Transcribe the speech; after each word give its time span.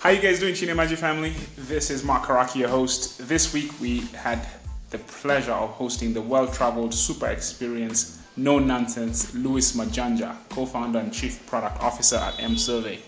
How 0.00 0.08
you 0.08 0.22
guys 0.22 0.40
doing, 0.40 0.54
Chinemaji 0.54 0.96
family? 0.96 1.34
This 1.58 1.90
is 1.90 2.02
Mark 2.02 2.22
Karake, 2.22 2.54
your 2.54 2.70
host. 2.70 3.28
This 3.28 3.52
week 3.52 3.78
we 3.82 3.98
had 4.16 4.48
the 4.88 4.96
pleasure 4.96 5.52
of 5.52 5.72
hosting 5.72 6.14
the 6.14 6.22
well-traveled, 6.22 6.94
super 6.94 7.26
experienced, 7.26 8.18
no 8.34 8.58
nonsense 8.58 9.34
Louis 9.34 9.76
Majanja, 9.76 10.34
co-founder 10.48 11.00
and 11.00 11.12
chief 11.12 11.46
product 11.46 11.82
officer 11.82 12.16
at 12.16 12.32
mSurvey. 12.38 13.00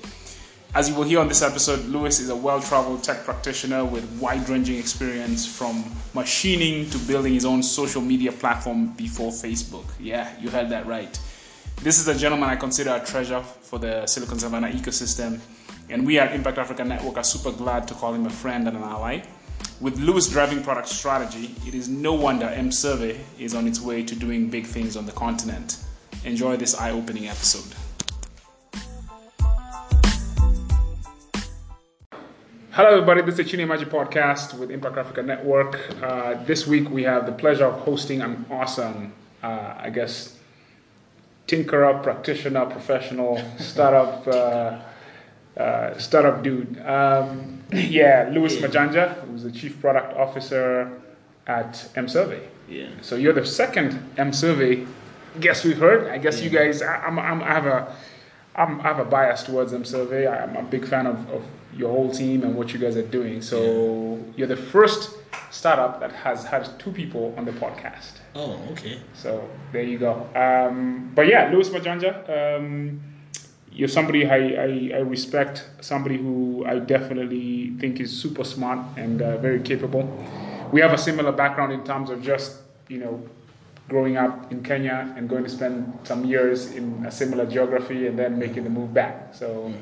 As 0.75 0.91
you 0.91 0.95
will 0.95 1.05
hear 1.05 1.20
on 1.20 1.29
this 1.29 1.41
episode, 1.41 1.82
Louis 1.86 2.20
is 2.20 2.29
a 2.29 2.36
well-traveled 2.36 3.02
tech 3.02 3.24
practitioner 3.24 3.86
with 3.86 4.04
wide-ranging 4.20 4.77
experience 4.77 5.46
from 5.46 5.90
machining 6.12 6.90
to 6.90 6.98
building 6.98 7.32
his 7.32 7.46
own 7.46 7.62
social 7.62 8.02
media 8.02 8.32
platform 8.32 8.88
before 8.98 9.30
Facebook. 9.30 9.86
Yeah, 9.98 10.30
you 10.38 10.50
heard 10.50 10.68
that 10.68 10.84
right. 10.86 11.18
This 11.77 11.99
is 11.99 12.07
a 12.07 12.14
gentleman 12.14 12.50
I 12.50 12.57
consider 12.57 12.90
a 12.90 13.04
treasure 13.04 13.40
for 13.40 13.79
the 13.79 14.07
Silicon 14.07 14.39
Savannah 14.39 14.68
ecosystem, 14.68 15.40
and 15.93 16.07
we 16.07 16.19
at 16.19 16.35
Impact 16.35 16.57
Africa 16.57 16.82
Network 16.85 17.19
are 17.19 17.25
super 17.25 17.53
glad 17.53 17.87
to 17.87 17.93
call 17.93 18.14
him 18.14 18.25
a 18.25 18.31
friend 18.31 18.67
and 18.67 18.79
an 18.79 18.82
ally. 18.82 19.21
With 19.79 19.99
Louis 19.99 20.27
driving 20.27 20.63
product 20.63 20.89
strategy, 20.89 21.55
it 21.67 21.75
is 21.75 21.87
no 21.87 22.15
wonder 22.15 22.46
mSurvey 22.46 23.21
is 23.39 23.55
on 23.55 23.67
its 23.68 23.79
way 23.79 24.03
to 24.03 24.15
doing 24.17 24.49
big 24.49 24.65
things 24.65 24.96
on 24.96 25.05
the 25.05 25.13
continent. 25.13 25.85
Enjoy 26.25 26.57
this 26.57 26.75
eye 26.75 26.93
opening 26.93 27.29
episode. 27.29 27.77
Hello, 32.70 32.89
everybody. 32.89 33.20
This 33.20 33.39
is 33.39 33.45
the 33.45 33.45
Chine 33.45 33.69
Magic 33.69 33.91
Podcast 33.91 34.59
with 34.59 34.70
Impact 34.70 34.97
Africa 34.97 35.23
Network. 35.23 35.79
Uh, 36.03 36.43
this 36.45 36.67
week, 36.67 36.89
we 36.89 37.03
have 37.03 37.27
the 37.27 37.33
pleasure 37.33 37.67
of 37.67 37.81
hosting 37.81 38.23
an 38.23 38.47
awesome, 38.51 39.12
uh, 39.43 39.75
I 39.77 39.91
guess, 39.91 40.39
tinkerer, 41.47 42.03
practitioner, 42.03 42.65
professional, 42.65 43.45
startup, 43.59 44.27
uh, 44.27 44.79
uh, 45.56 45.98
startup 45.98 46.42
dude. 46.42 46.81
Um, 46.86 47.62
yeah, 47.72 48.31
Louis 48.33 48.56
Majanja, 48.56 49.20
who's 49.27 49.42
the 49.42 49.53
chief 49.53 49.81
product 49.81 50.17
officer 50.17 51.00
at 51.47 51.72
mSurvey. 51.94 52.42
Yeah. 52.69 52.89
So 53.00 53.17
you're 53.17 53.33
the 53.33 53.44
second 53.44 53.92
mSurvey 54.17 54.86
guest 55.41 55.64
we've 55.64 55.78
heard. 55.78 56.09
I 56.09 56.19
guess 56.19 56.41
you 56.42 56.50
guys, 56.50 56.83
I, 56.83 56.97
I'm, 56.97 57.19
I'm, 57.19 57.42
I 57.42 57.48
have 57.48 57.67
a, 57.67 57.97
I'm, 58.55 58.81
I 58.81 58.84
have 58.84 58.98
a 58.98 59.05
bias 59.05 59.42
towards 59.42 59.72
mSurvey. 59.72 60.31
I'm 60.31 60.56
a 60.56 60.62
big 60.62 60.86
fan 60.86 61.06
of, 61.06 61.28
of 61.31 61.44
your 61.75 61.91
whole 61.91 62.11
team 62.11 62.42
and 62.44 62.55
what 62.55 62.72
you 62.72 62.78
guys 62.78 62.97
are 62.97 63.06
doing. 63.06 63.42
So 63.42 64.22
you're 64.37 64.48
the 64.48 64.56
first 64.56 65.16
startup 65.50 66.00
that 66.00 66.12
has 66.12 66.44
had 66.44 66.78
two 66.78 66.92
people 66.92 67.34
on 67.37 67.44
the 67.44 67.53
podcast. 67.53 68.20
Oh, 68.34 68.59
okay. 68.72 69.00
So 69.14 69.48
there 69.72 69.83
you 69.83 69.98
go. 69.98 70.27
Um, 70.34 71.12
but 71.14 71.27
yeah, 71.27 71.50
Louis 71.53 71.69
Majanja, 71.69 72.59
um, 72.59 73.00
you're 73.75 73.89
somebody 73.89 74.28
I, 74.28 74.37
I, 74.37 74.91
I 74.95 75.01
respect, 75.01 75.69
somebody 75.81 76.17
who 76.19 76.65
I 76.67 76.78
definitely 76.78 77.70
think 77.78 78.01
is 78.01 78.11
super 78.11 78.45
smart 78.45 78.81
and 78.97 79.23
uh, 79.23 79.39
very 79.39 79.61
capable. 79.61 80.05
We 80.73 80.81
have 80.81 80.92
a 80.92 80.98
similar 80.98 81.33
background 81.33 81.73
in 81.73 81.84
terms 81.84 82.11
of 82.11 82.23
just, 82.23 82.59
you 82.89 82.98
know, 82.98 83.23
growing 83.89 84.17
up 84.17 84.50
in 84.53 84.62
Kenya 84.62 85.12
and 85.17 85.28
going 85.28 85.45
to 85.45 85.50
spend 85.50 85.98
some 86.05 86.25
years 86.25 86.73
in 86.73 87.05
a 87.06 87.11
similar 87.11 87.47
geography 87.47 88.06
and 88.06 88.19
then 88.19 88.39
making 88.39 88.65
the 88.65 88.70
move 88.70 88.95
back. 88.95 89.34
So, 89.34 89.73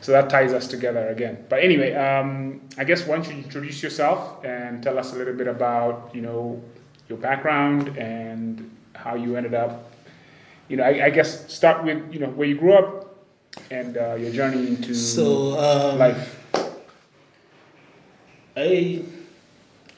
so 0.00 0.12
that 0.12 0.28
ties 0.30 0.52
us 0.52 0.66
together 0.66 1.08
again. 1.08 1.44
But 1.48 1.60
anyway, 1.60 1.94
um, 1.94 2.60
I 2.78 2.84
guess 2.84 3.06
why 3.06 3.16
don't 3.16 3.28
you 3.28 3.42
introduce 3.42 3.82
yourself 3.82 4.44
and 4.44 4.82
tell 4.82 4.98
us 4.98 5.12
a 5.12 5.16
little 5.16 5.34
bit 5.34 5.46
about, 5.46 6.10
you 6.14 6.20
know, 6.20 6.62
your 7.08 7.18
background 7.18 7.96
and 7.98 8.70
how 8.94 9.14
you 9.14 9.36
ended 9.36 9.54
up. 9.54 9.92
You 10.68 10.76
know, 10.76 10.84
I, 10.84 11.06
I 11.06 11.10
guess 11.10 11.52
start 11.52 11.82
with 11.82 12.12
you 12.12 12.20
know 12.20 12.28
where 12.28 12.46
you 12.46 12.56
grew 12.56 12.74
up 12.74 12.99
and 13.70 13.96
uh, 13.96 14.14
your 14.14 14.32
journey 14.32 14.66
into 14.68 14.94
So, 14.94 15.58
um, 15.58 15.98
life. 15.98 16.36
I, 18.56 19.02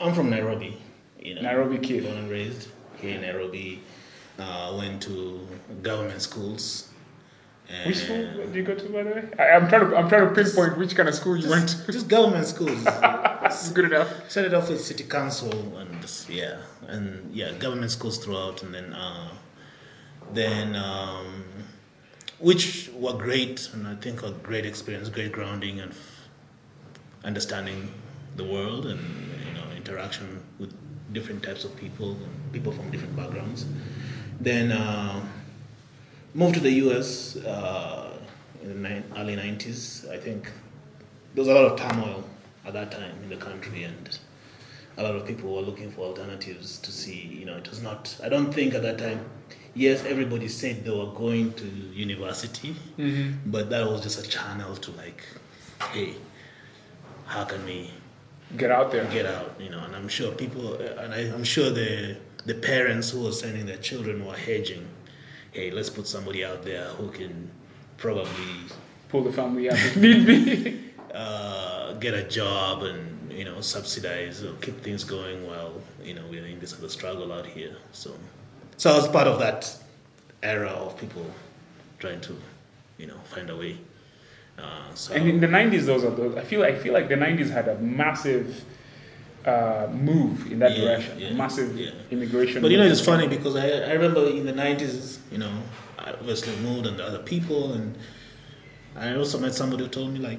I'm 0.01 0.15
from 0.15 0.31
Nairobi. 0.31 0.77
You 1.21 1.37
know, 1.37 1.43
Nairobi 1.43 1.79
kid. 1.79 2.05
Born 2.05 2.19
and 2.19 2.31
raised 2.31 2.69
here 3.01 3.15
in 3.15 3.23
Nairobi. 3.23 3.83
Uh, 4.39 4.75
went 4.79 5.03
to 5.03 5.47
government 5.83 6.21
schools. 6.23 6.89
And 7.71 7.87
Which 7.87 7.99
school 7.99 8.17
did 8.17 8.55
you 8.55 8.63
go 8.63 8.75
to, 8.75 8.89
by 8.89 9.03
the 9.03 9.11
way? 9.11 9.29
I, 9.39 9.51
I'm 9.53 9.69
trying 9.69 9.89
to 9.89 9.97
I'm 9.97 10.09
trying 10.09 10.29
to 10.29 10.35
pinpoint 10.35 10.77
which 10.77 10.95
kind 10.97 11.09
of 11.09 11.15
school 11.15 11.37
you 11.37 11.49
went 11.49 11.69
to. 11.69 11.93
Just 11.93 12.09
government 12.09 12.47
schools. 12.47 12.83
That's 12.85 13.71
good 13.71 13.87
enough. 13.87 14.31
Started 14.31 14.55
off 14.55 14.69
with 14.69 14.81
city 14.81 15.05
council 15.05 15.53
and 15.79 16.01
just, 16.01 16.29
yeah, 16.29 16.59
and 16.89 17.35
yeah, 17.35 17.53
government 17.53 17.91
schools 17.91 18.19
throughout, 18.19 18.63
and 18.63 18.75
then 18.75 18.93
uh, 18.93 19.29
then 20.33 20.75
um, 20.77 21.45
which 22.43 22.91
were 22.95 23.13
great, 23.13 23.71
and 23.73 23.87
I 23.87 23.95
think 23.95 24.23
a 24.23 24.33
great 24.33 24.67
experience, 24.67 25.09
great 25.09 25.31
grounding, 25.31 25.79
and 25.81 25.95
understanding 27.25 27.95
the 28.37 28.45
world, 28.45 28.87
and 28.87 29.01
you 29.01 29.55
know, 29.55 29.77
interaction 29.77 30.43
with 30.59 30.75
different 31.13 31.43
types 31.43 31.65
of 31.65 31.77
people, 31.77 32.11
and 32.11 32.53
people 32.53 32.73
from 32.73 32.91
different 32.91 33.15
backgrounds. 33.15 33.65
Then 34.41 34.73
uh, 34.73 35.25
moved 36.35 36.55
to 36.55 36.61
the 36.61 36.73
U.S. 36.87 37.37
Uh, 37.37 38.19
in 38.63 38.83
the 38.83 39.03
early 39.17 39.37
'90s. 39.37 40.11
I 40.11 40.19
think 40.19 40.51
there 41.35 41.43
was 41.43 41.49
a 41.49 41.55
lot 41.55 41.65
of 41.65 41.79
turmoil 41.79 42.25
at 42.65 42.73
that 42.73 42.91
time 42.91 43.23
in 43.23 43.29
the 43.29 43.37
country 43.37 43.85
and 43.85 44.19
a 44.99 45.03
lot 45.03 45.15
of 45.17 45.27
people 45.27 45.55
were 45.55 45.63
looking 45.63 45.91
for 45.91 46.03
alternatives 46.03 46.79
to 46.79 46.93
see 46.93 47.21
you 47.39 47.45
know 47.45 47.57
it 47.57 47.69
was 47.71 47.83
not 47.83 48.17
i 48.23 48.29
don't 48.29 48.53
think 48.53 48.75
at 48.75 48.83
that 48.83 48.99
time 48.99 49.25
yes 49.75 50.05
everybody 50.05 50.49
said 50.49 50.85
they 50.85 50.91
were 50.91 51.13
going 51.13 51.53
to 51.55 51.65
university 51.95 52.75
but 53.47 53.71
that 53.71 53.87
was 53.87 54.03
just 54.03 54.25
a 54.25 54.29
channel 54.29 54.77
to 54.77 54.91
like 54.93 55.25
hey 55.93 56.15
how 57.27 57.45
can 57.45 57.65
we 57.65 57.91
Get 58.57 58.71
out 58.71 58.93
there. 58.93 59.05
get 59.07 59.25
out 59.27 59.55
you 59.59 59.71
know 59.71 59.79
and 59.85 59.97
i'm 59.97 60.09
sure 60.09 60.31
people 60.33 60.75
and 60.75 61.15
I, 61.15 61.21
i'm 61.35 61.45
sure 61.45 61.71
the 61.71 62.17
the 62.45 62.55
parents 62.55 63.11
who 63.11 63.23
were 63.25 63.33
sending 63.33 63.65
their 63.67 63.79
children 63.79 64.27
were 64.27 64.37
hedging 64.37 64.87
hey 65.53 65.71
let's 65.71 65.89
put 65.91 66.07
somebody 66.07 66.45
out 66.45 66.63
there 66.65 66.85
who 66.99 67.11
can 67.11 67.51
probably 67.97 68.55
Pull 69.09 69.25
the 69.25 69.33
family 69.33 69.69
out 69.71 69.77
if 69.79 69.97
need 69.97 70.27
be. 70.27 70.81
uh, 71.15 71.93
get 71.95 72.15
a 72.15 72.25
job 72.25 72.83
and 72.83 73.31
you 73.31 73.45
know 73.45 73.61
subsidize 73.61 74.43
or 74.43 74.55
keep 74.55 74.81
things 74.83 75.05
going 75.05 75.47
while 75.47 75.75
you 76.03 76.15
know 76.15 76.23
we're 76.31 76.47
in 76.47 76.59
this 76.61 76.73
other 76.73 76.89
struggle 76.89 77.31
out 77.31 77.45
here. 77.47 77.77
So, 77.93 78.15
so 78.77 78.93
I 78.93 78.97
was 78.97 79.09
part 79.09 79.27
of 79.27 79.39
that 79.41 79.75
era 80.43 80.71
of 80.71 80.99
people 80.99 81.25
trying 81.99 82.21
to 82.23 82.37
you 82.99 83.07
know 83.07 83.19
find 83.35 83.49
a 83.51 83.57
way. 83.57 83.79
Uh, 84.59 84.95
so 84.95 85.15
And 85.15 85.29
in 85.29 85.41
the 85.41 85.47
'90s, 85.47 85.87
those 85.87 86.05
are 86.05 86.11
those. 86.11 86.37
I 86.37 86.43
feel 86.45 86.63
I 86.63 86.75
feel 86.77 86.93
like 86.93 87.09
the 87.09 87.15
'90s 87.17 87.51
had 87.51 87.69
a 87.69 87.79
massive 87.79 88.65
uh, 89.47 89.89
move 89.93 90.51
in 90.53 90.59
that 90.61 90.73
Yeah, 90.77 90.85
direction. 90.85 91.19
yeah, 91.19 91.33
massive 91.33 91.77
yeah. 91.79 91.91
immigration. 92.11 92.63
But 92.63 92.71
you 92.71 92.77
know, 92.79 92.85
it's 92.87 93.01
funny 93.05 93.27
because 93.29 93.57
I, 93.57 93.69
I 93.69 93.93
remember 93.93 94.27
in 94.29 94.47
the 94.47 94.53
90s, 94.53 95.19
you 95.33 95.39
know, 95.39 95.51
I 95.99 96.11
obviously 96.13 96.55
moved 96.57 96.87
and 96.87 97.01
other 97.01 97.19
people, 97.19 97.73
and 97.73 97.97
I 98.95 99.15
also 99.17 99.39
met 99.41 99.53
somebody 99.55 99.83
who 99.85 99.89
told 99.91 100.13
me, 100.13 100.21
like, 100.21 100.39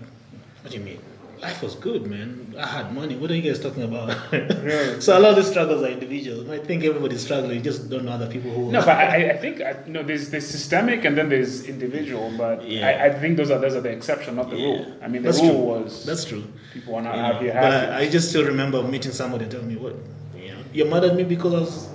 what 0.62 0.72
do 0.72 0.78
you 0.78 0.84
mean? 0.86 1.00
Life 1.44 1.62
was 1.62 1.76
good, 1.76 2.08
man. 2.08 2.56
I 2.58 2.66
had 2.66 2.94
money. 2.96 3.18
What 3.18 3.30
are 3.30 3.36
you 3.36 3.42
guys 3.42 3.60
talking 3.60 3.84
about? 3.84 4.32
Really? 4.32 5.02
so 5.06 5.18
a 5.18 5.20
lot 5.20 5.32
of 5.32 5.36
these 5.36 5.50
struggles 5.50 5.84
are 5.84 5.88
individual. 5.90 6.50
I 6.50 6.60
think 6.60 6.86
everybody's 6.86 7.22
struggling. 7.22 7.58
You 7.58 7.62
just 7.62 7.90
don't 7.90 8.06
know 8.06 8.14
other 8.14 8.30
people 8.30 8.50
who. 8.52 8.72
No, 8.72 8.80
but 8.80 8.96
I, 8.98 9.32
I 9.32 9.38
think 9.38 9.60
I, 9.60 9.76
no. 9.88 10.04
There's 10.04 10.30
there's 10.30 10.48
systemic 10.48 11.04
and 11.04 11.18
then 11.18 11.28
there's 11.28 11.66
individual, 11.68 12.32
but 12.38 12.64
Yeah. 12.66 12.88
I, 12.88 13.08
I 13.08 13.20
think 13.20 13.36
those 13.36 13.52
are 13.52 13.60
those 13.60 13.76
are 13.76 13.82
the 13.82 13.90
exception, 13.90 14.38
not 14.38 14.50
the 14.52 14.56
Yeah. 14.56 14.66
rule. 14.68 14.86
I 15.02 15.08
mean, 15.10 15.22
the 15.22 15.32
That's 15.32 15.42
rule 15.42 15.50
true. 15.52 15.84
was 15.84 16.06
That's 16.06 16.24
true. 16.24 16.46
people 16.74 16.96
are 16.96 17.02
not 17.02 17.16
You 17.16 17.22
out 17.22 17.34
know, 17.34 17.40
here 17.42 17.54
but 17.54 17.74
happy. 17.74 17.92
I, 17.92 18.00
I 18.08 18.10
just 18.10 18.30
still 18.30 18.46
remember 18.46 18.82
meeting 18.82 19.12
somebody 19.12 19.44
and 19.44 19.52
telling 19.52 19.68
me, 19.68 19.76
what, 19.76 19.96
you 20.38 20.52
know, 20.54 20.60
you're 20.72 20.88
mad 20.88 21.04
at 21.04 21.16
me 21.18 21.24
because 21.26 21.90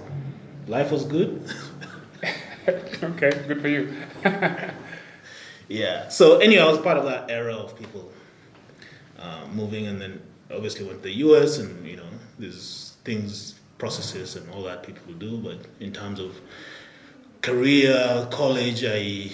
life 0.66 0.92
was 0.92 1.04
good? 1.04 1.42
okay, 2.68 3.30
good 3.48 3.62
for 3.62 3.68
you. 3.68 3.94
Yeah. 5.68 6.08
So 6.08 6.38
anyway, 6.38 6.62
I 6.62 6.68
was 6.68 6.78
part 6.78 6.96
of 6.98 7.04
that 7.04 7.30
era 7.30 7.54
of 7.54 7.76
people 7.78 8.10
uh, 9.18 9.46
moving, 9.52 9.86
and 9.86 10.00
then 10.00 10.20
obviously 10.50 10.84
went 10.86 11.02
to 11.02 11.08
the 11.08 11.14
U.S. 11.14 11.58
and 11.58 11.86
you 11.86 11.96
know 11.96 12.08
there's 12.38 12.96
things, 13.04 13.58
processes, 13.78 14.36
and 14.36 14.48
all 14.50 14.62
that 14.64 14.82
people 14.82 15.12
do. 15.14 15.38
But 15.38 15.58
in 15.80 15.92
terms 15.92 16.20
of 16.20 16.40
career, 17.42 18.26
college, 18.30 18.84
I 18.84 19.30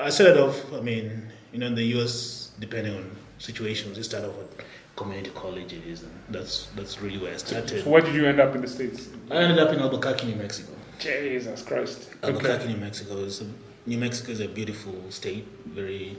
I 0.00 0.10
started 0.10 0.38
off. 0.38 0.72
I 0.72 0.80
mean, 0.80 1.30
you 1.52 1.58
know, 1.58 1.66
in 1.66 1.74
the 1.74 1.84
U.S. 1.96 2.52
depending 2.60 2.94
on 2.94 3.10
situations, 3.38 3.96
you 3.96 4.04
start 4.04 4.24
off 4.24 4.34
at 4.38 4.64
community 4.96 5.30
colleges, 5.34 6.02
and 6.02 6.12
that's 6.28 6.66
that's 6.76 7.00
really 7.00 7.18
where 7.18 7.34
I 7.34 7.36
started. 7.36 7.84
So 7.84 7.90
where 7.90 8.02
did 8.02 8.14
you 8.14 8.26
end 8.26 8.40
up 8.40 8.54
in 8.54 8.60
the 8.60 8.68
states? 8.68 9.08
I 9.30 9.36
ended 9.36 9.58
up 9.58 9.72
in 9.72 9.80
Albuquerque, 9.80 10.26
New 10.26 10.36
Mexico. 10.36 10.72
Jesus 10.98 11.62
Christ. 11.62 12.10
Albuquerque, 12.22 12.68
New 12.68 12.76
Mexico 12.76 13.16
is 13.16 13.40
a, 13.40 13.46
New 13.86 13.98
Mexico 13.98 14.30
is 14.30 14.40
a 14.40 14.48
beautiful 14.48 14.94
state, 15.10 15.46
very 15.66 16.16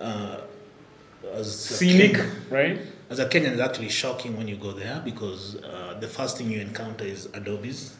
uh, 0.00 0.40
as 1.34 1.54
Scenic, 1.58 2.12
Kenyan- 2.12 2.50
right? 2.50 2.78
as 3.10 3.18
a 3.18 3.26
Kenyan, 3.26 3.52
it's 3.52 3.60
actually 3.60 3.88
shocking 3.88 4.36
when 4.36 4.48
you 4.48 4.56
go 4.56 4.72
there 4.72 5.00
because 5.04 5.56
uh, 5.62 5.96
the 6.00 6.08
first 6.08 6.38
thing 6.38 6.50
you 6.50 6.60
encounter 6.60 7.04
is 7.04 7.26
adobes, 7.34 7.94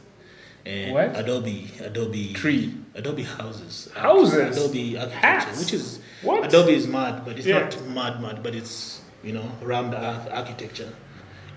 and 0.64 0.92
What? 0.92 1.16
Adobe, 1.18 1.70
Adobe 1.80 2.32
Tree. 2.32 2.74
Adobe 2.94 3.22
houses, 3.22 3.88
Houses? 3.94 4.56
Adobe 4.56 4.96
architecture, 4.98 5.26
Hats? 5.26 5.58
which 5.60 5.72
is 5.72 6.00
What? 6.22 6.46
Adobe 6.46 6.74
is 6.74 6.86
mad, 6.86 7.24
but 7.24 7.36
it's 7.38 7.46
Yeah. 7.46 7.60
not 7.60 7.88
mad 7.88 8.20
mad, 8.22 8.42
but 8.42 8.54
it's 8.54 9.00
you 9.22 9.32
know 9.32 9.48
around 9.62 9.90
the 9.90 9.98
arch- 9.98 10.28
architecture. 10.32 10.92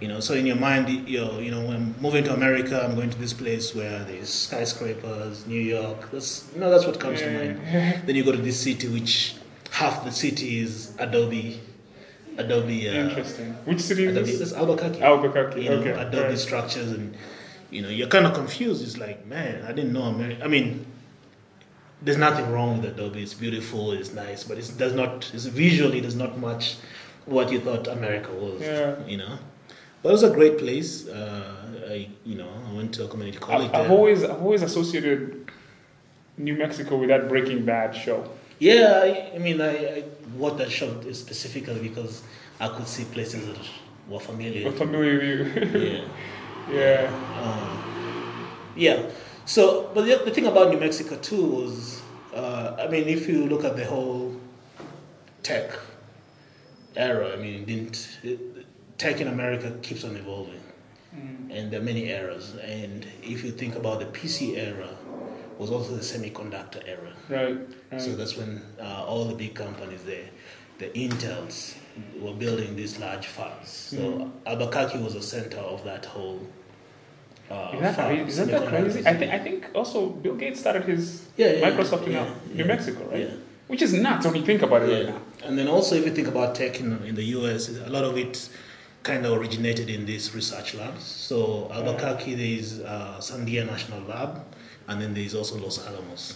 You 0.02 0.08
know, 0.08 0.22
so 0.22 0.34
in 0.34 0.46
your 0.46 0.56
mind, 0.56 0.88
you're, 1.10 1.42
you 1.42 1.52
know, 1.52 1.60
when 1.66 1.94
moving 2.00 2.24
to 2.24 2.34
America, 2.34 2.82
I'm 2.82 2.96
going 2.96 3.10
to 3.10 3.20
this 3.20 3.34
place 3.34 3.76
where 3.76 4.00
there's 4.06 4.30
skyscrapers, 4.30 5.46
New 5.46 5.60
York. 5.60 6.10
That's, 6.10 6.48
you 6.54 6.62
know, 6.62 6.70
that's 6.70 6.86
what 6.86 7.02
comes 7.02 7.20
to 7.20 7.30
mind. 7.30 7.60
Then 8.06 8.16
you 8.16 8.24
go 8.24 8.32
to 8.32 8.38
this 8.38 8.58
city, 8.58 8.88
which 8.88 9.36
half 9.72 10.04
the 10.04 10.12
city 10.12 10.60
is 10.60 10.94
Adobe, 11.00 11.60
Adobe, 12.38 12.90
uh, 12.90 12.94
Interesting. 12.94 13.54
Which 13.66 13.82
city 13.82 14.06
is 14.06 14.16
Adobe, 14.16 14.36
this? 14.36 14.54
Albuquerque. 14.54 15.02
Albuquerque. 15.02 15.64
You 15.64 15.70
know, 15.70 15.76
okay. 15.78 15.92
Adobe 15.92 16.30
Right. 16.30 16.38
structures, 16.38 16.92
and 16.92 17.16
you 17.70 17.82
know, 17.82 17.90
you're 17.90 18.08
kind 18.08 18.26
of 18.26 18.34
confused. 18.34 18.84
It's 18.84 18.98
like, 18.98 19.26
man, 19.28 19.64
I 19.68 19.72
didn't 19.74 19.94
know 19.94 20.04
America. 20.04 20.44
I 20.44 20.48
mean, 20.48 20.86
there's 22.02 22.18
nothing 22.18 22.50
wrong 22.52 22.82
with 22.82 22.92
Adobe. 22.92 23.22
It's 23.22 23.34
beautiful. 23.34 23.92
It's 23.92 24.14
nice, 24.14 24.44
but 24.44 24.58
it 24.58 24.72
does 24.78 24.94
not. 24.94 25.30
It's 25.34 25.46
visually, 25.46 26.00
there's 26.00 26.16
not 26.16 26.38
much 26.38 26.78
what 27.26 27.52
you 27.52 27.60
thought 27.60 27.88
America 27.88 28.32
was. 28.34 28.62
Yeah. 28.62 28.96
You 29.06 29.18
know, 29.18 29.38
but 30.02 30.10
it 30.10 30.12
was 30.14 30.24
a 30.24 30.32
great 30.32 30.58
place. 30.58 31.08
Uh, 31.08 31.56
I, 31.90 32.10
you 32.26 32.36
know, 32.36 32.50
I 32.70 32.74
went 32.74 32.94
to 32.96 33.06
a 33.06 33.08
community 33.08 33.38
college 33.40 33.70
I've, 33.74 33.86
I've 33.86 33.92
always 33.92 34.24
I've 34.24 34.42
always 34.42 34.62
associated 34.62 35.52
New 36.38 36.56
Mexico 36.56 36.98
with 36.98 37.10
that 37.10 37.28
Breaking 37.28 37.66
Bad 37.66 37.96
show. 37.96 38.30
Yeah, 38.60 39.02
I, 39.04 39.32
I 39.36 39.38
mean, 39.38 39.62
I, 39.62 40.00
I 40.00 40.04
watched 40.36 40.58
that 40.58 40.72
show 40.72 41.02
specifically 41.14 41.80
because 41.80 42.24
I 42.60 42.68
could 42.68 42.88
see 42.88 43.06
places 43.06 43.48
that 43.48 43.58
were 44.10 44.20
familiar. 44.20 44.68
I'm 44.68 44.76
familiar 44.76 45.44
with 45.44 45.74
you. 45.74 45.82
yeah. 45.82 46.08
yeah. 46.72 47.42
Um, 47.42 48.50
yeah. 48.76 49.10
So, 49.46 49.90
but 49.94 50.06
the, 50.06 50.22
the 50.26 50.32
thing 50.32 50.46
about 50.46 50.70
New 50.70 50.80
Mexico 50.80 51.18
too 51.18 51.44
was, 51.44 52.02
uh, 52.34 52.76
I 52.80 52.88
mean, 52.88 53.08
if 53.08 53.28
you 53.28 53.46
look 53.46 53.64
at 53.64 53.76
the 53.76 53.86
whole 53.86 54.40
tech 55.42 55.72
era, 56.96 57.32
I 57.32 57.38
mean, 57.38 57.66
didn't 57.66 58.20
it, 58.24 58.40
tech 58.98 59.22
in 59.22 59.28
America 59.28 59.76
keeps 59.82 60.04
on 60.04 60.16
evolving, 60.18 60.62
and 61.50 61.72
there 61.72 61.80
are 61.80 61.84
many 61.84 62.10
eras. 62.10 62.56
And 62.56 63.08
if 63.24 63.44
you 63.44 63.52
think 63.52 63.76
about 63.76 64.00
the 64.00 64.06
PC 64.06 64.58
era, 64.58 64.90
was 65.58 65.72
also 65.72 65.96
the 65.96 66.02
semiconductor 66.02 66.88
era. 66.88 67.09
Right. 67.30 67.58
right. 67.92 68.02
So 68.02 68.16
that's 68.16 68.36
when 68.36 68.62
uh, 68.82 69.06
all 69.06 69.26
the 69.26 69.36
big 69.36 69.54
companies, 69.56 70.04
the 70.04 70.22
the 70.80 70.88
Intels, 70.90 71.76
were 72.20 72.34
building 72.34 72.76
these 72.76 73.00
large 73.00 73.28
fabs. 73.28 73.68
So 73.68 73.98
Mm. 73.98 74.32
Albuquerque 74.46 75.00
was 75.04 75.14
the 75.14 75.22
center 75.22 75.58
of 75.60 75.84
that 75.84 76.06
whole. 76.06 76.40
Uh, 77.52 77.72
is 77.74 77.96
that? 77.96 78.12
Isn't 78.28 78.52
that 78.52 78.68
crazy? 78.68 79.00
I 79.06 79.14
think 79.16 79.34
I 79.34 79.40
think 79.40 79.66
also 79.74 80.10
Bill 80.10 80.36
Gates 80.36 80.60
started 80.60 80.84
his 80.86 81.26
Yeah, 81.36 81.52
yeah, 81.54 81.70
Microsoft 81.70 82.06
in 82.08 82.14
yeah, 82.14 82.22
uh, 82.22 82.56
New 82.56 82.66
Mexico, 82.66 83.06
right? 83.10 83.22
yeah. 83.28 83.36
Which 83.68 83.82
is 83.82 83.94
nuts 83.94 84.26
when 84.26 84.36
you 84.36 84.44
think 84.46 84.62
about 84.62 84.82
it 84.84 84.92
right 84.92 85.10
now. 85.14 85.22
And 85.46 85.58
then 85.58 85.68
also, 85.68 85.96
if 85.96 86.06
you 86.06 86.12
think 86.12 86.28
about 86.28 86.56
tech 86.56 86.80
in, 86.80 87.04
in 87.06 87.16
the 87.16 87.24
US, 87.38 87.70
a 87.70 87.90
lot 87.90 88.04
of 88.04 88.18
it 88.18 88.50
kind 89.04 89.26
of 89.26 89.32
originated 89.40 89.90
in 89.90 90.06
these 90.06 90.34
research 90.36 90.74
labs. 90.76 91.04
So 91.04 91.70
Albuquerque, 91.72 92.34
there 92.36 92.60
is 92.60 92.82
uh, 92.82 93.18
Sandia 93.20 93.66
National 93.66 94.02
Lab, 94.02 94.44
and 94.88 95.00
then 95.02 95.14
there 95.14 95.24
is 95.24 95.36
also 95.36 95.58
Los 95.58 95.86
Alamos. 95.88 96.36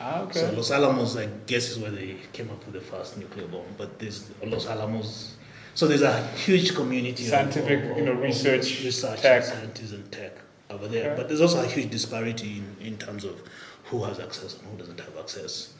Ah, 0.00 0.22
okay. 0.22 0.40
So 0.40 0.52
Los 0.52 0.70
Alamos, 0.70 1.16
I 1.16 1.26
guess, 1.46 1.70
is 1.70 1.78
where 1.78 1.90
they 1.90 2.16
came 2.32 2.50
up 2.50 2.64
with 2.66 2.74
the 2.74 2.80
first 2.80 3.16
nuclear 3.18 3.46
bomb. 3.48 3.64
But 3.78 3.98
there's 3.98 4.30
Los 4.44 4.66
Alamos. 4.66 5.36
So 5.74 5.86
there's 5.86 6.02
a 6.02 6.26
huge 6.28 6.74
community 6.74 7.24
of- 7.24 7.30
Scientific, 7.30 7.90
of, 7.90 7.96
you 7.98 8.04
know, 8.04 8.12
of- 8.12 8.18
of 8.18 8.22
research, 8.24 8.82
research, 8.84 9.20
tech. 9.20 9.42
and 9.42 9.44
scientists 9.44 9.92
and 9.92 10.10
tech 10.12 10.32
over 10.70 10.88
there. 10.88 11.08
Okay. 11.12 11.16
But 11.16 11.28
there's 11.28 11.40
also 11.40 11.62
a 11.62 11.66
huge 11.66 11.90
disparity 11.90 12.62
in, 12.80 12.86
in 12.86 12.98
terms 12.98 13.24
of 13.24 13.40
who 13.84 14.04
has 14.04 14.18
access 14.18 14.54
and 14.58 14.62
who 14.70 14.76
doesn't 14.78 14.98
have 15.00 15.16
access. 15.18 15.72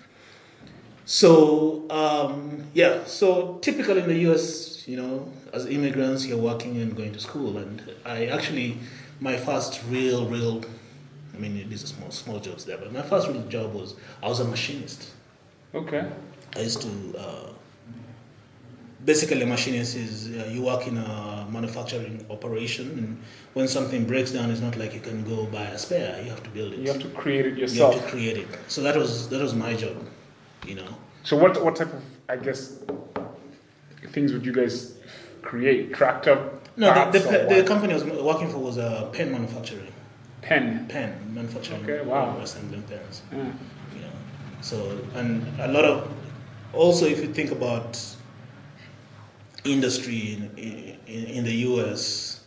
So 1.04 1.88
um, 1.90 2.66
yeah, 2.74 3.04
so 3.04 3.58
typically 3.62 4.00
in 4.00 4.08
the 4.08 4.18
U.S., 4.30 4.86
you 4.88 4.96
know, 4.96 5.28
as 5.52 5.66
immigrants, 5.66 6.26
you're 6.26 6.38
working 6.38 6.76
and 6.80 6.96
going 6.96 7.12
to 7.12 7.20
school, 7.20 7.58
and 7.58 7.82
I 8.04 8.26
actually, 8.26 8.78
my 9.20 9.36
first 9.36 9.80
real, 9.88 10.26
real, 10.26 10.62
I 11.36 11.38
mean, 11.38 11.68
these 11.68 11.84
are 11.84 11.88
small, 11.88 12.10
small 12.10 12.38
jobs 12.40 12.64
there, 12.64 12.78
but 12.78 12.92
my 12.92 13.02
first 13.02 13.28
real 13.28 13.46
job 13.46 13.74
was 13.74 13.94
I 14.22 14.28
was 14.28 14.40
a 14.40 14.44
machinist. 14.44 15.10
okay. 15.74 16.10
I 16.56 16.60
used 16.60 16.80
to 16.82 17.18
uh, 17.18 17.50
basically 19.04 19.42
a 19.42 19.46
machinist 19.46 19.96
is 19.96 20.28
uh, 20.28 20.48
you 20.50 20.62
work 20.62 20.86
in 20.86 20.96
a 20.96 21.46
manufacturing 21.50 22.24
operation, 22.30 22.90
and 22.98 23.22
when 23.54 23.68
something 23.68 24.06
breaks 24.06 24.30
down, 24.30 24.50
it's 24.50 24.60
not 24.60 24.76
like 24.76 24.94
you 24.94 25.00
can 25.00 25.24
go 25.24 25.44
buy 25.46 25.64
a 25.64 25.78
spare. 25.78 26.22
You 26.22 26.30
have 26.30 26.42
to 26.42 26.50
build 26.50 26.72
it. 26.72 26.78
You 26.78 26.92
have 26.92 27.02
to 27.02 27.08
create 27.08 27.46
it 27.46 27.58
yourself. 27.58 27.94
You 27.94 28.00
have 28.00 28.10
to 28.10 28.16
create 28.16 28.36
it. 28.38 28.48
So 28.68 28.82
that 28.82 28.96
was 28.96 29.28
that 29.28 29.42
was 29.42 29.54
my 29.54 29.74
job, 29.74 29.96
you 30.66 30.76
know. 30.76 30.88
So 31.22 31.36
what 31.36 31.62
what 31.62 31.76
type 31.76 31.92
of 31.92 32.02
I 32.28 32.36
guess 32.36 32.78
things 34.12 34.32
would 34.32 34.46
you 34.46 34.52
guys 34.52 34.94
create? 35.42 35.94
Tractor 35.94 36.50
No, 36.76 37.10
the, 37.10 37.18
the, 37.18 37.54
the 37.56 37.64
company 37.64 37.92
I 37.92 37.96
was 37.96 38.04
working 38.04 38.50
for 38.50 38.58
was 38.58 38.78
uh, 38.78 39.10
pen 39.12 39.32
manufacturing. 39.32 39.92
Pen. 40.48 40.86
Pen 40.88 41.10
manufacturing. 41.34 41.82
Okay, 41.82 42.00
wow. 42.04 42.38
Assembling 42.38 42.82
pens. 42.82 43.22
Ah, 43.32 43.36
You 43.36 44.00
know. 44.02 44.12
So 44.60 44.76
and 45.14 45.46
a 45.60 45.68
lot 45.68 45.84
of 45.84 46.12
also 46.72 47.06
if 47.06 47.18
you 47.20 47.32
think 47.32 47.50
about 47.52 47.98
industry 49.64 50.34
in, 50.34 50.50
in, 51.06 51.24
in 51.26 51.44
the 51.44 51.54
U.S. 51.70 52.40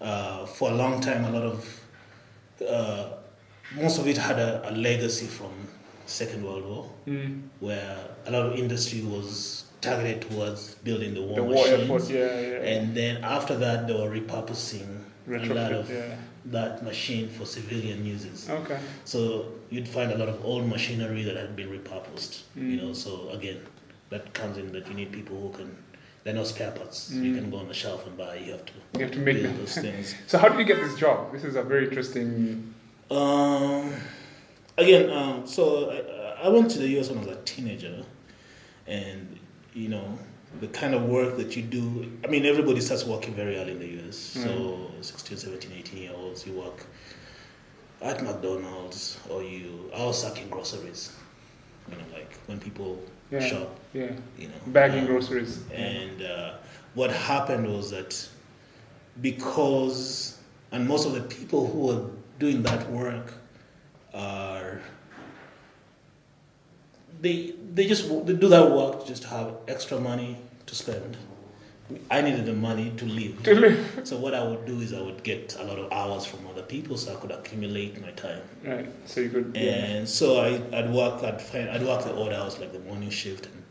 Uh, 0.00 0.46
for 0.46 0.70
a 0.70 0.74
long 0.74 1.00
time, 1.00 1.24
a 1.24 1.30
lot 1.30 1.42
of 1.42 1.80
uh, 2.68 3.08
most 3.74 3.98
of 3.98 4.06
it 4.06 4.16
had 4.18 4.38
a, 4.38 4.68
a 4.68 4.72
legacy 4.72 5.26
from 5.26 5.52
Second 6.06 6.44
World 6.44 6.64
War, 6.66 6.90
mm, 7.06 7.40
where 7.60 7.96
a 8.26 8.30
lot 8.30 8.46
of 8.46 8.58
industry 8.58 9.00
was 9.02 9.64
targeted 9.80 10.22
towards 10.22 10.74
building 10.84 11.14
the 11.14 11.22
war 11.22 11.36
the 11.36 11.42
war 11.42 11.54
machines. 11.54 11.90
effort. 11.90 12.10
Yeah, 12.12 12.40
yeah. 12.40 12.72
And 12.72 12.94
then 12.94 13.24
after 13.24 13.56
that, 13.56 13.86
they 13.86 13.94
were 13.94 14.10
repurposing 14.10 15.04
a 15.28 15.30
lot 15.54 15.72
of 15.72 15.90
Yeah. 15.90 16.16
That 16.46 16.82
machine 16.82 17.28
for 17.28 17.44
civilian 17.46 18.04
uses. 18.04 18.48
Okay. 18.50 18.78
So 19.04 19.52
you'd 19.70 19.88
find 19.88 20.10
a 20.12 20.18
lot 20.18 20.28
of 20.28 20.44
old 20.44 20.68
machinery 20.68 21.22
that 21.22 21.36
had 21.36 21.54
been 21.56 21.68
repurposed. 21.68 22.42
You 22.56 22.62
Mm. 22.62 22.82
know, 22.82 22.92
so 22.92 23.28
again, 23.30 23.60
that 24.10 24.34
comes 24.34 24.58
in 24.58 24.72
that 24.72 24.88
you 24.88 24.94
need 24.94 25.12
people 25.12 25.36
who 25.40 25.50
can. 25.56 25.76
They're 26.24 26.34
not 26.34 26.46
spare 26.46 26.70
parts. 26.70 27.10
You 27.12 27.32
Mm. 27.32 27.34
can 27.38 27.50
go 27.50 27.56
on 27.58 27.68
the 27.68 27.74
shelf 27.74 28.06
and 28.06 28.16
buy. 28.16 28.36
You 28.36 28.52
have 28.52 28.64
to. 28.66 28.72
You 28.94 29.00
have 29.06 29.12
to 29.12 29.18
make 29.20 29.42
those 29.56 29.74
things. 29.76 30.14
So 30.26 30.38
how 30.38 30.48
did 30.48 30.58
you 30.58 30.64
get 30.64 30.80
this 30.80 30.96
job? 30.96 31.32
This 31.32 31.44
is 31.44 31.56
a 31.56 31.62
very 31.62 31.84
interesting. 31.88 32.74
Um, 33.10 33.92
again, 34.78 35.10
um, 35.10 35.46
so 35.46 35.90
I, 35.90 36.46
I 36.46 36.48
went 36.48 36.70
to 36.72 36.78
the 36.78 36.88
US 36.98 37.08
when 37.08 37.18
I 37.18 37.22
was 37.26 37.36
a 37.36 37.40
teenager, 37.42 38.04
and 38.86 39.38
you 39.74 39.88
know 39.88 40.18
the 40.60 40.68
kind 40.68 40.94
of 40.94 41.04
work 41.04 41.36
that 41.36 41.56
you 41.56 41.62
do. 41.62 42.10
I 42.24 42.28
mean, 42.28 42.44
everybody 42.46 42.80
starts 42.80 43.04
working 43.04 43.34
very 43.34 43.56
early 43.56 43.72
in 43.72 43.78
the 43.78 44.08
US. 44.08 44.16
So 44.16 44.90
16, 45.00 45.36
17, 45.38 45.72
18 45.76 45.98
year 46.02 46.12
olds, 46.14 46.46
you 46.46 46.52
work 46.52 46.86
at 48.00 48.22
McDonald's 48.22 49.18
or 49.30 49.42
you. 49.42 49.90
I 49.94 50.04
was 50.04 50.20
sucking 50.22 50.48
groceries. 50.48 51.12
You 51.90 51.96
know, 51.96 52.04
like 52.12 52.38
when 52.46 52.58
people 52.60 53.02
Yeah. 53.30 53.40
shop. 53.40 53.68
Yeah. 53.94 54.12
You 54.38 54.48
know, 54.48 54.54
Bagging 54.68 55.00
um, 55.00 55.06
groceries. 55.06 55.60
and 55.72 56.22
uh, 56.22 56.54
what 56.94 57.10
happened 57.10 57.66
was 57.66 57.90
that 57.90 58.12
because, 59.20 60.38
and 60.70 60.86
most 60.86 61.06
of 61.06 61.12
the 61.14 61.20
people 61.22 61.66
who 61.66 61.78
were 61.88 62.10
doing 62.38 62.62
that 62.62 62.88
work 62.90 63.34
are, 64.14 64.80
they, 67.22 67.54
they 67.74 67.86
just 67.86 68.08
they 68.26 68.34
do 68.34 68.48
that 68.48 68.70
work 68.70 69.00
to 69.00 69.06
just 69.06 69.24
have 69.24 69.54
extra 69.68 69.98
money 69.98 70.36
to 70.66 70.74
spend. 70.74 71.16
I 72.10 72.22
needed 72.22 72.46
the 72.46 72.54
money 72.54 72.92
to 72.96 73.04
live. 73.04 73.42
To 73.42 73.54
live. 73.54 74.00
So 74.04 74.16
what 74.16 74.34
I 74.34 74.42
would 74.42 74.64
do 74.66 74.80
is 74.80 74.92
I 74.94 75.00
would 75.00 75.22
get 75.22 75.56
a 75.58 75.64
lot 75.64 75.78
of 75.78 75.92
hours 75.92 76.24
from 76.24 76.46
other 76.46 76.62
people 76.62 76.96
so 76.96 77.12
I 77.12 77.16
could 77.16 77.30
accumulate 77.30 78.00
my 78.00 78.10
time. 78.12 78.42
Right. 78.64 78.88
So 79.04 79.20
you 79.20 79.30
could. 79.30 79.52
Yeah. 79.54 79.60
And 79.62 80.08
so 80.08 80.38
I, 80.40 80.60
I'd 80.76 80.90
work, 80.90 81.22
I'd 81.22 81.40
find, 81.40 81.68
I'd 81.70 81.82
work 81.82 82.04
the 82.04 82.14
odd 82.14 82.32
hours, 82.32 82.58
like 82.58 82.72
the 82.72 82.78
morning 82.80 83.10
shift. 83.10 83.46
And 83.46 83.62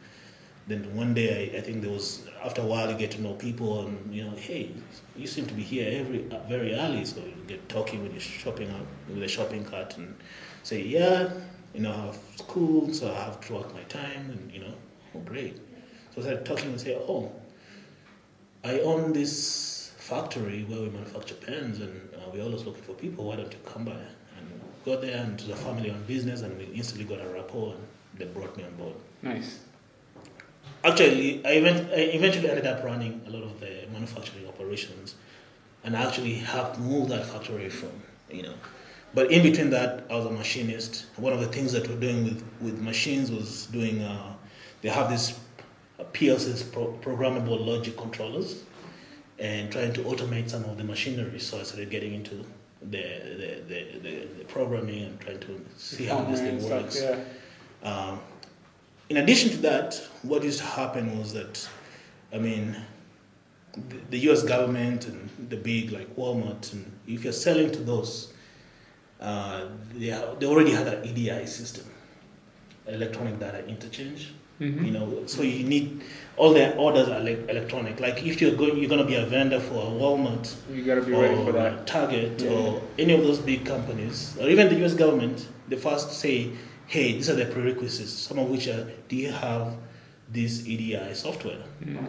then 0.67 0.95
one 0.95 1.13
day, 1.13 1.51
I, 1.53 1.57
I 1.57 1.61
think 1.61 1.81
there 1.81 1.91
was, 1.91 2.27
after 2.43 2.61
a 2.61 2.65
while, 2.65 2.91
you 2.91 2.97
get 2.97 3.11
to 3.11 3.21
know 3.21 3.33
people 3.33 3.87
and, 3.87 4.13
you 4.13 4.23
know, 4.25 4.35
hey, 4.35 4.71
you 5.15 5.25
seem 5.25 5.47
to 5.47 5.53
be 5.53 5.63
here 5.63 5.99
every 5.99 6.29
uh, 6.31 6.39
very 6.47 6.73
early. 6.75 7.05
So 7.05 7.21
you 7.21 7.33
get 7.47 7.67
talking 7.69 8.03
with 8.03 8.11
your 8.11 8.21
shopping 8.21 8.69
with 9.09 9.23
a 9.23 9.27
shopping 9.27 9.65
cart 9.65 9.97
and 9.97 10.15
say, 10.63 10.81
yeah, 10.81 11.29
you 11.73 11.81
know, 11.81 11.91
I 11.91 12.05
have 12.07 12.19
school, 12.37 12.93
so 12.93 13.11
I 13.11 13.15
have 13.23 13.39
to 13.47 13.53
work 13.53 13.73
my 13.73 13.83
time. 13.83 14.29
And, 14.29 14.51
you 14.51 14.59
know, 14.61 14.73
oh, 15.15 15.19
great. 15.19 15.57
So 16.13 16.21
I 16.21 16.23
started 16.23 16.45
talking 16.45 16.69
and 16.69 16.81
say, 16.81 16.95
oh, 16.95 17.31
I 18.63 18.79
own 18.81 19.13
this 19.13 19.91
factory 19.97 20.63
where 20.63 20.81
we 20.81 20.89
manufacture 20.89 21.35
pens, 21.35 21.79
and 21.79 22.09
uh, 22.15 22.29
we're 22.33 22.43
always 22.43 22.63
looking 22.65 22.83
for 22.83 22.93
people. 22.93 23.25
Why 23.25 23.37
don't 23.37 23.51
you 23.51 23.59
come 23.65 23.85
by? 23.85 23.91
And 23.91 24.61
got 24.85 25.01
there, 25.01 25.17
and 25.23 25.39
it 25.39 25.47
was 25.47 25.59
a 25.59 25.63
family-owned 25.63 26.07
business, 26.07 26.41
and 26.41 26.57
we 26.57 26.65
instantly 26.65 27.05
got 27.05 27.25
a 27.25 27.29
rapport, 27.29 27.73
and 27.73 27.87
they 28.17 28.25
brought 28.25 28.55
me 28.57 28.63
on 28.63 28.75
board. 28.75 28.95
Nice. 29.21 29.59
Actually, 30.83 31.45
I, 31.45 31.51
event- 31.51 31.91
I 31.91 32.01
eventually 32.17 32.49
ended 32.49 32.65
up 32.65 32.83
running 32.83 33.21
a 33.27 33.29
lot 33.29 33.43
of 33.43 33.59
the 33.59 33.87
manufacturing 33.93 34.47
operations, 34.47 35.15
and 35.83 35.95
I 35.95 36.03
actually 36.03 36.33
helped 36.33 36.79
move 36.79 37.09
that 37.09 37.25
factory 37.25 37.69
from, 37.69 37.91
you 38.31 38.43
know, 38.43 38.53
but 39.13 39.31
in 39.31 39.43
between 39.43 39.69
that, 39.71 40.05
I 40.09 40.15
was 40.15 40.25
a 40.25 40.31
machinist. 40.31 41.05
One 41.17 41.33
of 41.33 41.39
the 41.39 41.47
things 41.47 41.73
that 41.73 41.87
we're 41.87 41.99
doing 41.99 42.23
with, 42.23 42.43
with 42.61 42.79
machines 42.79 43.31
was 43.31 43.65
doing, 43.67 44.01
uh, 44.01 44.33
they 44.81 44.89
have 44.89 45.09
these 45.09 45.37
PLCs, 46.13 46.71
pro- 46.71 46.97
programmable 47.01 47.65
logic 47.65 47.97
controllers, 47.97 48.63
and 49.39 49.71
trying 49.71 49.93
to 49.93 50.01
automate 50.01 50.49
some 50.49 50.63
of 50.65 50.77
the 50.77 50.83
machinery. 50.83 51.39
So 51.39 51.59
I 51.59 51.63
started 51.63 51.89
getting 51.89 52.13
into 52.13 52.45
the, 52.81 53.03
the, 53.37 53.61
the, 53.67 53.99
the, 53.99 54.27
the 54.39 54.43
programming 54.45 55.03
and 55.03 55.19
trying 55.19 55.39
to 55.39 55.61
see 55.77 56.05
how 56.05 56.23
this 56.23 56.39
thing 56.39 56.59
Stuff, 56.59 56.83
works. 56.83 57.01
Yeah. 57.01 57.19
Um, 57.83 58.19
in 59.09 59.17
addition 59.17 59.49
to 59.49 59.57
that, 59.57 60.01
what 60.23 60.43
used 60.43 60.59
to 60.59 60.65
happen 60.65 61.17
was 61.19 61.33
that, 61.33 61.67
I 62.33 62.37
mean, 62.37 62.77
the, 63.73 63.97
the 64.09 64.17
U.S. 64.19 64.43
government 64.43 65.07
and 65.07 65.29
the 65.49 65.57
big 65.57 65.91
like 65.91 66.15
Walmart, 66.15 66.71
and 66.73 66.89
if 67.07 67.23
you're 67.23 67.33
selling 67.33 67.71
to 67.71 67.79
those, 67.79 68.30
uh, 69.21 69.65
they, 69.93 70.09
ha- 70.09 70.33
they 70.39 70.45
already 70.45 70.71
had 70.71 70.87
an 70.87 71.05
EDI 71.05 71.45
system, 71.45 71.85
electronic 72.87 73.39
data 73.39 73.65
interchange. 73.67 74.33
Mhm. 74.59 74.85
You 74.85 74.91
know, 74.91 75.23
so 75.25 75.41
you 75.41 75.63
need 75.63 76.01
all 76.37 76.53
their 76.53 76.75
orders 76.77 77.07
are 77.09 77.19
like 77.19 77.49
electronic. 77.49 77.99
Like 77.99 78.23
if 78.23 78.39
you're 78.41 78.55
going, 78.55 78.77
you're 78.77 78.95
to 78.95 79.03
be 79.05 79.15
a 79.15 79.25
vendor 79.25 79.59
for 79.59 79.73
a 79.75 79.89
Walmart 79.89 80.53
You 80.71 80.83
got 80.83 80.95
to 80.95 81.01
be 81.01 81.13
ready 81.13 81.33
or 81.33 81.45
for 81.45 81.51
that. 81.53 81.87
Target 81.87 82.39
Yeah. 82.41 82.51
or 82.51 82.81
any 82.99 83.13
of 83.13 83.21
those 83.23 83.39
big 83.39 83.65
companies, 83.65 84.37
or 84.39 84.49
even 84.49 84.69
the 84.69 84.85
US 84.85 84.93
government, 84.93 85.47
they 85.67 85.77
first 85.77 86.11
say, 86.13 86.51
hey, 86.85 87.13
these 87.13 87.27
are 87.29 87.35
the 87.35 87.45
prerequisites, 87.45 88.11
some 88.13 88.37
of 88.37 88.49
which 88.49 88.67
are, 88.67 88.87
do 89.09 89.15
you 89.15 89.31
have 89.31 89.73
this 90.31 90.67
EDI 90.67 91.13
software? 91.15 91.63
Mm. 91.83 92.07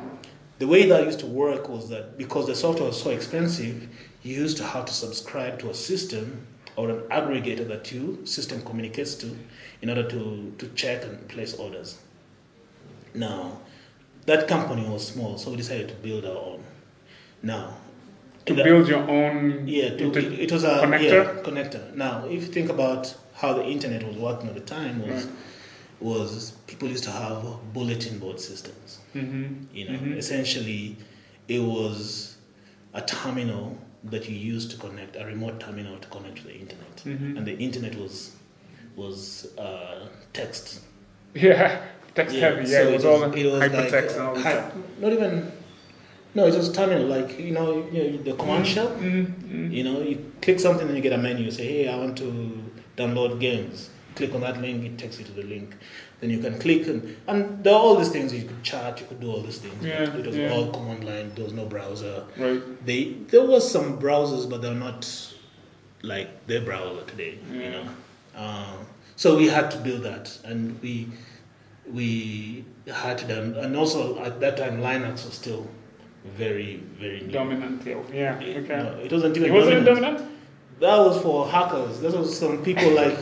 The 0.58 0.66
way 0.66 0.86
that 0.88 1.04
used 1.06 1.20
to 1.20 1.26
work 1.26 1.68
was 1.70 1.88
that 1.88 2.18
because 2.18 2.46
the 2.46 2.54
software 2.54 2.88
was 2.88 3.00
so 3.02 3.10
expensive, 3.10 3.88
you 4.22 4.34
used 4.36 4.58
to 4.58 4.64
have 4.64 4.84
to 4.86 4.92
subscribe 4.92 5.58
to 5.60 5.70
a 5.70 5.74
system 5.74 6.46
or 6.76 6.90
an 6.90 7.00
aggregator 7.10 7.66
that 7.68 7.92
your 7.92 8.24
system 8.26 8.62
communicates 8.62 9.14
to 9.16 9.36
in 9.82 9.88
order 9.90 10.08
to, 10.08 10.52
to 10.58 10.68
check 10.74 11.04
and 11.04 11.28
place 11.28 11.54
orders. 11.54 11.98
Now, 13.14 13.58
that 14.26 14.48
company 14.48 14.88
was 14.88 15.06
small, 15.06 15.36
so 15.38 15.50
we 15.50 15.56
decided 15.56 15.88
to 15.88 15.94
build 15.96 16.24
our 16.24 16.36
own. 16.36 16.62
Now, 17.42 17.76
To 18.46 18.54
the- 18.54 18.64
build 18.64 18.88
your 18.88 19.00
own 19.08 19.66
yeah, 19.68 19.90
to, 19.90 20.04
inter- 20.04 20.20
it, 20.20 20.32
it 20.40 20.52
was 20.52 20.64
a 20.64 20.80
connector? 20.80 21.02
yeah, 21.36 21.42
connector. 21.42 21.94
Now, 21.94 22.24
if 22.26 22.32
you 22.32 22.46
think 22.46 22.70
about 22.70 23.14
how 23.34 23.52
the 23.52 23.64
internet 23.64 24.06
was 24.06 24.16
working 24.16 24.48
at 24.48 24.54
the 24.54 24.60
time, 24.60 25.02
was 25.06 25.24
Right. 25.26 25.34
was 26.00 26.52
people 26.66 26.88
used 26.88 27.04
to 27.04 27.10
have 27.12 27.44
bulletin 27.72 28.18
board 28.18 28.40
systems. 28.40 28.98
Mhm. 29.14 29.66
You 29.72 29.84
know, 29.88 29.98
Mhm. 29.98 30.16
essentially, 30.16 30.96
it 31.46 31.60
was 31.62 32.36
a 32.94 33.00
terminal 33.02 33.76
that 34.04 34.28
you 34.28 34.36
used 34.36 34.70
to 34.72 34.76
connect, 34.76 35.16
a 35.16 35.24
remote 35.24 35.60
terminal 35.60 35.96
to 35.98 36.08
connect 36.08 36.36
to 36.38 36.44
the 36.44 36.54
internet, 36.54 36.96
Mhm. 37.04 37.36
and 37.36 37.46
the 37.46 37.56
internet 37.56 37.94
was 37.96 38.32
was 38.96 39.48
uh, 39.58 40.06
text. 40.32 40.80
Yeah, 41.34 41.80
text 42.14 42.36
heavy. 42.36 42.62
Yeah, 42.70 42.82
so 42.82 42.88
it 42.88 42.92
was 42.94 43.04
all 43.04 43.22
it 43.22 43.44
was 43.46 43.62
hypertext 43.62 43.92
like, 43.92 44.10
and 44.12 44.20
all 44.20 44.36
stuff. 44.36 44.72
Not 45.00 45.12
even. 45.12 45.52
No, 46.34 46.46
it 46.46 46.54
was 46.54 46.72
terminal, 46.72 47.06
like 47.06 47.38
you 47.38 47.52
know, 47.52 47.86
you 47.92 48.10
know 48.10 48.16
the 48.22 48.32
command 48.34 48.66
shell. 48.66 48.88
Mm, 48.88 49.26
mm. 49.26 49.72
You 49.72 49.84
know, 49.84 50.00
you 50.02 50.32
click 50.40 50.58
something 50.60 50.86
and 50.86 50.96
you 50.96 51.02
get 51.02 51.12
a 51.12 51.18
menu. 51.18 51.44
You 51.44 51.50
say, 51.50 51.66
hey, 51.66 51.88
I 51.88 51.96
want 51.96 52.16
to 52.18 52.62
download 52.96 53.38
games. 53.40 53.90
Click 54.14 54.34
on 54.34 54.40
that 54.42 54.60
link, 54.60 54.84
it 54.84 54.98
takes 54.98 55.18
you 55.18 55.24
to 55.24 55.32
the 55.32 55.42
link. 55.42 55.74
Then 56.22 56.30
you 56.30 56.38
can 56.38 56.56
click, 56.60 56.86
and, 56.86 57.16
and 57.26 57.64
there 57.64 57.74
are 57.74 57.80
all 57.80 57.96
these 57.96 58.10
things. 58.10 58.32
You 58.32 58.44
could 58.44 58.62
chat, 58.62 59.00
you 59.00 59.06
could 59.06 59.18
do 59.18 59.28
all 59.28 59.42
these 59.42 59.58
things. 59.58 59.84
Yeah, 59.84 60.04
it 60.16 60.24
was 60.24 60.36
yeah. 60.36 60.52
all 60.52 60.70
command 60.70 61.02
line, 61.02 61.32
there 61.34 61.42
was 61.42 61.52
no 61.52 61.64
browser. 61.66 62.24
Right. 62.38 62.86
They 62.86 63.14
There 63.28 63.44
was 63.44 63.68
some 63.68 63.98
browsers, 63.98 64.48
but 64.48 64.62
they're 64.62 64.72
not 64.72 65.04
like 66.02 66.46
their 66.46 66.60
browser 66.60 67.04
today, 67.06 67.40
you 67.50 67.70
know. 67.70 67.88
Um, 68.36 68.86
so 69.16 69.36
we 69.36 69.48
had 69.48 69.68
to 69.72 69.78
build 69.78 70.04
that, 70.04 70.38
and 70.44 70.80
we 70.80 71.08
we 71.92 72.64
had 72.86 73.18
to 73.18 73.26
done, 73.26 73.56
and 73.56 73.76
also 73.76 74.22
at 74.22 74.38
that 74.38 74.56
time 74.56 74.78
Linux 74.78 75.24
was 75.24 75.34
still 75.34 75.66
very 76.36 76.76
very 77.00 77.22
new. 77.22 77.32
Dominant. 77.32 77.84
Yeah. 77.84 78.00
Yeah. 78.12 78.38
It, 78.40 78.58
Okay. 78.58 78.76
no, 78.76 78.96
it 79.00 79.10
wasn't 79.10 79.36
even 79.36 79.50
it 79.50 79.54
wasn't 79.54 79.84
dominant. 79.84 80.18
dominant. 80.18 80.38
That 80.78 80.98
was 80.98 81.20
for 81.20 81.48
hackers. 81.48 81.98
That 81.98 82.16
was 82.16 82.38
some 82.38 82.62
people 82.62 82.92
like 82.92 83.18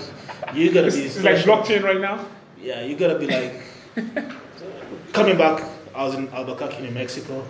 you 0.53 0.71
gotta 0.71 0.89
It's, 0.89 0.97
be 0.97 1.05
it's 1.05 1.23
like 1.23 1.37
blockchain 1.39 1.83
right 1.83 1.99
now. 2.01 2.27
Yeah, 2.63 2.83
you 2.83 2.97
gotta 2.97 3.19
be 3.19 3.27
like 3.27 3.55
coming 5.13 5.39
back. 5.39 5.65
I 5.95 6.05
was 6.05 6.15
in 6.15 6.29
Albuquerque, 6.29 6.83
New 6.83 6.91
Mexico. 6.91 7.45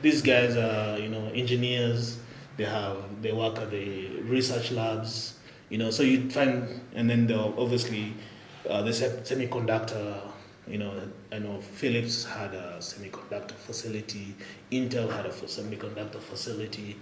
These 0.00 0.22
guys 0.22 0.56
are 0.56 0.98
you 0.98 1.08
know 1.08 1.30
engineers. 1.34 2.18
They 2.56 2.64
have 2.64 2.96
they 3.20 3.32
work 3.32 3.58
at 3.58 3.70
the 3.70 4.08
research 4.22 4.70
labs. 4.72 5.34
You 5.68 5.78
know, 5.78 5.90
so 5.90 6.02
you 6.02 6.30
find 6.30 6.80
and 6.94 7.10
then 7.10 7.26
they'll 7.26 7.54
obviously 7.58 8.14
uh, 8.68 8.82
the 8.82 8.90
semiconductor. 8.90 10.20
You 10.66 10.78
know, 10.78 10.92
I 11.30 11.38
know 11.38 11.60
Philips 11.60 12.24
had 12.24 12.54
a 12.54 12.78
semiconductor 12.80 13.52
facility. 13.52 14.34
Intel 14.72 15.10
had 15.10 15.26
a 15.26 15.30
semiconductor 15.30 16.18
facility. 16.18 16.96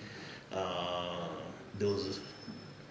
Uh, 0.53 1.29
those 1.79 2.21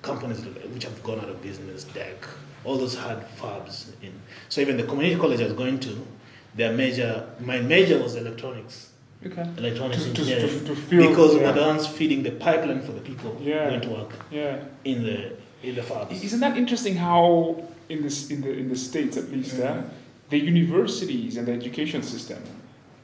companies 0.01 0.43
which 0.73 0.83
have 0.83 1.03
gone 1.03 1.19
out 1.19 1.29
of 1.29 1.41
business, 1.41 1.85
DEC, 1.85 2.27
all 2.65 2.77
those 2.77 2.95
hard 2.95 3.19
fabs 3.39 3.87
in. 4.01 4.13
So 4.49 4.61
even 4.61 4.77
the 4.77 4.83
community 4.83 5.19
college 5.19 5.41
I 5.41 5.45
was 5.45 5.53
going 5.53 5.79
to, 5.81 6.05
their 6.55 6.73
major, 6.73 7.27
my 7.39 7.59
major 7.59 8.01
was 8.01 8.15
electronics, 8.15 8.89
Okay. 9.25 9.45
electronics 9.57 10.03
To- 10.03 10.13
to- 10.13 10.21
engineering, 10.21 10.59
to- 10.59 10.65
to 10.65 10.75
fill- 10.75 11.09
because 11.09 11.35
yeah. 11.35 11.41
we're 11.43 11.53
the 11.53 11.61
ones 11.61 11.87
feeding 11.87 12.23
the 12.23 12.31
pipeline 12.31 12.81
for 12.81 12.91
the 12.91 13.01
people 13.01 13.37
Yeah. 13.41 13.69
going 13.69 13.81
to 13.81 13.89
work 13.89 14.11
Yeah. 14.31 14.57
in 14.85 15.03
the 15.03 15.31
in 15.63 15.75
the 15.75 15.81
fabs. 15.81 16.21
Isn't 16.21 16.41
that 16.41 16.57
interesting 16.57 16.95
how 16.97 17.55
in 17.87 18.01
this 18.03 18.29
in 18.29 18.41
the 18.41 18.51
in 18.51 18.67
the 18.69 18.75
states 18.75 19.15
at 19.15 19.31
least 19.31 19.59
uh, 19.61 19.77
the 20.29 20.37
universities 20.37 21.37
and 21.37 21.47
the 21.47 21.53
education 21.53 22.03
system 22.03 22.39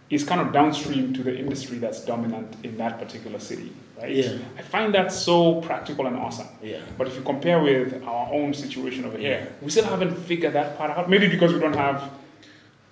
is 0.10 0.24
kind 0.26 0.42
of 0.42 0.52
downstream 0.52 1.14
to 1.14 1.24
the 1.24 1.38
industry 1.38 1.78
that's 1.78 2.02
dominant 2.04 2.56
in 2.64 2.78
that 2.78 3.00
particular 3.00 3.40
city, 3.40 3.72
right? 4.00 4.16
Yeah. 4.16 4.38
I 4.58 4.62
find 4.62 4.94
that 4.94 5.12
so 5.12 5.62
practical 5.62 6.08
and 6.08 6.18
awesome. 6.18 6.48
Yeah. 6.64 6.80
But 6.98 7.08
if 7.08 7.16
you 7.16 7.22
compare 7.22 7.62
with 7.62 8.02
our 8.04 8.34
own 8.34 8.54
situation 8.54 9.06
over 9.06 9.18
here, 9.18 9.54
we 9.62 9.70
still 9.70 9.86
haven't 9.86 10.16
figured 10.16 10.54
that 10.54 10.78
part 10.78 10.92
out. 10.92 11.10
Maybe 11.10 11.28
because 11.28 11.54
we 11.54 11.60
don't 11.60 11.76
have, 11.76 12.10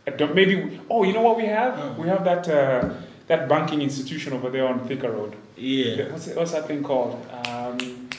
a, 0.06 0.28
maybe 0.28 0.56
we, 0.56 0.82
oh, 0.90 1.04
you 1.04 1.14
know 1.14 1.22
what 1.22 1.38
we 1.38 1.46
have? 1.46 1.74
Mm. 1.76 1.98
We 1.98 2.08
have 2.08 2.24
that 2.24 2.48
uh, 2.48 2.94
that 3.28 3.50
banking 3.50 3.82
institution 3.82 4.34
over 4.34 4.50
there 4.50 4.66
on 4.68 4.80
Thika 4.88 5.10
Road. 5.10 5.36
Yeah. 5.58 6.12
What's, 6.12 6.28
it, 6.28 6.38
what's 6.38 6.52
that 6.54 6.66
thing 6.68 6.84
called? 6.84 7.26
Um, 7.46 8.10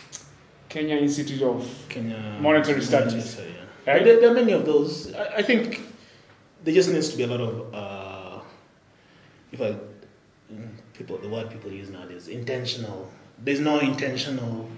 Kenya 0.69 0.97
Institute 0.97 1.43
of 1.43 1.67
Kenya 1.89 2.39
Monetary 2.41 2.83
Studies. 2.83 3.39
yeah. 3.39 3.93
Right? 3.93 4.05
There, 4.05 4.21
there 4.21 4.31
are 4.31 4.35
many 4.35 4.53
of 4.53 4.67
those. 4.67 5.15
I, 5.15 5.37
I 5.37 5.43
think 5.43 5.81
there 6.63 6.75
just 6.75 6.91
needs 6.91 7.09
to 7.09 7.17
be 7.17 7.23
a 7.23 7.27
lot 7.27 7.41
of, 7.41 7.75
uh, 7.75 8.41
if 9.51 9.63
I, 9.63 9.77
people, 10.99 11.17
the 11.19 11.29
word 11.29 11.49
people 11.51 11.71
use 11.71 11.89
nowadays, 11.89 12.29
intentional. 12.29 13.11
There's 13.43 13.61
no 13.61 13.79
intentional 13.79 14.69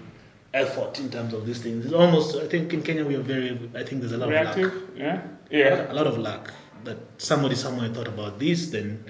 effort 0.53 0.99
in 0.99 1.09
terms 1.09 1.33
of 1.33 1.45
these 1.45 1.61
things. 1.61 1.85
It's 1.85 1.93
almost, 1.93 2.35
I 2.35 2.47
think 2.47 2.73
in 2.73 2.83
Kenya 2.83 3.03
we 3.05 3.15
are 3.15 3.21
very, 3.21 3.59
I 3.75 3.83
think 3.83 4.01
there's 4.01 4.11
a 4.11 4.17
lot 4.17 4.25
of 4.27 4.31
reactive. 4.39 4.73
luck. 4.73 4.83
Yeah, 4.95 5.21
yeah. 5.49 5.91
A 5.91 5.95
lot 5.95 6.07
of 6.07 6.17
luck 6.17 6.53
that 6.83 6.97
somebody 7.17 7.55
somewhere 7.55 7.89
thought 7.89 8.07
about 8.07 8.39
this, 8.39 8.69
then 8.69 9.03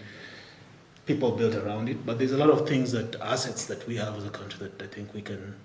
people 1.05 1.31
built 1.31 1.55
around 1.55 1.89
it. 1.89 2.05
But 2.05 2.17
there's 2.17 2.31
a 2.31 2.37
lot 2.37 2.49
of 2.49 2.67
things 2.67 2.91
that 2.93 3.15
assets 3.21 3.65
that 3.65 3.85
we 3.87 3.95
have 3.97 4.15
as 4.17 4.25
a 4.25 4.29
country 4.29 4.59
that 4.67 4.81
I 4.81 4.87
think 4.87 5.13
we 5.13 5.21
can 5.21 5.55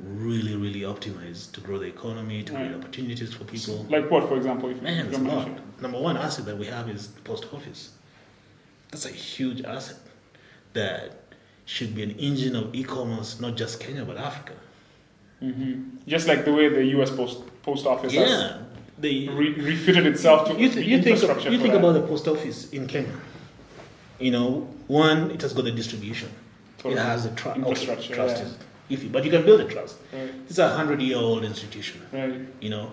really, 0.00 0.54
really 0.56 0.80
optimize 0.80 1.50
to 1.52 1.60
grow 1.60 1.78
the 1.78 1.86
economy, 1.86 2.42
to 2.42 2.52
create 2.52 2.66
Right. 2.72 2.74
opportunities 2.80 3.32
for 3.34 3.44
people. 3.44 3.86
Like 3.90 4.10
what, 4.10 4.28
for 4.28 4.36
example? 4.36 4.68
If 4.70 4.82
Man, 4.82 5.06
it's 5.06 5.18
a 5.18 5.20
lot. 5.20 5.48
Number 5.80 6.00
one 6.00 6.16
asset 6.16 6.44
that 6.46 6.58
we 6.58 6.66
have 6.66 6.88
is 6.88 7.08
the 7.08 7.20
post 7.22 7.46
office. 7.52 7.90
That's 8.90 9.06
a 9.06 9.10
huge 9.10 9.62
asset 9.64 9.96
that 10.74 11.12
should 11.64 11.94
be 11.94 12.02
an 12.02 12.10
engine 12.12 12.54
of 12.56 12.74
e-commerce, 12.74 13.40
not 13.40 13.56
just 13.56 13.80
Kenya 13.80 14.04
but 14.04 14.16
Africa. 14.18 14.52
Mhm. 15.42 16.06
Just 16.06 16.28
like 16.28 16.44
the 16.44 16.52
way 16.52 16.68
the 16.68 16.84
U.S. 16.96 17.10
post 17.10 17.38
post 17.62 17.86
office 17.86 18.12
has 18.14 18.30
Yeah, 18.30 18.58
they 18.98 19.28
re- 19.28 19.54
refitted 19.70 20.06
itself 20.06 20.46
to 20.48 20.52
you, 20.60 20.68
the 20.68 20.74
th- 20.74 20.86
you 20.86 20.96
think 21.02 21.16
infrastructure. 21.16 21.50
you 21.50 21.58
think 21.58 21.72
that. 21.72 21.78
about 21.80 21.92
the 21.92 22.02
post 22.06 22.28
office 22.28 22.70
in 22.70 22.86
Kenya. 22.86 23.16
You 24.20 24.30
know, 24.30 24.68
one, 24.86 25.30
it 25.30 25.40
has 25.42 25.52
got 25.52 25.64
the 25.64 25.72
distribution. 25.72 26.28
Totally. 26.78 26.94
It 27.00 27.04
has 27.04 27.24
the 27.24 27.34
tru- 27.34 27.52
Infrastructure, 27.52 28.14
trust 28.14 28.36
yeah. 28.38 28.44
is 28.46 28.56
iffy, 29.00 29.10
but 29.10 29.24
you 29.24 29.30
can 29.30 29.44
build 29.44 29.60
a 29.60 29.68
trust. 29.68 29.96
Right, 30.12 30.30
It's 30.48 30.58
a 30.58 30.68
hundred-year-old 30.68 31.42
institution. 31.44 32.00
right. 32.12 32.34
You 32.60 32.70
know, 32.70 32.92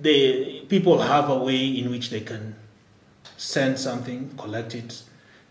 they 0.00 0.60
people 0.68 0.98
have 0.98 1.30
a 1.30 1.38
way 1.38 1.66
in 1.80 1.90
which 1.90 2.10
they 2.10 2.20
can 2.20 2.54
send 3.36 3.78
something, 3.78 4.30
collect 4.36 4.74
it, 4.74 5.02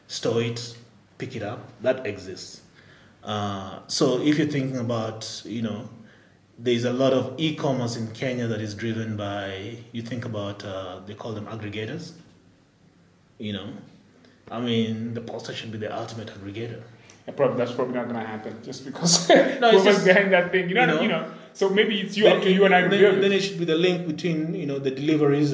store 0.08 0.42
it, 0.42 0.76
pick 1.18 1.36
it 1.36 1.44
up. 1.44 1.60
That 1.82 2.06
exists. 2.06 2.62
Uh, 3.24 3.80
so 3.88 4.22
if 4.22 4.38
you're 4.38 4.48
thinking 4.48 4.78
about, 4.78 5.42
you 5.46 5.62
know, 5.62 5.90
there's 6.58 6.86
a 6.86 6.94
lot 6.94 7.12
of 7.14 7.34
e-commerce 7.38 7.98
in 7.98 8.08
Kenya 8.12 8.48
that 8.48 8.62
is 8.62 8.76
driven 8.76 9.18
by. 9.18 9.78
You 9.92 10.02
think 10.02 10.26
about 10.26 10.64
uh, 10.64 11.00
they 11.06 11.14
call 11.14 11.34
them 11.34 11.48
aggregators. 11.48 12.12
You 13.38 13.54
know, 13.54 13.70
I 14.50 14.60
mean, 14.62 15.14
the 15.14 15.22
poster 15.22 15.54
should 15.54 15.72
be 15.72 15.78
the 15.78 15.94
ultimate 15.96 16.28
aggregator. 16.28 16.82
Probably, 17.36 17.58
that's 17.58 17.72
probably 17.72 17.96
not 17.96 18.04
going 18.08 18.20
to 18.20 18.26
happen 18.26 18.60
just 18.64 18.86
because 18.86 19.28
No, 19.60 19.72
it's 19.72 19.84
just- 19.84 20.06
behind 20.06 20.32
that 20.32 20.52
thing. 20.52 20.70
You 20.70 20.76
know, 20.76 20.82
you 20.82 20.88
know, 20.88 21.02
you 21.02 21.08
know, 21.10 21.32
So 21.54 21.70
maybe 21.70 22.00
it's 22.02 22.16
you 22.16 22.28
up 22.28 22.44
to 22.44 22.52
you 22.52 22.66
and 22.66 22.76
I 22.76 22.88
then, 22.88 23.22
then 23.22 23.32
it 23.32 23.42
should 23.42 23.58
be 23.58 23.66
the 23.66 23.76
link 23.76 24.06
between 24.08 24.54
you 24.54 24.66
know 24.68 24.78
the 24.78 24.92
deliveries. 24.92 25.52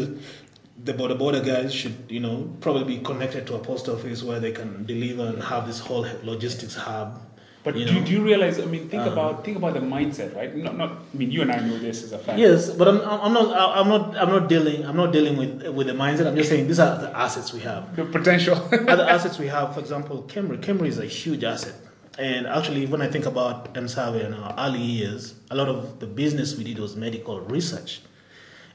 The 0.84 0.94
boda 0.94 1.18
boda 1.18 1.46
guys 1.46 1.74
should 1.74 1.96
you 2.10 2.20
know 2.20 2.52
probably 2.60 2.84
be 2.96 3.04
connected 3.04 3.46
to 3.48 3.56
a 3.56 3.60
post 3.60 3.88
office 3.88 4.24
where 4.24 4.40
they 4.40 4.52
can 4.52 4.86
deliver 4.86 5.28
and 5.28 5.44
have 5.44 5.68
this 5.68 5.80
whole 5.80 6.06
logistics 6.24 6.76
hub. 6.76 7.22
But 7.64 7.78
you 7.78 7.86
do, 7.86 7.94
know. 7.94 8.06
do 8.06 8.12
you 8.12 8.24
realize? 8.24 8.60
I 8.60 8.66
mean, 8.66 8.90
think 8.90 9.04
Um, 9.04 9.14
about 9.14 9.46
think 9.46 9.56
about 9.58 9.76
the 9.76 9.82
mindset, 9.82 10.36
right? 10.36 10.56
Not, 10.56 10.78
not. 10.78 10.92
I 11.14 11.18
mean, 11.18 11.30
you 11.30 11.44
and 11.44 11.52
I 11.52 11.60
know 11.60 11.78
this 11.78 12.04
as 12.04 12.12
a 12.12 12.18
fact. 12.18 12.40
Yes, 12.40 12.72
but 12.72 12.88
I'm, 12.88 13.00
I'm 13.02 13.34
not 13.34 13.78
I'm 13.78 13.88
not 13.88 14.18
I'm 14.18 14.30
not 14.30 14.50
dealing 14.50 14.84
I'm 14.84 14.96
not 14.96 15.12
dealing 15.14 15.38
with 15.38 15.68
with 15.68 15.86
the 15.86 15.94
mindset. 15.94 16.26
I'm 16.26 16.36
just 16.36 16.50
saying 16.50 16.66
these 16.68 16.80
are 16.80 16.98
the 16.98 17.16
assets 17.16 17.54
we 17.54 17.60
have. 17.60 17.96
The 17.96 18.06
potential. 18.06 18.56
Other 18.88 19.08
assets 19.08 19.38
we 19.38 19.48
have, 19.48 19.76
for 19.76 19.80
example, 19.80 20.24
KEMRI. 20.28 20.58
KEMRI 20.62 20.88
is 20.88 20.98
a 20.98 21.06
huge 21.06 21.44
asset. 21.44 21.76
And 22.18 22.48
actually, 22.48 22.88
when 22.88 23.02
I 23.02 23.08
think 23.08 23.26
about 23.28 23.74
mSurvey 23.76 24.26
in 24.26 24.34
our 24.34 24.54
early 24.58 24.82
years, 24.82 25.36
a 25.52 25.56
lot 25.56 25.70
of 25.70 26.00
the 26.00 26.08
business 26.08 26.58
we 26.58 26.64
did 26.64 26.80
was 26.80 26.96
medical 26.96 27.40
research. 27.42 28.02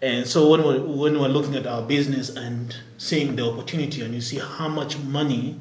And 0.03 0.27
so 0.27 0.51
when 0.51 0.63
we're, 0.63 0.81
when 0.81 1.19
we're 1.19 1.29
looking 1.29 1.55
at 1.55 1.67
our 1.67 1.83
business 1.83 2.29
and 2.31 2.77
seeing 2.99 3.37
the 3.37 3.51
opportunity, 3.51 4.03
and 4.03 4.15
you 4.15 4.21
see 4.21 4.39
how 4.39 4.69
much 4.69 4.99
money 4.99 5.59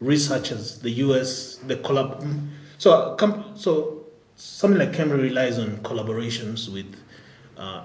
researchers, 0.00 0.80
the 0.80 0.90
US, 0.90 1.56
the 1.66 1.76
collab, 1.76 2.48
so 2.78 3.14
com- 3.16 3.52
so 3.56 4.06
something 4.36 4.78
like 4.78 4.92
KEMRI 4.92 5.22
relies 5.22 5.58
on 5.58 5.78
collaborations 5.78 6.72
with, 6.72 6.94
uh, 7.56 7.84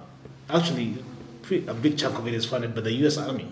actually, 0.49 0.97
a 1.67 1.73
big 1.73 1.97
chunk 1.97 2.17
of 2.17 2.27
it 2.27 2.33
is 2.33 2.45
funded 2.45 2.73
by 2.73 2.81
the 2.81 2.91
US 3.05 3.17
Army. 3.17 3.51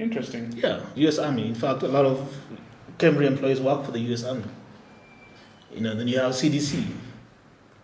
Interesting. 0.00 0.52
Yeah, 0.56 0.80
U.S. 0.94 1.18
Army. 1.18 1.46
In 1.46 1.54
fact, 1.54 1.82
a 1.82 1.88
lot 1.88 2.06
of 2.06 2.34
KEMRI 2.98 3.26
employees 3.26 3.60
work 3.60 3.84
for 3.84 3.92
the 3.92 3.98
U.S. 4.00 4.24
Army. 4.24 4.44
You 5.74 5.82
know, 5.82 5.94
then 5.94 6.08
you 6.08 6.18
have 6.18 6.32
CDC. 6.32 6.86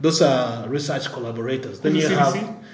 Those 0.00 0.22
are 0.22 0.66
research 0.66 1.12
collaborators. 1.12 1.80
Then 1.80 1.94
you 1.94 2.08
the 2.08 2.16
have, 2.16 2.32
CDC? 2.32 2.64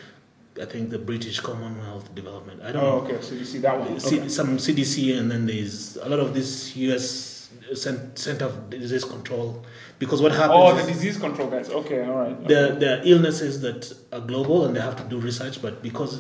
I 0.61 0.66
think, 0.66 0.90
the 0.90 0.99
British 0.99 1.40
Commonwealth 1.40 2.14
Development. 2.14 2.61
I 2.62 2.73
don't 2.73 2.85
Oh, 2.85 3.00
okay. 3.06 3.21
So 3.23 3.35
you 3.35 3.44
see 3.44 3.59
that 3.59 3.78
one. 3.78 3.99
C- 3.99 4.18
Okay. 4.21 4.28
Some 4.28 4.59
CDC, 4.59 5.16
and 5.18 5.30
then 5.30 5.47
there's 5.47 5.97
a 5.97 6.09
lot 6.09 6.21
of 6.21 6.35
this 6.35 6.76
U.S. 6.76 7.49
Uh, 7.71 7.75
cent- 7.75 8.18
Center 8.18 8.47
of 8.47 8.68
Disease 8.71 9.04
Control. 9.04 9.64
Because 10.02 10.21
what 10.25 10.32
happens 10.32 10.61
Oh, 10.61 10.75
the 10.75 10.92
disease 10.92 11.16
control 11.26 11.49
guys. 11.54 11.68
Okay, 11.80 12.00
all 12.09 12.16
right. 12.23 12.49
there, 12.52 12.68
there 12.80 12.92
are 12.99 13.02
illnesses 13.12 13.61
that 13.66 13.80
are 14.14 14.18
global 14.32 14.64
and 14.64 14.75
they 14.76 14.80
have 14.88 14.97
to 15.02 15.04
do 15.12 15.16
research, 15.30 15.62
but 15.62 15.75
because 15.88 16.12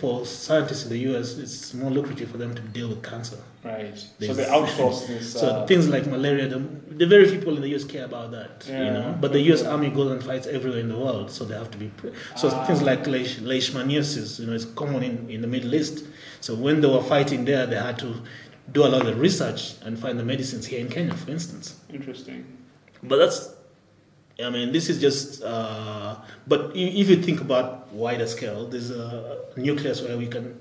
for 0.00 0.14
scientists 0.26 0.82
in 0.84 0.90
the 0.90 0.98
U.S., 1.10 1.26
it's 1.44 1.72
more 1.72 1.90
lucrative 1.98 2.28
for 2.32 2.36
them 2.42 2.52
to 2.54 2.62
deal 2.76 2.88
with 2.92 3.02
cancer. 3.02 3.38
Right. 3.64 3.96
So 3.98 4.06
There's- 4.18 4.36
they 4.36 4.44
outsource 4.56 5.06
this. 5.06 5.24
So 5.40 5.46
uh, 5.46 5.66
things 5.70 5.88
like 5.94 6.04
malaria, 6.06 6.48
the, 6.48 6.58
the 7.02 7.06
very 7.14 7.24
few 7.30 7.38
people 7.38 7.56
in 7.56 7.62
the 7.62 7.72
US 7.76 7.84
care 7.84 8.04
about 8.04 8.28
that, 8.32 8.52
you 8.68 8.90
know. 8.96 9.16
But 9.22 9.32
the 9.32 9.40
US 9.52 9.62
Army 9.62 9.88
goes 9.98 10.10
and 10.14 10.22
fights 10.30 10.46
everywhere 10.46 10.80
in 10.80 10.88
the 10.94 10.98
world, 11.04 11.30
so 11.30 11.40
they 11.48 11.54
have 11.62 11.70
to 11.70 11.78
be. 11.78 11.88
Pre- 11.98 12.12
so 12.36 12.44
Ah. 12.52 12.66
things 12.66 12.82
like 12.90 13.06
leish- 13.06 13.38
leishmaniasis, 13.52 14.38
you 14.40 14.46
know, 14.48 14.52
is 14.52 14.66
common 14.82 15.02
in, 15.02 15.14
in 15.30 15.40
the 15.40 15.50
Middle 15.56 15.74
East. 15.74 16.04
So 16.42 16.50
when 16.54 16.76
they 16.82 16.88
were 16.96 17.02
fighting 17.14 17.46
there, 17.46 17.64
they 17.72 17.76
had 17.88 17.98
to 18.00 18.10
do 18.76 18.80
a 18.88 18.90
lot 18.94 19.06
of 19.10 19.18
research 19.18 19.62
and 19.84 19.98
find 19.98 20.18
the 20.18 20.24
medicines 20.24 20.64
here 20.66 20.80
in 20.84 20.88
Kenya, 20.96 21.14
for 21.22 21.30
instance. 21.30 21.66
interesting. 21.98 22.44
But 23.02 23.16
that's, 23.16 23.54
I 24.44 24.50
mean, 24.50 24.72
this 24.72 24.88
is 24.88 25.00
just. 25.00 25.42
Uh, 25.42 26.16
but 26.46 26.72
if 26.74 27.08
you 27.08 27.16
think 27.22 27.40
about 27.40 27.92
wider 27.92 28.26
scale, 28.26 28.66
there's 28.66 28.90
a 28.90 29.38
nucleus 29.56 30.02
where 30.02 30.16
we 30.16 30.26
can 30.26 30.58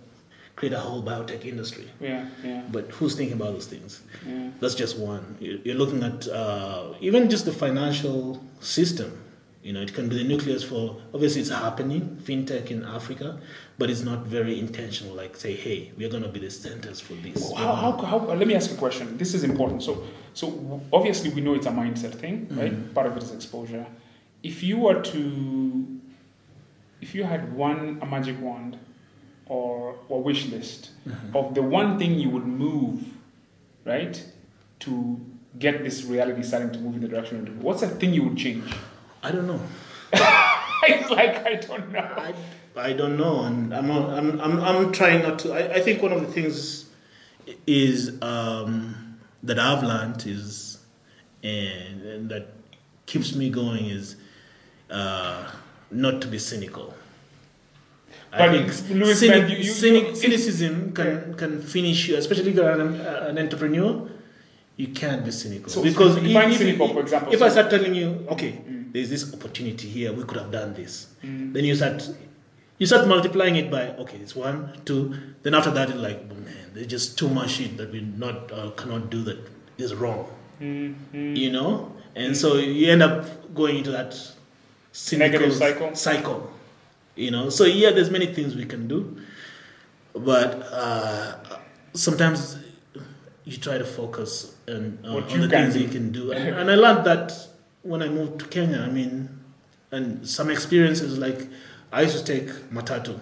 create 0.56 0.74
a 0.74 0.80
whole 0.80 1.02
biotech 1.02 1.46
industry. 1.46 1.88
Yeah, 2.02 2.28
yeah, 2.44 2.64
But 2.70 2.92
who's 2.92 3.16
thinking 3.16 3.36
about 3.38 3.54
those 3.54 3.68
things? 3.68 4.02
yeah. 4.28 4.50
That's 4.60 4.76
just 4.76 4.98
one. 4.98 5.38
You- 5.40 5.62
You're 5.64 5.76
looking 5.76 6.04
at 6.04 6.28
uh, 6.28 6.94
even 7.00 7.30
just 7.30 7.46
the 7.46 7.54
financial 7.54 8.44
system. 8.60 9.12
You 9.70 9.76
know, 9.76 9.82
it 9.82 9.94
can 9.94 10.10
be 10.10 10.18
the 10.18 10.24
nucleus 10.24 10.64
for 10.64 11.00
obviously 11.14 11.42
it's 11.42 11.52
happening, 11.52 12.18
fintech 12.24 12.72
in 12.72 12.84
Africa, 12.84 13.40
but 13.78 13.92
it's 13.92 14.02
not 14.02 14.26
very 14.26 14.58
intentional. 14.60 15.14
Like 15.14 15.36
say, 15.38 15.54
hey, 15.56 15.92
we 15.96 16.06
are 16.06 16.10
going 16.10 16.24
to 16.24 16.30
be 16.30 16.40
the 16.40 16.50
centers 16.50 17.00
for 17.00 17.14
this. 17.14 17.54
How, 17.54 17.76
how, 17.76 17.92
how, 17.92 18.18
let 18.34 18.48
me 18.48 18.56
ask 18.56 18.72
a 18.72 18.76
question. 18.78 19.16
This 19.20 19.36
is 19.36 19.44
important. 19.44 19.84
So, 19.84 20.06
so 20.34 20.82
obviously 20.92 21.30
we 21.30 21.42
know 21.42 21.54
it's 21.54 21.68
a 21.68 21.70
mindset 21.70 22.16
thing, 22.16 22.48
right? 22.50 22.74
Mhm. 22.74 22.96
Part 22.96 23.06
of 23.06 23.16
it 23.18 23.22
is 23.22 23.32
exposure. 23.32 23.86
If 24.42 24.64
you 24.64 24.80
were 24.80 25.04
to, 25.04 26.02
if 27.00 27.14
you 27.14 27.24
had 27.24 27.54
one 27.54 28.00
a 28.02 28.08
magic 28.08 28.42
wand, 28.42 28.76
or 29.46 29.96
a 30.10 30.18
wish 30.18 30.48
list 30.48 30.90
Mhm. 31.08 31.36
of 31.40 31.54
the 31.54 31.62
one 31.62 32.00
thing 32.00 32.18
you 32.18 32.32
would 32.32 32.48
move, 32.48 33.04
right, 33.86 34.16
to 34.80 34.92
get 35.60 35.84
this 35.84 36.06
reality 36.06 36.42
starting 36.42 36.72
to 36.72 36.80
move 36.80 36.96
in 36.96 37.02
the 37.02 37.08
direction 37.08 37.38
of 37.48 37.64
what's 37.64 37.82
that 37.82 38.00
thing 38.00 38.16
you 38.16 38.24
would 38.24 38.38
change? 38.38 38.74
I 39.24 39.32
don't 39.32 39.48
know. 39.48 39.62
it's 40.14 41.10
like 41.10 41.46
I 41.46 41.56
don't 41.56 41.92
know. 41.92 42.00
I, 42.00 42.34
I 42.76 42.94
don't 42.94 43.18
know, 43.18 43.44
and 43.44 43.74
I'm 43.74 43.88
not, 43.88 44.10
I'm, 44.12 44.40
I'm 44.40 44.60
I'm 44.62 44.92
trying 44.92 45.22
not 45.24 45.40
to. 45.40 45.54
I, 45.54 45.76
I 45.76 45.80
think 45.82 46.02
one 46.02 46.12
of 46.14 46.22
the 46.22 46.32
things 46.32 46.90
is 47.68 48.22
um, 48.22 49.20
that 49.44 49.60
I've 49.60 49.84
learned 49.84 50.26
is, 50.26 50.78
and, 51.44 52.02
and 52.04 52.30
that 52.30 52.54
keeps 53.06 53.36
me 53.36 53.50
going 53.50 53.86
is 53.88 54.16
uh, 54.90 55.52
not 55.92 56.22
to 56.22 56.28
be 56.28 56.40
cynical. 56.40 56.94
I 58.32 58.38
But, 58.38 58.52
think 58.52 58.90
Louis, 59.00 59.16
cynic- 59.20 59.42
man, 59.42 59.50
you- 59.52 59.58
you- 59.58 59.64
cynic- 59.64 60.08
you- 60.10 60.16
cynicism 60.16 60.94
can, 60.94 61.34
can 61.34 61.62
finish 61.64 62.08
you, 62.08 62.16
especially 62.18 62.52
if 62.52 62.56
you're 62.56 62.70
an, 62.70 63.02
an 63.02 63.38
entrepreneur. 63.40 64.08
You 64.78 64.90
can't 64.90 65.26
be 65.26 65.32
cynical 65.32 65.70
So- 65.70 65.82
because 65.84 66.16
if, 66.18 66.24
cynical, 66.58 66.86
if, 66.88 66.94
for 66.94 67.00
example. 67.02 67.34
if 67.34 67.42
I 67.42 67.50
start 67.50 67.70
telling 67.72 67.96
you, 67.96 68.26
okay, 68.30 68.52
Mm. 68.52 68.79
There's 68.92 69.10
this 69.10 69.34
opportunity 69.34 69.88
here, 69.88 70.12
we 70.14 70.24
could 70.24 70.38
have 70.38 70.52
done 70.52 70.74
this 70.74 71.08
Mm. 71.24 71.54
then 71.54 71.66
you 71.66 71.76
start 71.76 72.10
you 72.80 72.86
start 72.88 73.06
multiplying 73.08 73.56
it 73.62 73.70
by 73.70 73.82
okay 74.04 74.18
it's 74.18 74.36
one 74.36 74.58
two 74.86 75.14
then 75.44 75.54
after 75.54 75.72
that 75.72 75.90
it's 75.90 76.00
like 76.00 76.20
man 76.30 76.72
there's 76.74 76.88
just 76.88 77.18
too 77.20 77.28
much 77.30 77.52
shit 77.58 77.76
that 77.78 77.92
we 77.92 78.00
not 78.02 78.52
uh, 78.52 78.70
cannot 78.82 79.10
do 79.10 79.22
that 79.24 79.38
is 79.78 79.94
wrong 79.94 80.26
Mm, 80.62 80.96
mm. 81.14 81.36
you 81.38 81.52
know 81.52 81.92
and 82.16 82.36
so 82.36 82.56
you 82.58 82.92
end 82.92 83.02
up 83.04 83.54
going 83.56 83.78
into 83.78 83.92
that 83.92 84.12
Negative 85.18 85.54
cycle? 85.54 85.96
cycle 85.96 86.52
you 87.16 87.32
know 87.32 87.50
so 87.50 87.64
yeah 87.66 87.92
there's 87.92 88.10
many 88.10 88.28
things 88.38 88.56
we 88.56 88.66
can 88.66 88.88
do 88.88 89.00
but 90.14 90.64
uh, 90.72 91.36
sometimes 91.94 92.58
you 93.46 93.58
try 93.58 93.78
to 93.78 93.86
focus 93.86 94.56
on, 94.68 95.00
on, 95.06 95.14
What 95.14 95.32
on 95.34 95.42
the 95.42 95.50
things 95.50 95.74
do. 95.76 95.80
you 95.82 95.88
can 95.90 96.12
do 96.12 96.32
and, 96.32 96.56
and 96.56 96.72
i 96.72 96.76
learned 96.76 97.06
that 97.06 97.32
when 97.92 98.02
i 98.08 98.10
moved 98.18 98.40
to 98.42 98.46
kenya 98.56 98.80
i 98.88 98.92
mean 99.00 99.14
and 99.92 100.28
some 100.38 100.50
experiences 100.56 101.18
like 101.26 101.40
i 101.92 102.02
used 102.08 102.18
to 102.22 102.26
take 102.34 102.50
matatu 102.78 103.16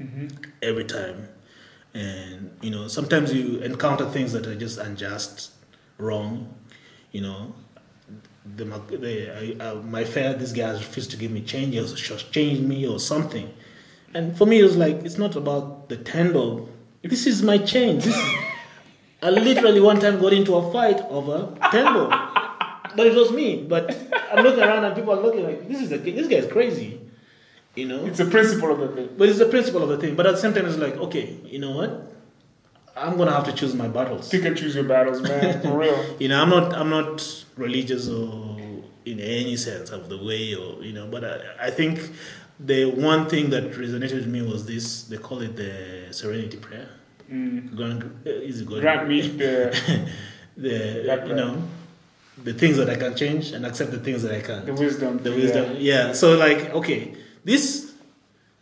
Mhm. 0.00 0.26
every 0.70 0.84
time. 0.84 1.18
And 1.94 2.50
you 2.66 2.70
know 2.74 2.84
sometimes 2.88 3.32
you 3.36 3.44
encounter 3.70 4.06
things 4.16 4.32
that 4.32 4.44
are 4.50 4.54
just 4.66 4.76
unjust 4.86 5.34
wrong 5.98 6.32
you 7.16 7.20
know. 7.26 7.40
The, 8.56 8.64
the 8.64 9.12
I, 9.42 9.64
uh, 9.64 9.74
my 9.96 10.02
fare 10.14 10.32
this 10.34 10.52
guy 10.58 10.66
has 10.72 10.78
refused 10.86 11.10
to 11.12 11.16
give 11.22 11.30
me 11.30 11.42
change 11.52 11.76
or 11.76 12.16
changed 12.38 12.62
me 12.72 12.78
or 12.92 12.98
something. 12.98 13.46
And 14.14 14.36
for 14.38 14.46
me 14.46 14.58
it 14.62 14.64
was 14.64 14.76
like 14.84 14.96
it's 15.06 15.18
not 15.24 15.36
about 15.36 15.88
the 15.92 15.98
ten 16.12 16.32
bob 16.32 16.68
this 17.02 17.26
is 17.32 17.42
my 17.52 17.58
change. 17.58 18.04
This 18.04 18.16
is, 18.16 18.30
i 19.22 19.30
literally 19.30 19.80
one 19.80 20.00
time 20.00 20.18
got 20.24 20.32
into 20.32 20.56
a 20.56 20.62
fight 20.72 21.00
over 21.18 21.38
ten 21.70 21.84
bob 21.94 22.10
but 22.96 23.06
it 23.06 23.14
was 23.14 23.30
me 23.30 23.62
but 23.62 23.90
i'm 24.32 24.44
looking 24.44 24.62
around 24.62 24.84
and 24.84 24.94
people 24.94 25.12
are 25.12 25.20
looking 25.20 25.44
like 25.44 25.68
this 25.68 25.80
is 25.80 25.92
a, 25.92 25.98
this 25.98 26.28
guy 26.28 26.36
is 26.36 26.50
crazy 26.52 27.00
you 27.74 27.86
know 27.86 28.04
It's 28.04 28.18
the 28.18 28.26
principle 28.26 28.70
of 28.70 28.78
the 28.78 28.88
thing. 28.88 29.08
but 29.16 29.28
it's 29.28 29.38
the 29.38 29.46
principle 29.46 29.82
of 29.82 29.88
the 29.88 29.98
thing. 29.98 30.14
But 30.14 30.26
at 30.26 30.32
the 30.32 30.40
same 30.40 30.52
time, 30.52 30.66
it's 30.66 30.76
like, 30.76 30.94
okay, 30.96 31.38
you 31.44 31.58
know 31.58 31.70
what? 31.70 32.12
I'm 32.94 33.16
gonna 33.16 33.32
have 33.32 33.44
to 33.44 33.52
choose 33.52 33.74
my 33.74 33.88
battles. 33.88 34.28
Pick 34.28 34.44
and 34.44 34.56
choose 34.56 34.74
your 34.74 34.84
battles, 34.84 35.22
man. 35.22 35.62
For 35.62 35.78
real. 35.78 36.16
You 36.20 36.28
know, 36.28 36.42
I'm 36.42 36.50
not, 36.50 36.74
I'm 36.74 36.90
not 36.90 37.44
religious 37.56 38.08
or 38.08 38.58
in 39.06 39.18
any 39.20 39.56
sense 39.56 39.88
of 39.90 40.10
the 40.10 40.18
way, 40.22 40.54
or 40.54 40.82
you 40.84 40.92
know. 40.92 41.06
But 41.06 41.24
I, 41.24 41.68
I 41.68 41.70
think 41.70 42.10
the 42.60 42.84
one 42.84 43.26
thing 43.28 43.48
that 43.50 43.72
resonated 43.72 44.16
with 44.16 44.26
me 44.26 44.42
was 44.42 44.66
this. 44.66 45.04
They 45.04 45.16
call 45.16 45.40
it 45.40 45.56
the 45.56 46.08
Serenity 46.10 46.58
Prayer. 46.58 46.90
Mm. 47.30 47.72
Uh, 47.80 48.28
is 48.28 48.60
it 48.60 48.66
good? 48.66 48.82
Grant 48.82 49.08
me 49.08 49.22
the, 49.22 50.10
the 50.58 51.24
you 51.26 51.34
know 51.34 51.62
the 52.38 52.54
things 52.54 52.76
that 52.78 52.88
I 52.88 52.96
can 52.96 53.14
change 53.14 53.52
and 53.52 53.66
accept 53.66 53.90
the 53.90 53.98
things 53.98 54.22
that 54.22 54.32
I 54.32 54.40
can't. 54.40 54.64
the 54.66 54.72
wisdom. 54.74 55.18
the 55.18 55.30
wisdom 55.32 55.76
yeah. 55.78 56.12
so 56.12 56.34
like 56.36 56.72
okay 56.74 57.14
this 57.44 57.92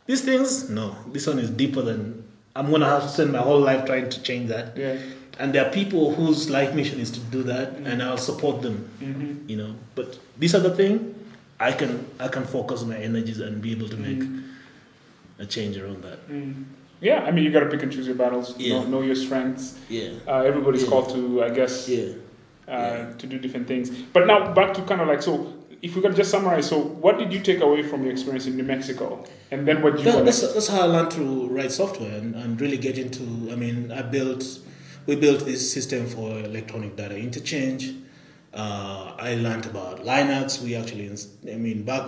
these 0.07 0.23
things 0.23 0.69
no 0.71 0.97
this 1.13 1.27
one 1.27 1.39
is 1.39 1.51
deeper 1.51 1.83
than 1.83 2.25
i'm 2.57 2.71
gonna 2.71 2.87
have 2.89 3.03
to 3.03 3.09
spend 3.09 3.31
my 3.33 3.39
whole 3.39 3.61
life 3.61 3.85
trying 3.87 4.09
to 4.11 4.21
change 4.23 4.49
that 4.49 4.77
Yeah. 4.77 4.97
and 5.39 5.53
there 5.55 5.65
are 5.67 5.71
people 5.71 6.15
whose 6.15 6.51
life 6.51 6.75
mission 6.75 6.99
is 6.99 7.11
to 7.13 7.21
do 7.21 7.43
that 7.45 7.75
and 7.89 8.03
i'll 8.03 8.19
support 8.19 8.63
them 8.63 8.89
Mm-hmm. 9.01 9.49
you 9.49 9.57
know 9.57 9.75
but 9.95 10.19
this 10.37 10.53
other 10.55 10.71
thing 10.71 11.15
i 11.61 11.71
can 11.71 12.05
i 12.19 12.27
can 12.29 12.45
focus 12.45 12.83
my 12.83 12.97
energies 12.97 13.39
and 13.39 13.63
be 13.63 13.71
able 13.73 13.89
to 13.89 13.97
make 13.97 14.19
Mm. 14.19 14.43
a 15.39 15.47
change 15.47 15.77
around 15.79 16.03
that 16.03 16.19
Mm. 16.29 16.65
Yeah, 17.03 17.21
I 17.25 17.31
mean, 17.31 17.45
you 17.45 17.51
got 17.51 17.61
to 17.61 17.71
pick 17.71 17.83
and 17.83 17.91
choose 17.91 18.07
your 18.07 18.15
battles. 18.17 18.55
Yeah. 18.59 18.75
Know, 18.81 18.87
know 18.87 19.01
your 19.01 19.15
strengths. 19.17 19.79
yeah 19.89 20.11
Uh, 20.29 20.43
everybody's 20.51 20.83
Yeah. 20.83 20.91
called 20.91 21.09
to, 21.15 21.43
I 21.43 21.49
guess, 21.49 21.89
yeah 21.89 22.09
uh, 22.69 23.13
to 23.15 23.27
do 23.27 23.39
different 23.39 23.67
things. 23.67 23.91
But 23.91 24.27
now 24.27 24.53
back 24.55 24.75
to 24.75 24.83
kind 24.83 25.01
of 25.01 25.09
like 25.09 25.23
so. 25.23 25.55
if 25.83 25.97
we 25.97 26.03
could 26.03 26.15
just 26.15 26.31
summarize, 26.31 26.69
so 26.69 26.79
what 26.79 27.19
did 27.19 27.33
you 27.33 27.41
take 27.41 27.61
away 27.61 27.83
from 27.83 28.03
your 28.03 28.13
experience 28.13 28.47
in 28.47 28.55
New 28.57 28.65
Mexico, 28.65 29.25
and 29.51 29.67
then 29.67 29.81
what 29.83 29.97
did 29.97 30.05
you? 30.05 30.13
That, 30.13 30.25
that's, 30.27 30.53
that's 30.53 30.69
how 30.69 30.83
I 30.83 30.87
learned 30.87 31.11
to 31.13 31.49
write 31.49 31.73
software 31.73 32.17
and, 32.19 32.35
and 32.35 32.61
really 32.61 32.77
get 32.77 32.99
into. 32.99 33.23
I 33.51 33.57
mean, 33.57 33.91
I 33.91 34.03
built, 34.03 34.45
we 35.07 35.17
built 35.17 35.45
this 35.47 35.73
system 35.73 36.07
for 36.07 36.39
electronic 36.39 36.97
data 36.97 37.17
interchange. 37.17 37.95
Uh, 38.53 39.15
I 39.19 39.37
learned 39.37 39.67
about 39.67 40.05
Linux. 40.05 40.61
We 40.63 40.75
actually, 40.75 41.09
I 41.51 41.57
mean, 41.57 41.85
back, 41.85 42.05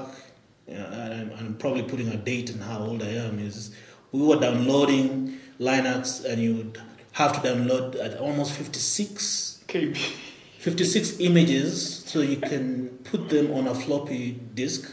uh, 0.68 0.72
and 0.72 1.32
I'm 1.38 1.54
probably 1.56 1.84
putting 1.84 2.08
a 2.08 2.16
date 2.16 2.52
on 2.52 2.60
how 2.60 2.80
old 2.80 3.02
I 3.02 3.12
am. 3.26 3.38
Is 3.38 3.74
we 4.12 4.20
were 4.20 4.38
downloading 4.38 5.38
Linux, 5.58 6.24
and 6.24 6.42
you 6.42 6.56
would 6.56 6.78
have 7.12 7.32
to 7.34 7.40
download 7.48 7.98
at 8.04 8.18
almost 8.18 8.52
56 8.52 9.64
KB. 9.68 10.14
56 10.62 11.18
images 11.18 12.04
so 12.06 12.20
you 12.20 12.36
can 12.36 12.88
put 13.10 13.28
them 13.28 13.50
on 13.52 13.66
a 13.66 13.74
floppy 13.74 14.38
disk 14.54 14.88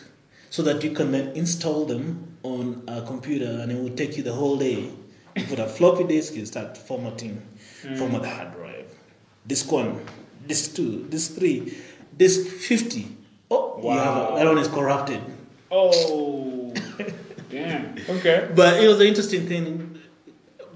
so 0.49 0.63
that 0.63 0.83
you 0.83 0.89
can 0.89 1.11
then 1.11 1.27
install 1.35 1.85
them 1.85 2.35
on 2.41 2.81
a 2.87 3.03
computer 3.03 3.45
and 3.61 3.71
it 3.71 3.79
will 3.79 3.95
take 3.95 4.17
you 4.17 4.23
the 4.23 4.33
whole 4.33 4.57
day. 4.57 4.89
You 5.35 5.45
put 5.45 5.59
a 5.59 5.67
floppy 5.67 6.05
disk, 6.05 6.33
you 6.33 6.47
start 6.47 6.75
formatting, 6.75 7.39
hmm. 7.83 7.95
format 7.97 8.23
the 8.23 8.29
hard 8.29 8.53
drive. 8.55 8.87
Disk 9.45 9.71
one, 9.71 10.03
disk 10.47 10.75
two, 10.75 11.05
disk 11.05 11.35
three, 11.35 11.77
disk 12.17 12.47
50. 12.47 13.15
Oh, 13.51 13.79
you 13.83 13.89
have 13.91 14.15
Wow. 14.15 14.35
a, 14.35 14.39
that 14.39 14.45
one 14.47 14.57
is 14.57 14.67
corrupted. 14.69 15.21
Oh, 15.69 16.73
damn. 17.51 17.95
Okay. 18.09 18.49
But 18.55 18.83
it 18.83 18.87
was 18.87 18.99
an 19.01 19.05
interesting 19.05 19.47
thing 19.47 19.88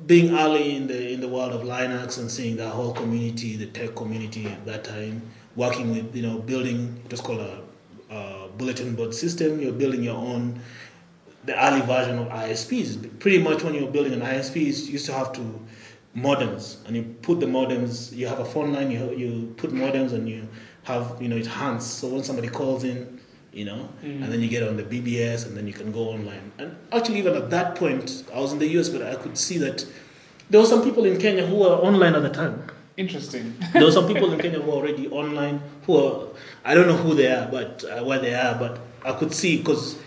being 0.06 0.36
early 0.38 0.76
in 0.76 0.88
the 0.88 1.14
in 1.14 1.22
the 1.22 1.28
world 1.28 1.54
of 1.54 1.62
Linux 1.62 2.18
and 2.20 2.30
seeing 2.30 2.58
that 2.58 2.70
whole 2.70 2.94
community, 2.94 3.56
the 3.56 3.68
tech 3.68 3.96
community 3.96 4.48
at 4.48 4.66
that 4.66 4.84
time, 4.84 5.22
working 5.56 5.92
with 5.92 6.16
you 6.16 6.24
know 6.24 6.40
building 6.40 7.02
it 7.06 7.12
was 7.12 7.22
called 7.22 7.40
a, 7.40 7.62
a 8.10 8.48
bulletin 8.58 8.96
board 8.96 9.14
system. 9.14 9.62
You're 9.62 9.74
building 9.74 10.04
your 10.04 10.18
own 10.18 10.60
the 11.46 11.62
early 11.62 11.82
version 11.82 12.20
of 12.20 12.28
ISPs. 12.30 13.20
Pretty 13.20 13.38
much 13.40 13.64
when 13.64 13.74
you're 13.74 13.92
building 13.92 14.14
an 14.14 14.22
ISP, 14.22 14.56
you 14.56 14.66
used 14.66 15.06
to 15.06 15.14
have 15.14 15.34
to 15.34 15.60
modems, 16.16 16.86
and 16.86 16.96
you 16.96 17.04
put 17.22 17.40
the 17.40 17.46
modems. 17.46 18.16
You 18.16 18.28
have 18.28 18.40
a 18.40 18.46
phone 18.46 18.74
line. 18.74 18.92
You 18.92 19.14
you 19.16 19.54
put 19.58 19.72
modems, 19.72 20.14
and 20.14 20.28
you 20.28 20.48
have 20.84 21.22
you 21.22 21.28
know 21.28 21.38
it 21.38 21.48
hands. 21.48 21.86
So 21.86 22.08
when 22.08 22.24
somebody 22.24 22.50
calls 22.50 22.84
in, 22.84 23.13
you 23.54 23.66
know, 23.66 23.90
and 24.02 24.24
then 24.24 24.42
you 24.42 24.50
get 24.50 24.64
on 24.68 24.78
the 24.78 24.84
BBS, 24.84 25.46
and 25.46 25.56
then 25.56 25.68
you 25.68 25.74
can 25.74 25.92
go 25.92 26.10
online. 26.10 26.52
And 26.58 26.76
actually, 26.92 27.20
even 27.20 27.36
at 27.36 27.50
that 27.52 27.76
point, 27.76 28.24
I 28.34 28.40
was 28.40 28.52
in 28.52 28.60
the 28.60 28.68
US, 28.80 28.90
but 28.90 29.04
I 29.04 29.16
could 29.16 29.38
see 29.38 29.58
that 29.60 29.86
there 30.50 30.60
were 30.60 30.68
some 30.68 30.84
people 30.84 31.06
in 31.06 31.20
Kenya 31.20 31.46
who 31.46 31.58
were 31.58 31.76
online 31.90 32.16
at 32.16 32.24
the 32.24 32.30
time. 32.30 32.64
Interesting. 32.98 33.56
There 33.74 33.86
were 33.86 33.92
some 33.92 34.08
people 34.08 34.32
in 34.34 34.40
Kenya 34.46 34.60
who 34.60 34.70
were 34.72 34.78
already 34.78 35.08
online. 35.10 35.62
Who 35.86 35.98
are, 35.98 36.28
I 36.66 36.74
don't 36.76 36.88
know 36.88 36.98
who 36.98 37.14
they 37.14 37.28
are, 37.32 37.48
but 37.50 37.84
uh, 37.84 38.04
where 38.04 38.20
they 38.20 38.34
are, 38.34 38.56
but 38.56 38.80
I 39.06 39.14
could 39.14 39.34
see 39.34 39.58
because 39.58 39.98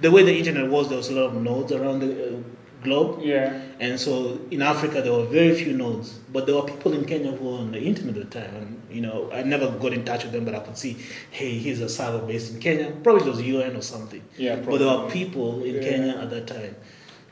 the 0.00 0.10
way 0.10 0.22
the 0.22 0.36
internet 0.36 0.68
was, 0.70 0.88
there 0.88 0.98
was 0.98 1.08
a 1.08 1.14
lot 1.14 1.26
of 1.26 1.34
nodes 1.34 1.72
around 1.72 2.00
the 2.00 2.10
uh, 2.10 2.38
globe. 2.82 3.20
Yeah. 3.22 3.60
And 3.80 3.98
so 3.98 4.38
in 4.50 4.62
Africa, 4.62 5.02
there 5.02 5.12
were 5.12 5.24
very 5.26 5.54
few 5.54 5.72
nodes, 5.72 6.18
but 6.32 6.46
there 6.46 6.54
were 6.54 6.62
people 6.64 6.92
in 6.92 7.04
Kenya 7.04 7.32
who 7.32 7.44
were 7.50 7.58
on 7.58 7.72
the 7.72 7.80
internet 7.80 8.16
at 8.16 8.30
the 8.30 8.40
time. 8.40 8.54
And, 8.54 8.82
you 8.90 9.00
know, 9.00 9.30
I 9.32 9.42
never 9.42 9.70
got 9.70 9.92
in 9.92 10.04
touch 10.04 10.24
with 10.24 10.32
them, 10.32 10.44
but 10.44 10.54
I 10.54 10.60
could 10.60 10.76
see, 10.78 10.96
hey, 11.30 11.58
here's 11.58 11.80
a 11.80 11.88
server 11.88 12.24
based 12.26 12.54
in 12.54 12.60
Kenya. 12.60 12.90
Probably 13.02 13.22
it 13.26 13.28
was 13.30 13.42
UN 13.42 13.76
or 13.76 13.82
something. 13.82 14.22
Yeah, 14.36 14.56
But 14.56 14.78
there 14.78 14.88
were 14.88 15.10
people 15.10 15.62
in 15.64 15.76
Yeah. 15.76 15.80
Kenya 15.82 16.12
at 16.22 16.30
that 16.30 16.46
time 16.46 16.76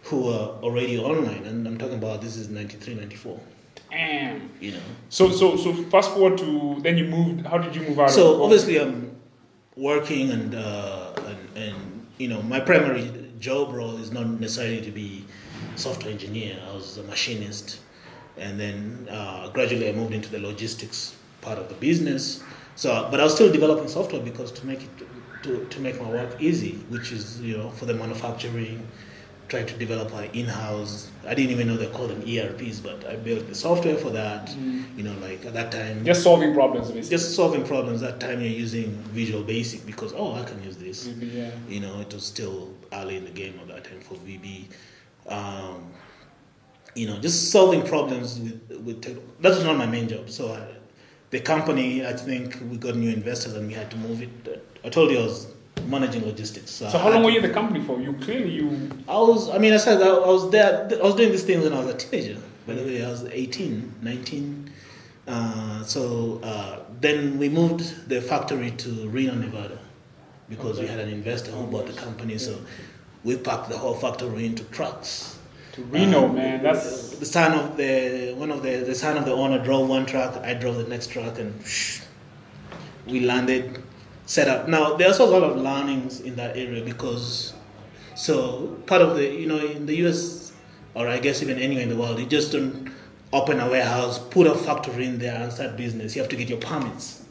who 0.05 0.23
were 0.27 0.57
already 0.63 0.99
online. 0.99 1.45
And 1.45 1.67
I'm 1.67 1.79
talking 1.79 1.99
about 1.99 2.21
this 2.21 2.37
is 2.37 2.49
93, 2.51 2.95
94, 2.95 3.41
Damn. 3.91 4.51
you 4.61 4.73
know. 4.73 4.79
So 5.09 5.31
so 5.31 5.57
so 5.57 5.73
fast 5.85 6.11
forward 6.11 6.37
to 6.39 6.77
then 6.83 6.99
you 6.99 7.07
moved. 7.07 7.47
How 7.47 7.59
did 7.59 7.75
you 7.75 7.83
move 7.89 7.99
out? 8.01 8.11
So 8.11 8.43
obviously 8.43 8.79
I'm 8.81 9.17
working 9.77 10.31
and, 10.31 10.55
uh, 10.55 11.13
and, 11.27 11.57
and, 11.57 12.07
you 12.19 12.29
know, 12.29 12.43
my 12.43 12.61
primary 12.61 13.11
job 13.41 13.73
role 13.73 13.97
is 13.97 14.13
not 14.13 14.27
necessarily 14.27 14.81
to 14.83 14.91
be 14.91 15.24
software 15.77 16.13
engineer. 16.13 16.59
I 16.69 16.75
was 16.75 16.99
a 16.99 17.03
machinist. 17.05 17.81
And 18.37 18.59
then 18.59 19.09
uh, 19.11 19.49
gradually 19.51 19.89
I 19.89 19.93
moved 19.93 20.13
into 20.13 20.29
the 20.29 20.41
logistics 20.41 21.17
part 21.41 21.59
of 21.59 21.69
the 21.69 21.75
business. 21.77 22.43
So, 22.77 23.09
but 23.11 23.21
I 23.21 23.25
was 23.25 23.35
still 23.35 23.53
developing 23.53 23.89
software 23.89 24.23
because 24.23 24.51
to 24.53 24.67
make 24.67 24.83
it, 24.83 25.43
to, 25.45 25.65
to 25.67 25.81
make 25.81 26.01
my 26.01 26.09
work 26.11 26.41
easy, 26.41 26.73
which 26.89 27.13
is, 27.13 27.41
you 27.41 27.57
know, 27.57 27.71
for 27.71 27.87
the 27.87 27.95
manufacturing, 27.95 28.87
trying 29.49 29.67
to 29.67 29.75
develop 29.75 30.13
our 30.15 30.25
in-house. 30.25 31.11
I 31.27 31.35
didn't 31.35 31.51
even 31.51 31.69
know 31.69 31.77
they 31.77 31.87
called 31.87 32.11
them 32.11 32.23
ERPs, 32.27 32.81
but 32.81 33.07
I 33.07 33.17
built 33.17 33.47
the 33.47 33.55
software 33.55 33.97
for 33.97 34.11
that. 34.11 34.55
You 34.97 35.03
know, 35.03 35.15
like 35.21 35.45
at 35.45 35.53
that 35.55 35.71
time, 35.71 36.05
just 36.05 36.23
solving 36.23 36.55
problems 36.55 36.89
basically. 36.89 37.11
just 37.11 37.35
solving 37.37 37.65
problems 37.65 38.01
that 38.01 38.21
time 38.21 38.41
you're 38.41 38.51
using 38.51 38.91
visual 39.13 39.43
basic 39.43 39.85
because 39.87 40.13
oh 40.15 40.35
i 40.35 40.45
can 40.45 40.63
use 40.63 40.77
this 40.77 41.09
yeah. 41.09 41.51
you 41.69 41.81
know 41.81 42.01
it 42.01 42.13
was 42.15 42.25
still 42.25 42.73
early 42.93 43.17
in 43.17 43.25
the 43.25 43.31
game 43.31 43.59
at 43.61 43.69
that 43.69 43.85
time 43.85 44.01
for 44.01 44.15
vb 44.15 44.67
um, 45.29 45.93
you 46.95 47.07
know 47.07 47.19
just 47.19 47.51
solving 47.51 47.83
problems 47.83 48.39
with 48.41 48.81
with 48.85 49.03
tech. 49.03 49.17
that 49.41 49.51
was 49.51 49.65
not 49.65 49.77
my 49.77 49.87
main 49.87 50.09
job 50.09 50.31
so 50.31 50.53
I, 50.53 50.67
the 51.31 51.41
company 51.41 52.07
i 52.07 52.13
think 52.13 52.59
we 52.71 52.77
got 52.77 52.95
new 52.97 53.11
investors 53.11 53.55
and 53.55 53.67
we 53.67 53.75
had 53.75 53.91
to 53.91 53.97
move 53.97 54.23
it 54.23 54.65
i 54.85 54.89
told 54.89 55.11
you 55.11 55.19
i 55.19 55.23
was 55.23 55.49
managing 55.87 56.25
logistics 56.25 56.71
so, 56.71 56.89
So 56.89 56.99
how 56.99 57.11
long 57.11 57.23
were 57.23 57.31
you 57.31 57.39
in 57.39 57.43
the 57.43 57.53
company 57.53 57.85
for? 57.85 58.01
You 58.01 58.15
clearly 58.15 58.51
you. 58.51 58.91
I 59.09 59.19
was, 59.19 59.51
I 59.51 59.59
mean, 59.59 59.73
I 59.73 59.77
said 59.77 60.01
I 60.01 60.09
I 60.09 60.27
was 60.29 60.51
there, 60.51 60.89
I 60.91 61.03
was 61.03 61.15
doing 61.15 61.31
these 61.31 61.43
things 61.45 61.65
when 61.65 61.73
I 61.73 61.81
was 61.81 61.89
a 61.95 61.99
teenager. 61.99 62.41
By 62.67 62.75
the 62.75 62.85
way, 62.85 63.05
I 63.05 63.11
was 63.11 63.25
18, 63.25 63.97
19. 64.01 64.71
Uh, 65.27 65.83
so 65.85 66.41
uh, 66.43 66.81
then 67.01 67.39
we 67.39 67.49
moved 67.49 68.09
the 68.09 68.21
factory 68.21 68.71
to 68.71 69.09
Reno, 69.09 69.35
Nevada, 69.35 69.79
because 70.49 70.81
we 70.81 70.87
had 70.87 71.01
an 71.01 71.11
investor 71.11 71.51
who 71.51 71.67
bought 71.67 71.87
the 71.87 71.93
company. 71.93 72.39
So 72.39 72.59
we 73.25 73.37
packed 73.37 73.69
the 73.71 73.79
whole 73.79 73.95
factory 73.95 74.47
into 74.47 74.65
trucks. 74.65 75.39
To 75.73 75.83
Reno, 75.85 76.29
Uh, 76.29 76.33
man. 76.33 76.63
That's 76.63 77.11
the 77.17 77.27
son 77.27 77.53
of 77.59 77.77
the 77.77 78.35
one 78.37 78.51
of 78.51 78.63
the 78.63 78.77
the 78.77 78.95
son 78.95 79.17
of 79.17 79.25
the 79.25 79.33
owner 79.33 79.63
drove 79.63 79.89
one 79.89 80.07
truck. 80.07 80.37
I 80.45 80.55
drove 80.55 80.77
the 80.77 80.85
next 80.89 81.09
truck, 81.09 81.39
and 81.39 81.53
we 83.07 83.21
landed, 83.21 83.83
set 84.27 84.49
up. 84.49 84.69
Now 84.69 84.95
there's 84.97 85.19
also 85.21 85.27
a 85.31 85.33
lot 85.41 85.51
of 85.51 85.57
learnings 85.57 86.21
in 86.21 86.37
that 86.37 86.57
area 86.57 86.85
because 86.85 87.55
so 88.15 88.79
part 88.87 89.03
of 89.03 89.17
the 89.17 89.25
you 89.27 89.47
know 89.47 89.59
in 89.59 89.87
the 89.87 89.97
US 90.07 90.53
or 90.95 91.09
I 91.09 91.19
guess 91.19 91.43
even 91.43 91.59
anywhere 91.59 91.83
in 91.83 91.89
the 91.89 91.97
world, 91.97 92.21
you 92.21 92.27
just 92.27 92.53
don't 92.53 92.89
open 93.33 93.59
a 93.59 93.69
warehouse, 93.69 94.19
put 94.21 94.47
a 94.47 94.55
factory 94.55 95.07
in 95.07 95.19
there, 95.19 95.35
and 95.43 95.53
start 95.53 95.77
business. 95.77 96.15
You 96.15 96.23
have 96.23 96.31
to 96.31 96.37
get 96.37 96.49
your 96.49 96.59
permits. 96.61 97.23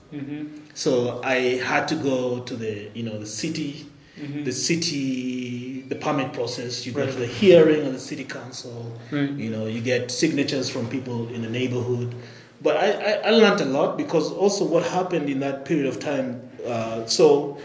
So 0.73 1.21
I 1.23 1.35
had 1.63 1.87
to 1.87 1.95
go 1.95 2.41
to 2.41 2.55
the 2.55 2.89
you 2.93 3.03
know 3.03 3.17
the 3.17 3.25
city, 3.25 3.87
the 4.15 4.51
city, 4.51 5.81
the 5.81 5.95
permit 5.95 6.33
process. 6.33 6.85
You 6.85 6.91
go 6.91 7.05
to 7.05 7.11
the 7.11 7.25
hearing 7.25 7.85
of 7.87 7.93
the 7.93 7.99
city 7.99 8.23
council. 8.23 8.91
Right. 9.11 9.29
You 9.29 9.49
know 9.49 9.65
you 9.65 9.81
get 9.81 10.11
signatures 10.11 10.69
from 10.69 10.87
people 10.89 11.29
in 11.29 11.41
the 11.41 11.49
neighborhood. 11.49 12.13
But 12.61 12.77
I, 12.77 12.91
I, 12.91 13.11
I 13.27 13.29
learned 13.31 13.59
a 13.61 13.65
lot 13.65 13.97
because 13.97 14.31
also 14.31 14.63
what 14.65 14.83
happened 14.83 15.29
in 15.29 15.39
that 15.41 15.65
period 15.65 15.87
of 15.87 15.99
time. 15.99 16.49
Uh, 16.65 17.05
so 17.05 17.57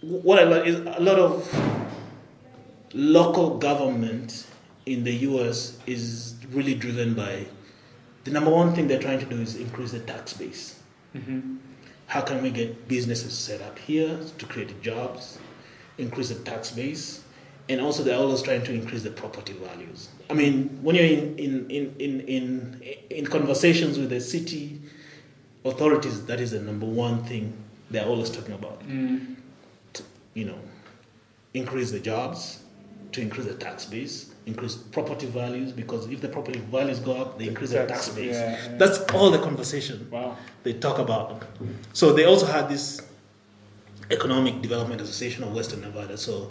what 0.00 0.38
I 0.38 0.44
learned 0.44 0.66
is 0.68 0.76
a 0.76 1.00
lot 1.00 1.18
of 1.18 1.46
local 2.94 3.58
government 3.58 4.46
in 4.86 5.04
the 5.04 5.12
US 5.12 5.78
is 5.86 6.34
really 6.50 6.74
driven 6.74 7.14
by 7.14 7.46
the 8.24 8.30
number 8.30 8.50
one 8.50 8.74
thing 8.74 8.88
they're 8.88 9.00
trying 9.00 9.18
to 9.20 9.26
do 9.26 9.40
is 9.40 9.56
increase 9.56 9.92
the 9.92 10.00
tax 10.00 10.32
base. 10.32 10.80
How 12.10 12.20
can 12.20 12.42
we 12.42 12.50
get 12.50 12.88
businesses 12.88 13.38
set 13.38 13.62
up 13.62 13.78
here 13.78 14.18
to 14.38 14.46
create 14.46 14.82
jobs, 14.82 15.38
increase 15.96 16.30
the 16.30 16.34
tax 16.42 16.72
base, 16.72 17.22
and 17.68 17.80
also 17.80 18.02
they're 18.02 18.18
always 18.18 18.42
trying 18.42 18.64
to 18.64 18.72
increase 18.72 19.04
the 19.04 19.12
property 19.12 19.52
values. 19.52 20.08
I 20.28 20.34
mean, 20.34 20.80
when 20.82 20.96
you're 20.96 21.04
in 21.04 21.38
in, 21.38 21.70
in, 21.70 21.94
in, 22.00 22.20
in, 22.22 22.82
in 23.10 23.26
conversations 23.26 23.96
with 23.96 24.10
the 24.10 24.20
city 24.20 24.80
authorities, 25.64 26.26
that 26.26 26.40
is 26.40 26.50
the 26.50 26.60
number 26.60 26.84
one 26.84 27.22
thing 27.26 27.56
they're 27.92 28.06
always 28.06 28.28
talking 28.28 28.54
about. 28.54 28.82
Mm. 28.88 29.36
To, 29.92 30.02
you 30.34 30.46
know, 30.46 30.58
increase 31.54 31.92
the 31.92 32.00
jobs, 32.00 32.64
to 33.12 33.20
increase 33.20 33.46
the 33.46 33.54
tax 33.54 33.84
base, 33.84 34.34
increase 34.50 34.76
property 34.96 35.26
values, 35.26 35.72
because 35.72 36.02
if 36.14 36.20
the 36.20 36.28
property 36.28 36.60
values 36.76 36.98
go 37.08 37.12
up, 37.22 37.38
they 37.38 37.48
increase 37.48 37.70
the 37.70 37.86
Tax, 37.86 38.08
base. 38.10 38.34
yeah, 38.34 38.50
yeah. 38.50 38.76
That's 38.80 38.98
all 39.14 39.30
the 39.30 39.38
conversation 39.38 39.96
wow. 40.10 40.36
they 40.64 40.74
talk 40.86 40.98
about. 40.98 41.42
So 41.92 42.12
they 42.12 42.24
also 42.24 42.46
had 42.46 42.68
this 42.68 43.00
Economic 44.10 44.60
Development 44.60 45.00
Association 45.00 45.44
of 45.44 45.54
Western 45.54 45.80
Nevada. 45.82 46.16
So 46.16 46.50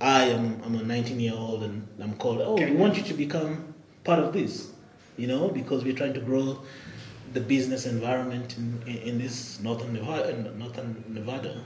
I 0.00 0.24
am 0.24 0.60
I'm 0.64 0.74
a 0.76 0.82
19 0.82 1.20
year 1.20 1.34
old 1.34 1.62
and 1.62 1.86
I'm 2.00 2.14
called. 2.16 2.40
Oh, 2.40 2.54
we 2.54 2.72
want 2.72 2.96
you 2.96 3.02
to 3.04 3.14
become 3.14 3.74
part 4.04 4.18
of 4.18 4.32
this, 4.32 4.70
you 5.16 5.26
know, 5.26 5.48
because 5.48 5.84
we're 5.84 5.96
trying 5.96 6.14
to 6.14 6.20
grow 6.20 6.60
the 7.32 7.40
business 7.40 7.86
environment 7.86 8.56
in, 8.58 8.82
in, 8.86 8.96
in 9.08 9.18
this 9.18 9.60
northern 9.60 9.92
Nevada. 9.92 10.32
Northern 10.52 11.04
Nevada. 11.08 11.62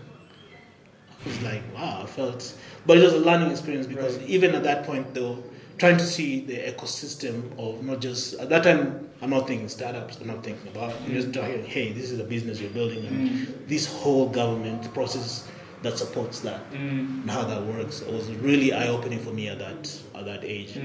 Was 1.24 1.42
like, 1.42 1.62
wow, 1.74 2.02
I 2.02 2.06
felt, 2.06 2.54
but 2.86 2.98
it 2.98 3.02
was 3.02 3.14
a 3.14 3.18
learning 3.18 3.50
experience 3.50 3.86
because 3.86 4.16
Right. 4.18 4.28
even 4.28 4.54
at 4.54 4.62
that 4.64 4.84
point, 4.84 5.14
though, 5.14 5.42
trying 5.78 5.96
to 5.96 6.04
see 6.04 6.40
the 6.40 6.56
ecosystem 6.56 7.50
of 7.58 7.82
not 7.82 8.00
just 8.00 8.34
at 8.34 8.48
that 8.50 8.62
time. 8.64 9.08
I'm 9.22 9.30
not 9.30 9.46
thinking 9.46 9.68
startups. 9.68 10.18
I'm 10.20 10.26
not 10.26 10.44
thinking 10.44 10.68
about. 10.68 10.92
I'm 11.04 11.12
just 11.12 11.28
mm. 11.28 11.34
talking. 11.34 11.64
Hey, 11.64 11.92
this 11.92 12.10
is 12.10 12.20
a 12.20 12.24
business 12.24 12.60
you're 12.60 12.70
building, 12.70 13.06
and 13.06 13.30
mm. 13.30 13.68
this 13.68 13.86
whole 13.86 14.28
government 14.28 14.92
process 14.92 15.48
that 15.82 15.98
supports 15.98 16.40
that 16.40 16.60
mm. 16.72 17.22
and 17.22 17.30
how 17.30 17.44
that 17.44 17.62
works. 17.62 18.02
It 18.02 18.12
was 18.12 18.28
really 18.36 18.72
eye 18.72 18.88
opening 18.88 19.20
for 19.20 19.30
me 19.30 19.48
at 19.48 19.58
that 19.58 19.98
at 20.14 20.24
that 20.26 20.44
age. 20.44 20.76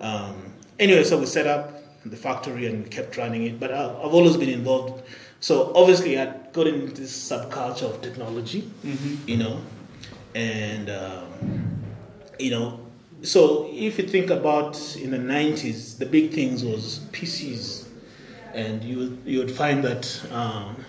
Um, 0.00 0.52
anyway, 0.78 1.04
so 1.04 1.18
we 1.18 1.26
set 1.26 1.46
up 1.46 1.82
the 2.06 2.16
factory 2.16 2.66
and 2.66 2.84
we 2.84 2.90
kept 2.90 3.16
running 3.16 3.44
it. 3.44 3.60
But 3.60 3.72
I, 3.72 3.84
I've 3.86 4.14
always 4.14 4.36
been 4.36 4.50
involved. 4.50 5.02
So 5.44 5.72
obviously, 5.74 6.18
I 6.18 6.32
got 6.54 6.68
into 6.68 7.02
this 7.02 7.12
subculture 7.12 7.82
of 7.82 8.00
technology, 8.00 8.66
you 9.26 9.36
know, 9.36 9.60
and 10.34 10.88
um, 10.88 11.84
you 12.38 12.50
know. 12.50 12.80
So 13.20 13.68
if 13.70 13.98
you 13.98 14.08
think 14.08 14.30
about 14.30 14.96
in 14.96 15.10
the 15.10 15.18
'90s, 15.18 15.98
the 15.98 16.06
big 16.06 16.32
things 16.32 16.64
was 16.64 17.00
PCs, 17.12 17.84
and 18.54 18.82
you 18.82 18.96
would, 18.96 19.22
you 19.26 19.38
would 19.40 19.50
find 19.50 19.84
that 19.84 20.32
um, 20.32 20.82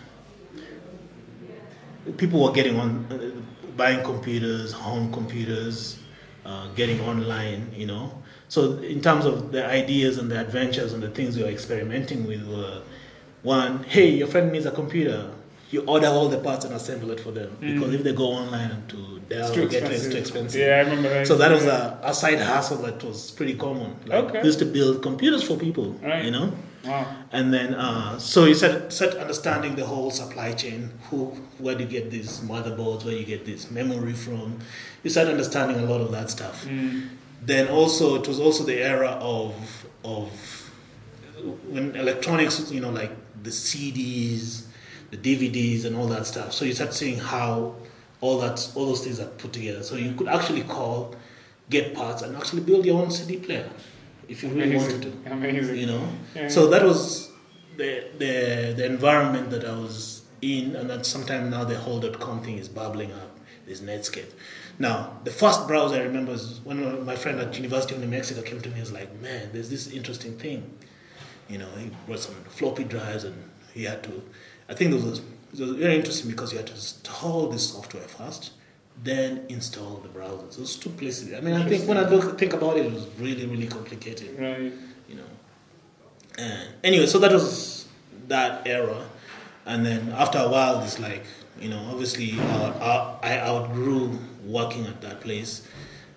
people 2.15 2.41
were 2.41 2.53
getting 2.53 2.79
on 2.79 3.05
uh, 3.11 3.41
buying 3.75 4.05
computers, 4.05 4.71
home 4.71 5.11
computers, 5.11 5.99
uh, 6.45 6.69
getting 6.75 7.01
online, 7.01 7.73
you 7.75 7.87
know. 7.87 8.23
So 8.47 8.77
in 8.77 9.01
terms 9.01 9.25
of 9.25 9.51
the 9.51 9.65
ideas 9.65 10.17
and 10.17 10.31
the 10.31 10.39
adventures 10.39 10.93
and 10.93 11.03
the 11.03 11.09
things 11.09 11.35
we 11.35 11.43
were 11.43 11.49
experimenting 11.49 12.25
with 12.25 12.47
were 12.47 12.83
one, 13.45 13.83
hey, 13.83 14.09
your 14.09 14.27
friend 14.27 14.51
needs 14.51 14.65
a 14.65 14.71
computer. 14.71 15.31
You 15.71 15.81
order 15.93 16.07
all 16.07 16.29
the 16.29 16.37
parts 16.47 16.63
and 16.65 16.73
assemble 16.73 17.11
it 17.11 17.19
for 17.19 17.31
them 17.31 17.49
because 17.59 17.93
if 17.93 18.03
they 18.03 18.13
go 18.13 18.27
online 18.41 18.71
and 18.71 18.89
to 18.89 19.19
Dell, 19.29 19.41
It's 19.47 19.55
too 19.55 19.67
get 19.67 19.83
it, 19.83 19.91
it's 19.91 20.05
expensive. 20.05 20.11
too 20.11 20.17
expensive. 20.19 20.61
Yeah, 20.61 20.75
I 20.75 20.79
remember 20.81 21.09
that. 21.09 21.27
So 21.27 21.35
that 21.37 21.51
was 21.51 21.65
a, 21.65 21.99
a 22.03 22.13
side 22.13 22.39
hustle 22.39 22.77
that 22.87 23.03
was 23.03 23.31
pretty 23.31 23.55
common. 23.55 23.95
Like 24.05 24.25
Okay. 24.25 24.39
we 24.41 24.45
used 24.51 24.59
to 24.59 24.65
build 24.77 25.01
computers 25.01 25.41
for 25.43 25.57
people, 25.57 25.87
Right. 26.03 26.23
you 26.25 26.31
know. 26.31 26.53
Wow. 26.85 27.07
And 27.31 27.51
then, 27.51 27.73
uh, 27.73 28.19
so 28.19 28.45
you 28.45 28.53
start, 28.53 28.93
start 28.93 29.15
understanding 29.15 29.75
the 29.75 29.85
whole 29.85 30.11
supply 30.11 30.53
chain. 30.53 30.91
Who, 31.09 31.19
where 31.57 31.73
do 31.73 31.83
you 31.83 31.89
get 31.89 32.11
these 32.11 32.31
motherboards? 32.41 33.03
Where 33.05 33.15
you 33.15 33.25
get 33.25 33.43
this 33.51 33.71
memory 33.71 34.13
from? 34.13 34.59
You 35.03 35.09
start 35.09 35.27
understanding 35.27 35.77
a 35.79 35.85
lot 35.91 36.01
of 36.01 36.11
that 36.11 36.29
stuff. 36.29 36.57
Then 37.51 37.67
also, 37.69 38.05
it 38.21 38.27
was 38.27 38.39
also 38.39 38.63
the 38.63 38.77
era 38.93 39.17
of 39.19 39.53
of 40.03 40.29
when 41.69 41.95
electronics, 41.95 42.71
you 42.71 42.79
know, 42.79 42.91
like 42.91 43.11
the 43.45 43.51
CDs, 43.51 44.65
the 45.11 45.17
DVDs, 45.17 45.85
and 45.85 45.95
all 45.95 46.07
that 46.07 46.25
stuff. 46.25 46.51
So 46.51 46.65
you 46.65 46.73
start 46.73 46.93
seeing 46.93 47.17
how 47.17 47.75
all 48.21 48.39
that, 48.39 48.71
all 48.75 48.87
those 48.87 49.03
things 49.03 49.19
are 49.19 49.27
put 49.27 49.53
together. 49.53 49.83
So 49.83 49.95
you 49.95 50.13
could 50.15 50.27
actually 50.27 50.63
call, 50.63 51.15
get 51.69 51.93
parts, 51.93 52.21
and 52.23 52.35
actually 52.35 52.61
build 52.61 52.85
your 52.85 53.01
own 53.01 53.11
CD 53.11 53.37
player 53.37 53.69
if 54.27 54.43
you 54.43 54.49
really 54.49 54.75
wanted 54.75 55.01
to 55.03 55.31
Amazing. 55.31 55.31
Amazing. 55.31 55.77
you 55.77 55.85
know. 55.85 56.09
Yeah. 56.35 56.47
So 56.47 56.67
that 56.67 56.83
was 56.83 57.31
the 57.77 58.07
the 58.17 58.73
the 58.75 58.85
environment 58.85 59.49
that 59.51 59.63
I 59.63 59.75
was 59.75 60.23
in, 60.41 60.75
and 60.75 60.89
that 60.89 61.05
sometime 61.05 61.49
now 61.49 61.63
the 61.63 61.77
whole 61.77 62.01
.com 62.13 62.41
thing 62.43 62.57
is 62.57 62.67
bubbling 62.67 63.11
up. 63.13 63.31
This 63.65 63.81
Netscape. 63.81 64.31
Now, 64.77 65.17
the 65.23 65.31
first 65.31 65.67
browser 65.67 65.95
I 65.95 66.03
remember 66.03 66.33
is 66.33 66.61
when 66.63 67.03
my 67.03 67.15
friend 67.15 67.39
at 67.39 67.55
University 67.55 67.95
of 67.95 68.01
New 68.01 68.07
Mexico 68.07 68.43
came 68.43 68.61
to 68.61 68.69
me. 68.69 68.75
He 68.75 68.81
was 68.81 68.91
like, 68.91 69.09
"Man, 69.21 69.49
there's 69.53 69.71
this 69.71 69.87
interesting 69.91 70.37
thing." 70.37 70.69
You 71.49 71.59
know, 71.59 71.69
he 71.77 71.91
brought 72.07 72.19
some 72.19 72.35
floppy 72.49 72.83
drives, 72.83 73.23
and 73.23 73.35
he 73.73 73.83
had 73.83 74.03
to. 74.03 74.21
I 74.69 74.73
think 74.73 74.93
it 74.93 75.03
was 75.03 75.19
it 75.19 75.59
was 75.59 75.71
very 75.71 75.95
interesting 75.95 76.29
because 76.31 76.51
you 76.51 76.57
had 76.57 76.67
to 76.67 76.73
install 76.73 77.49
the 77.49 77.59
software 77.59 78.03
first, 78.03 78.51
then 79.03 79.45
install 79.49 79.97
the 79.97 80.09
browser. 80.09 80.37
browsers. 80.37 80.57
Those 80.57 80.75
two 80.75 80.89
places. 80.89 81.33
I 81.33 81.41
mean, 81.41 81.53
I 81.55 81.67
think 81.67 81.87
when 81.87 81.97
I 81.97 82.07
look 82.09 82.37
think 82.39 82.53
about 82.53 82.77
it, 82.77 82.85
it 82.87 82.93
was 82.93 83.07
really 83.19 83.45
really 83.45 83.67
complicated 83.67 84.39
Right. 84.39 84.73
you 85.07 85.15
know. 85.15 85.29
And 86.37 86.69
anyway, 86.83 87.05
so 87.05 87.19
that 87.19 87.31
was 87.31 87.87
that 88.27 88.67
era, 88.67 89.05
and 89.65 89.85
then 89.85 90.09
after 90.09 90.39
a 90.39 90.49
while, 90.49 90.83
it's 90.83 90.99
like 90.99 91.23
you 91.59 91.69
know, 91.69 91.87
obviously, 91.89 92.33
uh, 92.39 93.17
I, 93.23 93.35
I 93.35 93.39
outgrew 93.39 94.19
working 94.45 94.85
at 94.87 95.01
that 95.01 95.21
place. 95.21 95.67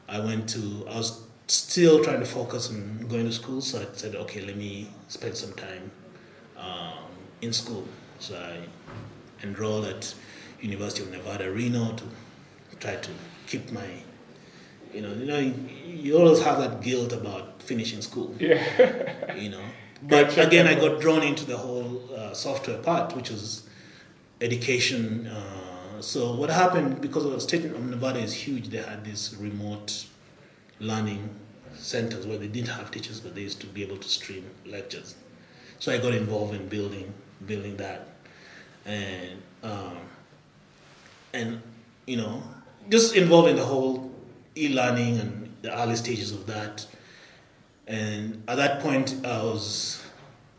I 0.08 0.20
went 0.20 0.48
to, 0.50 0.84
I 0.88 0.96
was 0.96 1.22
still 1.46 2.02
trying 2.02 2.20
to 2.20 2.26
focus 2.26 2.70
on 2.70 3.06
going 3.08 3.26
to 3.26 3.32
school, 3.32 3.60
so 3.60 3.80
I 3.80 3.86
said, 3.92 4.16
okay, 4.16 4.40
let 4.40 4.56
me 4.56 4.88
spend 5.08 5.36
some 5.36 5.52
time 5.54 5.90
um, 6.56 7.04
in 7.42 7.52
school. 7.52 7.86
So 8.18 8.36
I 8.36 8.58
enrolled 9.44 9.86
at 9.86 10.14
University 10.60 11.02
of 11.02 11.10
Nevada, 11.10 11.50
Reno, 11.50 11.92
to 11.92 12.04
try 12.80 12.96
to 12.96 13.10
keep 13.46 13.70
my, 13.72 13.86
you 14.92 15.02
know, 15.02 15.12
you 15.14 15.26
know, 15.26 15.38
you, 15.38 15.54
you 15.86 16.18
always 16.18 16.42
have 16.42 16.58
that 16.58 16.80
guilt 16.82 17.12
about 17.12 17.62
finishing 17.62 18.02
school 18.02 18.34
Yeah. 18.38 19.34
you 19.34 19.50
know. 19.50 19.64
But 20.02 20.38
again, 20.38 20.68
I 20.68 20.74
got 20.76 21.00
drawn 21.00 21.24
into 21.24 21.44
the 21.44 21.56
whole 21.56 22.00
uh, 22.14 22.32
software 22.32 22.78
part, 22.78 23.16
which 23.16 23.30
was 23.30 23.68
education. 24.40 25.26
Uh, 25.26 26.00
so 26.00 26.34
what 26.34 26.50
happened 26.50 27.00
because 27.00 27.24
of 27.24 27.32
the 27.32 27.40
state 27.40 27.64
of 27.64 27.84
Nevada 27.84 28.20
is 28.20 28.32
huge, 28.32 28.68
they 28.68 28.78
had 28.78 29.04
this 29.04 29.34
remote 29.34 30.06
learning 30.78 31.28
centers 31.78 32.26
where 32.26 32.38
they 32.38 32.48
didn't 32.48 32.68
have 32.68 32.90
teachers, 32.90 33.20
but 33.20 33.34
they 33.34 33.42
used 33.42 33.60
to 33.60 33.66
be 33.66 33.82
able 33.82 33.96
to 33.96 34.08
stream 34.08 34.44
lectures. 34.66 35.14
So 35.78 35.92
I 35.92 35.98
got 35.98 36.14
involved 36.14 36.54
in 36.54 36.68
building 36.68 37.12
building 37.46 37.76
that, 37.76 38.08
and 38.84 39.40
um, 39.62 39.98
and 41.32 41.62
you 42.06 42.16
know 42.16 42.42
just 42.88 43.14
involved 43.14 43.48
in 43.48 43.56
the 43.56 43.64
whole 43.64 44.10
e-learning 44.56 45.18
and 45.18 45.54
the 45.62 45.76
early 45.78 45.96
stages 45.96 46.32
of 46.32 46.46
that. 46.46 46.86
And 47.86 48.42
at 48.48 48.56
that 48.56 48.80
point, 48.80 49.14
I 49.24 49.42
was, 49.42 50.02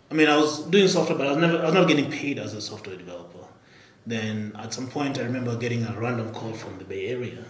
I 0.10 0.14
mean, 0.14 0.28
I 0.28 0.38
was 0.38 0.62
doing 0.62 0.88
software, 0.88 1.18
but 1.18 1.28
I 1.28 1.32
was 1.32 1.38
never, 1.38 1.60
I 1.60 1.66
was 1.66 1.74
not 1.74 1.88
getting 1.88 2.10
paid 2.10 2.40
as 2.40 2.54
a 2.54 2.62
software 2.62 2.96
developer. 2.96 3.46
Then 4.08 4.54
at 4.58 4.74
some 4.74 4.88
point, 4.88 5.20
I 5.20 5.24
remember 5.24 5.56
getting 5.56 5.86
a 5.86 6.00
random 6.00 6.34
call 6.34 6.54
from 6.54 6.78
the 6.80 6.86
Bay 6.86 7.08
Area, 7.08 7.44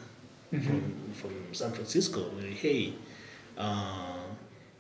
from 0.49 1.13
from 1.13 1.53
San 1.53 1.71
Francisco. 1.71 2.29
Hey, 2.41 2.93
uh, 3.59 4.23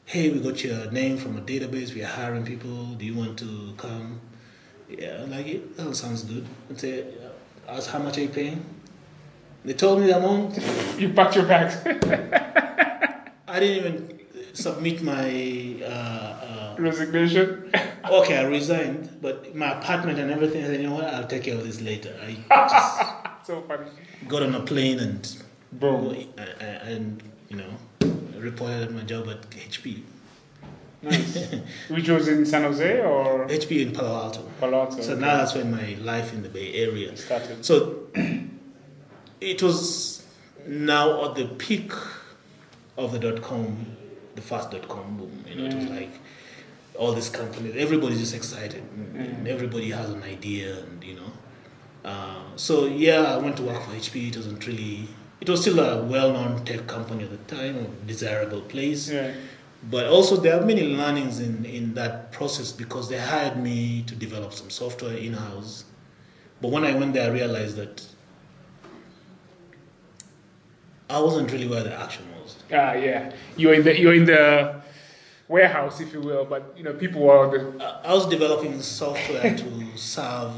hey, 0.05 0.29
we 0.29 0.39
got 0.39 0.63
your 0.63 0.89
name 0.91 1.17
from 1.17 1.37
a 1.37 1.41
database. 1.41 1.93
We 1.93 2.01
are 2.03 2.07
hiring 2.07 2.45
people. 2.45 2.85
Do 2.97 3.05
you 3.05 3.13
want 3.15 3.37
to 3.39 3.73
come? 3.77 4.19
Yeah, 4.89 5.21
I'm 5.21 5.31
like 5.31 5.47
it. 5.47 5.77
That 5.77 5.95
sounds 5.95 6.23
good. 6.23 6.45
I 6.71 6.77
say, 6.77 7.05
ask 7.67 7.89
how 7.91 7.99
much 7.99 8.17
are 8.17 8.21
you 8.21 8.29
paying? 8.29 8.63
They 9.65 9.73
told 9.73 9.99
me 10.01 10.07
the 10.07 10.17
amount. 10.17 10.57
You 10.99 11.13
packed 11.13 11.35
your 11.35 11.45
bags. 11.45 11.75
I 13.47 13.59
didn't 13.59 13.77
even 13.85 14.19
submit 14.53 15.01
my. 15.01 15.83
Uh, 15.85 16.75
Resignation. 16.77 17.69
uh, 17.73 18.09
okay, 18.21 18.37
I 18.37 18.43
resigned, 18.43 19.09
but 19.21 19.53
my 19.55 19.77
apartment 19.79 20.17
and 20.19 20.31
everything. 20.31 20.63
I 20.63 20.67
said, 20.67 20.81
you 20.81 20.87
know 20.87 20.95
what? 20.95 21.05
I'll 21.13 21.27
take 21.27 21.43
care 21.43 21.55
of 21.55 21.63
this 21.65 21.81
later. 21.81 22.15
I 22.23 22.37
so 23.43 23.61
funny. 23.67 23.87
got 24.27 24.43
on 24.43 24.55
a 24.55 24.61
plane 24.61 24.99
and 24.99 25.43
Boom. 25.73 26.15
uh, 26.37 26.41
and 26.93 27.21
you 27.49 27.57
know 27.57 27.69
reported 28.41 28.83
at 28.83 28.91
my 28.91 29.01
job 29.01 29.29
at 29.29 29.49
HP. 29.49 30.03
Nice. 31.01 31.55
Which 31.87 32.09
was 32.09 32.27
in 32.27 32.45
San 32.45 32.63
Jose 32.63 32.99
or 33.01 33.47
HP 33.47 33.87
in 33.87 33.93
Palo 33.93 34.23
Alto. 34.23 34.49
Palo 34.59 34.81
Alto? 34.81 35.01
So 35.01 35.15
now 35.15 35.37
that's 35.37 35.55
when 35.55 35.71
my 35.71 35.95
life 36.01 36.33
in 36.33 36.43
the 36.43 36.49
Bay 36.49 36.73
Area 36.73 37.15
started. 37.15 37.65
So 37.65 38.07
it 39.41 39.63
was 39.63 40.25
now 40.67 41.29
at 41.29 41.35
the 41.35 41.45
peak 41.45 41.91
of 42.97 43.13
the 43.13 43.19
dot 43.19 43.41
com, 43.41 43.95
the 44.35 44.41
fast 44.41 44.71
dot 44.71 44.87
com 44.87 45.17
boom. 45.17 45.43
You 45.47 45.55
know, 45.55 45.65
it 45.65 45.73
was 45.73 45.85
mm. 45.85 45.95
like 45.95 46.11
all 46.97 47.13
these 47.13 47.29
companies, 47.29 47.75
everybody's 47.77 48.19
just 48.19 48.35
excited, 48.35 48.83
and 49.15 49.47
everybody 49.47 49.89
has 49.91 50.09
an 50.09 50.23
idea, 50.23 50.79
and 50.79 51.03
you 51.03 51.15
know. 51.15 51.31
Uh, 52.03 52.41
so 52.57 52.85
yeah, 52.85 53.21
I 53.21 53.37
went 53.37 53.55
to 53.57 53.63
work 53.63 53.81
for 53.83 53.91
HP. 53.91 54.29
It 54.29 54.35
wasn't 54.35 54.65
really. 54.67 55.07
It 55.41 55.49
was 55.49 55.61
still 55.61 55.79
a 55.79 56.03
well-known 56.03 56.65
tech 56.65 56.85
company 56.87 57.23
at 57.23 57.31
the 57.31 57.55
time, 57.55 57.77
a 57.77 58.07
desirable 58.07 58.61
place. 58.61 59.09
Yeah. 59.09 59.31
But 59.89 60.07
also, 60.07 60.35
there 60.35 60.59
are 60.59 60.65
many 60.65 60.95
learnings 60.95 61.39
in, 61.39 61.63
in 61.63 61.93
that 61.93 62.33
process 62.33 62.73
because 62.73 63.07
they 63.07 63.17
hired 63.17 63.57
me 63.57 64.03
to 64.07 64.15
develop 64.15 64.51
some 64.53 64.69
software 64.69 65.15
in 65.15 65.33
house. 65.33 65.85
But 66.61 66.71
when 66.71 66.83
I 66.83 66.93
went 66.93 67.13
there, 67.13 67.29
I 67.31 67.33
realized 67.33 67.77
that 67.77 68.03
I 71.09 71.19
wasn't 71.21 71.51
really 71.51 71.67
where 71.67 71.83
the 71.83 71.93
action 71.93 72.25
was. 72.41 72.57
Ah, 72.71 72.93
yeah. 72.93 73.31
You're 73.57 73.73
in 73.73 73.83
the 73.83 73.97
you're 73.97 74.13
in 74.13 74.25
the 74.25 74.81
warehouse, 75.47 75.99
if 76.01 76.13
you 76.13 76.21
will, 76.21 76.45
but 76.45 76.73
you 76.77 76.83
know 76.83 76.93
people 76.93 77.21
were 77.21 77.49
the 77.49 77.83
I 77.83 78.11
I 78.11 78.13
was 78.13 78.27
developing 78.27 78.79
software 78.81 79.55
to 79.57 79.85
serve, 79.97 80.51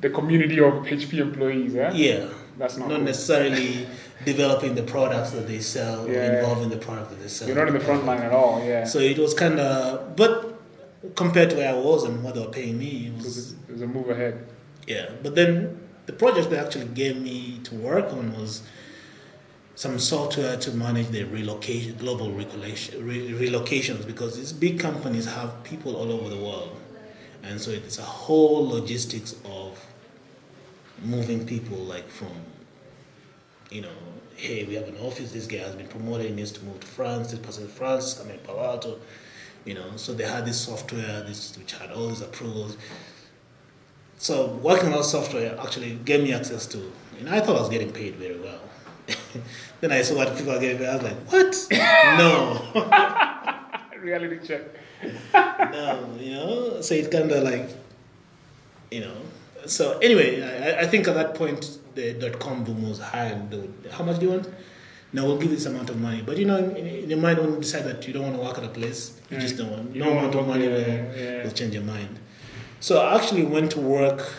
the 0.00 0.08
community 0.10 0.58
of 0.60 0.74
HP 0.84 1.18
employees. 1.18 1.74
Yeah. 1.74 1.92
yeah, 1.92 2.28
That's 2.58 2.76
not. 2.78 2.88
not 2.88 2.96
cool. 2.96 3.04
necessarily 3.04 3.86
developing 4.24 4.74
the 4.74 4.82
products 4.82 5.30
that 5.32 5.46
they 5.46 5.60
sell 5.60 6.06
or 6.06 6.12
Yeah. 6.12 6.38
involved 6.38 6.62
in 6.62 6.70
the 6.70 6.76
product 6.76 7.10
that 7.10 7.20
they 7.20 7.28
sell. 7.28 7.48
You're 7.48 7.56
not 7.56 7.68
in 7.68 7.74
the 7.74 7.80
front 7.80 8.04
line 8.06 8.22
at 8.22 8.32
all. 8.32 8.62
Yeah. 8.64 8.84
So 8.84 8.98
it 8.98 9.18
was 9.18 9.34
kind 9.34 9.58
of, 9.60 10.16
but 10.16 10.60
compared 11.16 11.50
to 11.50 11.56
where 11.56 11.70
I 11.70 11.78
was 11.78 12.04
and 12.04 12.22
what 12.22 12.34
they 12.34 12.40
were 12.40 12.46
paying 12.60 12.78
me, 12.78 13.06
it 13.08 13.16
was, 13.24 13.52
it 13.68 13.72
was 13.72 13.82
a 13.82 13.86
move 13.86 14.08
ahead. 14.10 14.46
Yeah, 14.86 15.10
but 15.22 15.34
then 15.34 15.80
the 16.06 16.12
project 16.12 16.50
they 16.50 16.58
actually 16.58 16.86
gave 16.86 17.16
me 17.20 17.60
to 17.64 17.74
work 17.74 18.12
on 18.12 18.32
was 18.38 18.62
some 19.74 19.98
software 19.98 20.56
to 20.58 20.70
manage 20.72 21.08
the 21.08 21.24
relocation, 21.24 21.96
global 21.96 22.30
relocation, 22.32 23.04
re- 23.06 23.30
relocations 23.30 24.06
because 24.06 24.36
these 24.36 24.52
big 24.52 24.78
companies 24.78 25.26
have 25.26 25.62
people 25.64 25.96
all 25.96 26.12
over 26.12 26.28
the 26.28 26.36
world, 26.36 26.76
and 27.42 27.60
so 27.60 27.70
it's 27.70 27.98
a 27.98 28.02
whole 28.02 28.68
logistics 28.68 29.34
of 29.44 29.78
moving 31.04 31.46
people 31.46 31.78
like 31.78 32.08
from, 32.08 32.28
you 33.70 33.80
know, 33.80 33.88
hey, 34.42 34.64
we 34.64 34.74
have 34.74 34.88
an 34.88 34.96
office. 34.98 35.30
This 35.30 35.46
guy 35.46 35.58
has 35.58 35.76
been 35.76 35.86
promoted. 35.86 36.26
He 36.26 36.32
needs 36.32 36.50
to 36.52 36.64
move 36.64 36.80
to 36.80 36.86
France. 36.86 37.30
This 37.30 37.38
person 37.38 37.64
in 37.64 37.70
France 37.70 38.06
is 38.08 38.14
coming 38.14 38.36
to 38.36 38.44
Palo 38.44 38.64
Alto. 38.64 38.98
You 39.64 39.74
know, 39.74 39.96
so 39.96 40.12
they 40.12 40.24
had 40.24 40.44
this 40.44 40.60
software, 40.60 41.22
this 41.22 41.56
which 41.56 41.72
had 41.74 41.92
all 41.92 42.08
these 42.08 42.22
approvals. 42.22 42.76
So 44.18 44.48
working 44.54 44.86
on 44.86 44.98
that 44.98 45.04
software 45.04 45.56
actually 45.60 45.94
gave 46.04 46.24
me 46.24 46.32
access 46.32 46.66
to, 46.66 46.92
and 47.20 47.28
I 47.28 47.40
thought 47.40 47.56
I 47.56 47.60
was 47.60 47.68
getting 47.68 47.92
paid 47.92 48.16
very 48.16 48.40
well. 48.40 48.60
then 49.80 49.92
I 49.92 50.02
saw 50.02 50.16
what 50.16 50.36
people 50.36 50.52
are 50.52 50.58
getting 50.58 50.78
paid. 50.78 50.88
I 50.88 50.94
was 50.96 51.04
like, 51.04 51.32
what? 51.32 51.66
no. 52.18 54.00
Reality 54.00 54.44
check. 54.44 54.62
no, 55.34 56.16
you 56.18 56.32
know. 56.32 56.80
So 56.80 56.94
it's 56.94 57.06
kind 57.06 57.30
of 57.30 57.44
like, 57.44 57.70
you 58.90 59.02
know. 59.02 59.14
So 59.66 59.98
anyway, 60.00 60.42
I, 60.42 60.80
I 60.80 60.86
think 60.88 61.06
at 61.06 61.14
that 61.14 61.36
point 61.36 61.78
the 61.94 62.14
dot 62.14 62.38
com 62.38 62.64
boom 62.64 62.88
was 62.88 62.98
high. 62.98 63.26
And 63.26 63.50
they 63.50 63.58
would, 63.58 63.74
how 63.90 64.04
much 64.04 64.18
do 64.18 64.26
you 64.26 64.32
want? 64.32 64.48
Now 65.12 65.26
we'll 65.26 65.36
give 65.36 65.50
you 65.50 65.56
this 65.56 65.66
amount 65.66 65.90
of 65.90 66.00
money. 66.00 66.22
But 66.24 66.38
you 66.38 66.46
know, 66.46 66.56
in, 66.56 66.86
in 66.86 67.10
your 67.10 67.18
mind, 67.18 67.38
when 67.38 67.50
you 67.50 67.60
decide 67.60 67.84
that 67.84 68.06
you 68.06 68.14
don't 68.14 68.22
want 68.22 68.36
to 68.36 68.42
work 68.42 68.58
at 68.58 68.64
a 68.64 68.68
place, 68.68 69.20
you 69.30 69.38
just 69.38 69.56
don't 69.58 69.70
want. 69.70 69.94
No 69.94 70.10
amount 70.10 70.34
of 70.34 70.46
money 70.46 70.68
work 70.68 70.86
will, 70.86 71.16
yeah. 71.16 71.44
will 71.44 71.50
change 71.50 71.74
your 71.74 71.84
mind. 71.84 72.18
So 72.80 73.00
I 73.00 73.16
actually 73.16 73.44
went 73.44 73.70
to 73.72 73.80
work 73.80 74.32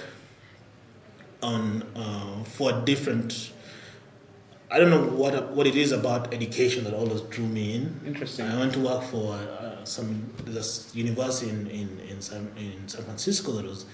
on 1.42 1.84
uh, 1.96 2.44
for 2.44 2.72
a 2.72 2.82
different. 2.82 3.52
I 4.72 4.80
don't 4.80 4.90
know 4.90 5.04
what 5.04 5.52
what 5.52 5.68
it 5.68 5.76
is 5.76 5.92
about 5.92 6.34
education 6.34 6.84
that 6.86 6.96
always 6.96 7.22
drew 7.22 7.46
me 7.46 7.76
in. 7.76 8.02
Interesting. 8.08 8.48
I 8.48 8.58
went 8.58 8.74
to 8.74 8.80
work 8.80 9.04
for 9.04 9.36
uh, 9.36 9.86
some 9.86 10.34
this 10.46 10.90
university 10.96 11.52
in, 11.52 11.68
in, 11.68 12.00
in, 12.10 12.22
San, 12.22 12.52
in 12.58 12.88
San 12.88 13.04
Francisco 13.04 13.52
that 13.52 13.66
was 13.66 13.86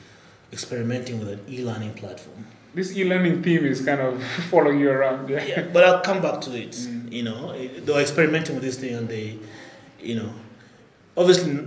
experimenting 0.54 1.20
with 1.20 1.28
an 1.28 1.42
e-learning 1.50 1.96
platform. 1.96 2.48
This 2.74 2.96
e-learning 2.96 3.42
theme 3.44 3.66
is 3.66 3.84
kind 3.84 4.00
of 4.00 4.24
following 4.52 4.80
you 4.80 4.90
around. 4.92 5.30
Yeah. 5.30 5.44
Yeah, 5.44 5.62
but 5.74 5.84
I'll 5.84 6.02
come 6.02 6.22
back 6.22 6.42
to 6.42 6.56
it. 6.56 6.78
You 7.10 7.24
know, 7.24 7.54
they 7.58 7.92
were 7.92 8.00
experimenting 8.02 8.56
with 8.56 8.64
this 8.64 8.78
thing, 8.78 8.94
and 8.94 9.10
they, 9.10 9.38
you 10.00 10.16
know, 10.16 10.32
obviously 11.18 11.66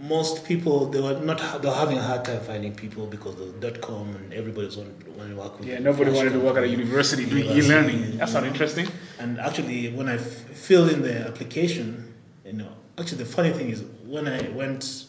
most 0.00 0.44
people 0.44 0.86
they 0.86 1.00
were 1.00 1.18
not 1.20 1.38
they 1.62 1.68
were 1.68 1.74
having 1.74 1.96
a 1.96 2.02
hard 2.02 2.24
time 2.24 2.40
finding 2.40 2.74
people 2.74 3.06
because 3.06 3.38
of 3.40 3.58
dot 3.60 3.80
com 3.80 4.14
and 4.16 4.32
everybody 4.34 4.66
was 4.66 4.76
wanting 4.76 4.98
to 5.00 5.36
work 5.36 5.58
with. 5.58 5.68
Yeah, 5.68 5.78
nobody 5.78 6.10
wanted 6.10 6.32
to 6.32 6.40
work 6.40 6.56
at 6.56 6.64
a 6.64 6.68
university 6.68 7.24
doing 7.26 7.44
University, 7.46 7.72
e-learning. 7.72 8.18
That's 8.18 8.32
not 8.34 8.44
interesting. 8.44 8.88
And 9.18 9.38
actually, 9.38 9.92
when 9.92 10.08
I 10.08 10.14
f- 10.14 10.22
filled 10.22 10.90
in 10.90 11.02
the 11.02 11.26
application, 11.26 12.14
you 12.44 12.54
know, 12.54 12.68
actually 12.98 13.18
the 13.18 13.26
funny 13.26 13.50
thing 13.50 13.68
is 13.70 13.84
when 14.06 14.26
I 14.28 14.48
went 14.50 15.04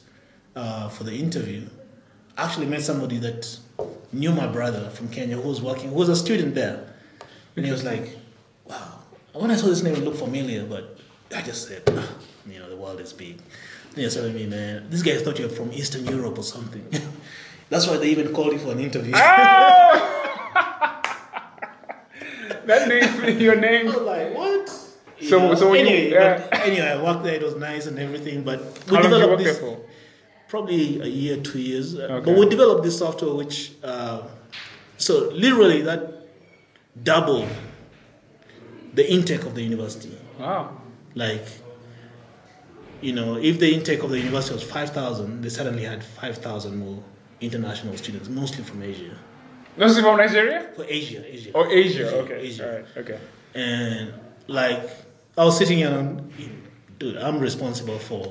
uh, 0.56 0.90
for 0.90 1.04
the 1.06 1.14
interview, 1.14 1.68
I 2.38 2.46
actually 2.46 2.68
met 2.68 2.82
somebody 2.82 3.18
that 3.20 3.58
knew 4.20 4.32
my 4.32 4.48
brother 4.48 4.90
from 4.90 5.10
Kenya 5.10 5.36
who 5.38 5.48
was 5.50 5.62
working, 5.62 5.90
who 5.90 5.96
was 5.96 6.10
a 6.10 6.16
student 6.16 6.56
there, 6.56 6.78
and 7.56 7.66
he 7.66 7.72
was 7.72 7.84
like, 7.84 8.06
"Wow." 8.70 9.00
I 9.34 9.38
when 9.38 9.52
I 9.52 9.56
saw 9.56 9.68
this 9.68 9.84
name, 9.84 9.96
it 9.96 10.04
looked 10.04 10.18
familiar, 10.20 10.64
but 10.66 10.98
I 11.36 11.42
just 11.42 11.68
said, 11.68 11.84
ah, 11.90 12.10
"You 12.50 12.60
know, 12.60 12.70
the 12.70 12.78
world 12.78 13.00
is 13.02 13.14
big." 13.14 13.36
And 13.90 13.98
he 13.98 14.06
was 14.06 14.16
telling 14.16 14.34
me, 14.36 14.46
"Man, 14.46 14.88
this 14.90 15.02
guy 15.04 15.16
thought 15.18 15.38
you're 15.40 15.50
from 15.50 15.72
Eastern 15.74 16.06
Europe 16.06 16.38
or 16.38 16.44
something." 16.44 16.86
That's 17.70 17.88
why 17.88 17.98
they 17.98 18.10
even 18.10 18.32
called 18.34 18.54
you 18.54 18.60
for 18.60 18.72
an 18.72 18.80
interview. 18.80 19.14
That 22.66 22.88
name, 22.88 23.40
your 23.40 23.58
I 23.58 23.60
name. 23.62 23.86
was 23.86 23.96
like, 23.98 24.34
what? 24.36 24.72
You 25.20 25.30
So- 25.30 25.40
know, 25.40 25.56
so 25.56 25.70
when 25.70 25.86
you- 25.86 25.92
anyway, 25.96 26.12
yeah. 26.12 26.48
anyway, 26.64 26.88
I 26.88 27.02
worked 27.02 27.24
there. 27.24 27.36
It 27.36 27.44
was 27.44 27.56
nice 27.56 27.86
and 27.86 27.98
everything. 28.00 28.42
But 28.44 28.60
How 28.60 28.66
we 28.88 28.92
long 28.94 29.02
did 29.04 29.12
you 29.12 29.18
developed 29.20 29.30
work 29.30 29.40
there 29.44 29.54
this 29.54 29.60
for? 29.60 29.78
Probably 30.56 31.02
a 31.02 31.12
year, 31.24 31.36
two 31.50 31.60
years. 31.70 31.88
Uh, 31.96 32.04
Okay. 32.18 32.26
But 32.26 32.34
we 32.40 32.46
developed 32.56 32.84
this 32.88 32.98
software, 33.04 33.34
which 33.42 33.58
uh, 33.92 34.20
so 34.98 35.14
literally 35.46 35.82
that 35.90 36.00
doubled 37.12 37.50
the 38.98 39.06
intake 39.16 39.44
of 39.50 39.54
the 39.58 39.64
university. 39.72 40.16
Wow. 40.40 40.64
Like, 41.24 41.46
you 43.02 43.14
know, 43.18 43.30
if 43.50 43.56
the 43.64 43.70
intake 43.78 44.02
of 44.06 44.10
the 44.16 44.20
university 44.30 44.54
was 44.60 44.64
five 44.78 44.90
thousand, 45.00 45.30
they 45.44 45.50
suddenly 45.60 45.84
had 45.92 46.00
five 46.22 46.36
thousand 46.48 46.74
more 46.86 47.00
international 47.42 47.96
students, 48.04 48.28
mostly 48.42 48.64
from 48.70 48.80
Asia. 48.92 49.16
Mostly 49.78 50.02
from 50.04 50.16
Nigeria? 50.24 50.60
For 50.78 50.86
Asia, 51.00 51.22
Asia. 51.36 51.52
Oh, 51.54 51.66
Asia. 51.84 52.06
Okay. 52.24 52.40
Asia. 52.50 52.64
All 52.66 52.76
right. 52.78 52.88
Okay. 53.02 53.20
and 53.56 54.14
like 54.48 54.82
I 55.38 55.44
was 55.48 55.56
sitting 55.58 55.78
here 55.84 55.94
and 56.00 56.32
dude, 57.00 57.18
I'm 57.26 57.40
responsible 57.50 58.00
for 58.00 58.24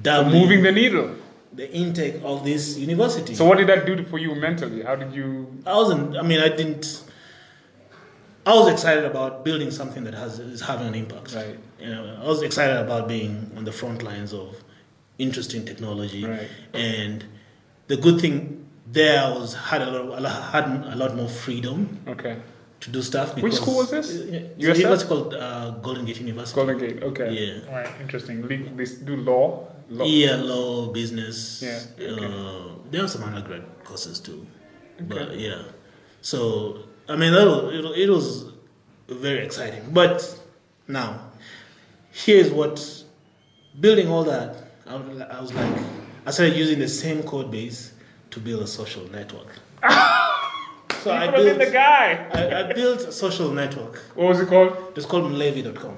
doubling 0.00 0.40
Moving 0.40 0.62
the 0.62 0.72
needle. 0.80 1.08
The 1.54 1.70
intake 1.72 2.20
of 2.24 2.44
this 2.44 2.78
university. 2.78 3.34
So 3.34 3.44
what 3.44 3.58
did 3.58 3.68
that 3.68 3.84
do 3.86 4.04
for 4.04 4.18
you 4.18 4.34
mentally? 4.34 4.82
How 4.82 4.96
did 4.96 5.12
you? 5.14 5.46
I 5.66 5.74
wasn't. 5.74 6.16
I 6.16 6.22
mean, 6.22 6.40
I 6.40 6.48
didn't. 6.48 7.04
I 8.44 8.54
was 8.54 8.68
excited 8.72 9.04
about 9.04 9.44
building 9.44 9.70
something 9.70 10.02
that 10.04 10.14
has 10.14 10.38
is 10.40 10.60
having 10.62 10.88
an 10.88 10.94
impact. 10.94 11.34
Right. 11.34 11.58
You 11.80 11.88
know, 11.90 12.18
I 12.22 12.26
was 12.26 12.42
excited 12.42 12.76
about 12.76 13.06
being 13.08 13.50
on 13.56 13.64
the 13.64 13.72
front 13.72 14.02
lines 14.02 14.32
of 14.32 14.56
interesting 15.18 15.64
technology. 15.64 16.24
Right. 16.24 16.48
And 16.74 17.24
the 17.86 17.96
good 17.96 18.20
thing 18.20 18.66
there 18.90 19.22
was 19.30 19.54
had 19.54 19.82
a 19.82 19.90
lot, 19.90 20.22
had 20.52 20.64
a 20.92 20.96
lot 20.96 21.14
more 21.14 21.28
freedom 21.28 22.00
Okay. 22.08 22.36
to 22.80 22.90
do 22.90 23.00
stuff. 23.02 23.36
Which 23.40 23.54
school 23.54 23.76
was 23.78 23.90
this? 23.90 24.10
It's 24.10 24.62
USF? 24.64 24.78
university 24.78 25.08
called 25.08 25.34
uh, 25.34 25.70
Golden 25.82 26.04
Gate 26.04 26.18
University. 26.20 26.56
Golden 26.56 26.78
Gate. 26.78 27.02
Okay. 27.02 27.30
Yeah. 27.32 27.68
All 27.68 27.74
right. 27.76 27.90
Interesting. 28.00 28.42
Do 29.04 29.16
law. 29.16 29.68
Law. 29.92 30.04
Yeah, 30.06 30.36
law, 30.36 30.86
business. 30.92 31.62
Yeah, 31.62 31.80
okay. 31.98 32.24
Uh, 32.24 32.74
there 32.90 33.04
are 33.04 33.08
some 33.08 33.22
undergrad 33.24 33.62
courses 33.84 34.20
too. 34.20 34.46
But 35.00 35.38
yeah. 35.38 35.62
So, 36.22 36.84
I 37.08 37.16
mean, 37.16 37.32
that 37.32 37.46
was, 37.46 37.74
it, 37.74 38.02
it 38.02 38.10
was 38.10 38.52
very 39.08 39.44
exciting. 39.44 39.82
But 39.92 40.38
now, 40.88 41.30
here's 42.10 42.50
what 42.50 43.04
building 43.80 44.08
all 44.08 44.24
that, 44.24 44.56
I 44.86 44.94
was, 44.96 45.20
I 45.20 45.40
was 45.40 45.52
like, 45.52 45.82
I 46.26 46.30
started 46.30 46.56
using 46.56 46.78
the 46.78 46.88
same 46.88 47.22
code 47.22 47.50
base 47.50 47.92
to 48.30 48.40
build 48.40 48.62
a 48.62 48.66
social 48.66 49.04
network. 49.10 49.48
so 51.02 51.12
You 51.12 51.18
I 51.18 51.30
built, 51.30 51.58
the 51.58 51.70
guy. 51.70 52.28
I, 52.32 52.60
I 52.68 52.72
built 52.72 53.00
a 53.00 53.12
social 53.12 53.50
network. 53.50 53.96
What 54.14 54.28
was 54.28 54.40
it 54.40 54.48
called? 54.48 54.76
It's 54.96 55.06
called 55.06 55.30
Mlevy.com. 55.30 55.96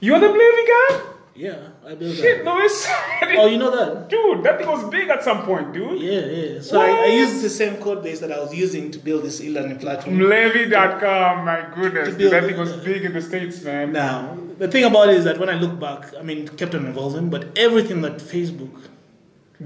You're 0.00 0.20
the 0.20 0.26
Blavy 0.28 0.66
guy? 0.66 1.15
Yeah, 1.36 1.68
I 1.86 1.94
built 1.94 2.16
Shit, 2.16 2.44
that. 2.44 2.54
Lewis. 2.54 2.88
Oh, 3.38 3.46
you 3.46 3.58
know 3.58 3.70
that? 3.70 4.08
Dude, 4.08 4.42
that 4.44 4.58
thing 4.58 4.66
was 4.66 4.88
big 4.88 5.08
at 5.08 5.22
some 5.22 5.42
point, 5.42 5.72
dude. 5.72 6.00
Yeah, 6.00 6.20
yeah. 6.20 6.60
So 6.60 6.80
I, 6.80 6.90
I 6.90 7.06
used 7.06 7.42
the 7.42 7.50
same 7.50 7.76
code 7.76 8.02
base 8.02 8.20
that 8.20 8.32
I 8.32 8.38
was 8.38 8.54
using 8.54 8.90
to 8.92 8.98
build 8.98 9.24
this 9.24 9.40
e-learning 9.42 9.78
platform. 9.78 10.16
Mlevy.com, 10.18 11.44
my 11.44 11.66
goodness. 11.74 12.14
Build 12.14 12.32
that 12.32 12.44
thing 12.44 12.56
was 12.56 12.72
big 12.76 13.04
in 13.04 13.12
the 13.12 13.20
States, 13.20 13.62
man. 13.62 13.92
Now, 13.92 14.38
the 14.58 14.68
thing 14.68 14.84
about 14.84 15.10
it 15.10 15.16
is 15.16 15.24
that 15.24 15.38
when 15.38 15.50
I 15.50 15.54
look 15.54 15.78
back, 15.78 16.14
I 16.18 16.22
mean, 16.22 16.38
it 16.38 16.56
kept 16.56 16.74
on 16.74 16.86
evolving, 16.86 17.28
but 17.28 17.58
everything 17.58 18.00
that 18.02 18.18
Facebook 18.18 18.88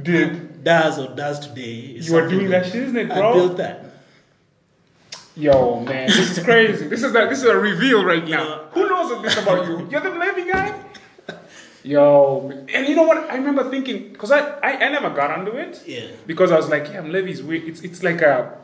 did 0.02 0.64
does 0.64 0.98
or 0.98 1.14
does 1.14 1.38
today 1.40 1.94
is 1.96 2.09
you 2.09 2.16
are 2.16 2.28
doing 2.28 2.50
that 2.50 2.66
shit, 2.66 2.83
isn't 2.83 2.96
it, 2.96 3.09
bro? 3.09 3.30
I 3.30 3.35
built 3.35 3.56
that. 3.59 3.85
Yo, 5.37 5.80
man, 5.80 6.09
this 6.09 6.37
is 6.38 6.44
crazy. 6.44 6.88
this 6.88 7.02
is 7.02 7.14
a, 7.14 7.26
this 7.28 7.38
is 7.38 7.44
a 7.44 7.56
reveal 7.56 8.04
right 8.04 8.26
now. 8.26 8.68
Who 8.72 8.88
knows 8.88 9.22
this 9.22 9.38
about 9.40 9.66
you? 9.66 9.88
You're 9.90 10.00
the 10.00 10.11
Levy 10.11 10.50
guy? 10.50 10.89
Yo, 11.82 12.50
and 12.72 12.86
you 12.88 12.94
know 12.94 13.04
what? 13.04 13.30
I 13.30 13.36
remember 13.36 13.70
thinking, 13.70 14.12
because 14.12 14.30
I, 14.30 14.40
I, 14.60 14.84
I 14.86 14.88
never 14.90 15.10
got 15.10 15.30
onto 15.30 15.52
it. 15.52 15.82
Yeah. 15.86 16.08
Because 16.26 16.52
I 16.52 16.56
was 16.56 16.68
like, 16.68 16.88
yeah, 16.92 17.00
Levy's 17.00 17.42
weird. 17.42 17.64
It's, 17.64 17.80
it's 17.80 18.02
like 18.02 18.20
a. 18.20 18.58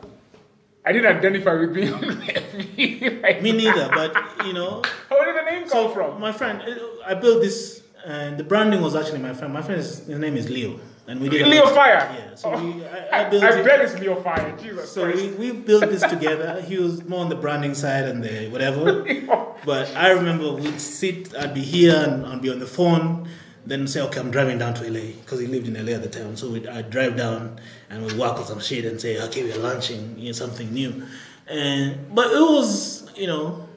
I 0.85 0.93
didn't 0.93 1.17
identify 1.17 1.53
with 1.55 1.73
being 1.73 1.91
Levy. 1.99 3.19
like, 3.21 3.41
Me 3.41 3.51
neither, 3.51 3.89
but 3.89 4.15
you 4.45 4.53
know, 4.53 4.81
Where 5.09 5.25
did 5.25 5.35
the 5.45 5.51
name 5.51 5.67
come 5.67 5.91
from? 5.93 6.19
my 6.21 6.31
friend, 6.31 6.61
uh, 6.61 6.75
I 7.05 7.13
built 7.15 7.41
this, 7.41 7.81
and 8.05 8.37
the 8.37 8.43
branding 8.43 8.81
was 8.81 8.95
actually 8.95 9.19
my 9.19 9.33
friend. 9.33 9.51
My 9.53 9.61
friend, 9.61 9.81
is, 9.81 10.05
his 10.05 10.19
name 10.19 10.37
is 10.37 10.49
Leo, 10.49 10.79
and 11.07 11.19
we 11.21 11.29
did 11.29 11.41
a 11.43 11.49
Leo 11.49 11.63
lot- 11.63 11.73
Fire. 11.75 12.15
Yeah, 12.17 12.35
so 12.35 12.53
Oh. 12.53 12.63
we, 12.63 12.85
I, 12.85 13.25
I 13.25 13.29
built 13.29 13.43
I 13.43 13.59
it. 13.59 13.65
bet 13.65 13.81
it's 13.81 13.97
Leo 13.99 14.15
Fire. 14.21 14.55
Jesus 14.61 14.91
So 14.91 15.03
Christ. 15.03 15.37
we, 15.39 15.51
we 15.51 15.57
built 15.59 15.89
this 15.89 16.01
together. 16.03 16.61
He 16.61 16.77
was 16.77 17.03
more 17.07 17.21
on 17.21 17.29
the 17.29 17.35
branding 17.35 17.73
side 17.75 18.05
and 18.05 18.23
the 18.23 18.49
whatever. 18.49 19.05
But 19.65 19.93
I 19.95 20.11
remember 20.11 20.53
we'd 20.53 20.79
sit, 20.79 21.35
I'd 21.35 21.53
be 21.53 21.61
here 21.61 21.95
and 21.95 22.25
I'd 22.25 22.41
be 22.41 22.49
on 22.51 22.59
the 22.59 22.67
phone, 22.67 23.27
then 23.65 23.85
say, 23.87 24.01
okay, 24.01 24.19
I'm 24.19 24.31
driving 24.31 24.57
down 24.59 24.73
to 24.75 24.83
LA 24.89 25.07
because 25.21 25.39
he 25.41 25.47
lived 25.47 25.67
in 25.67 25.73
LA 25.83 25.93
at 25.93 26.03
the 26.03 26.09
time. 26.09 26.37
So 26.37 26.49
we'd, 26.51 26.67
I'd 26.67 26.89
drive 26.89 27.17
down 27.17 27.59
and 27.89 28.05
we'd 28.05 28.13
work 28.17 28.37
on 28.37 28.45
some 28.45 28.59
shit 28.61 28.85
and 28.85 29.01
say, 29.01 29.19
okay, 29.25 29.43
we're 29.43 29.57
launching 29.57 30.17
you 30.19 30.27
know, 30.27 30.31
something 30.33 30.71
new. 30.73 31.03
And 31.47 32.13
but 32.13 32.27
it 32.31 32.39
was, 32.41 33.09
you 33.17 33.27
know, 33.27 33.67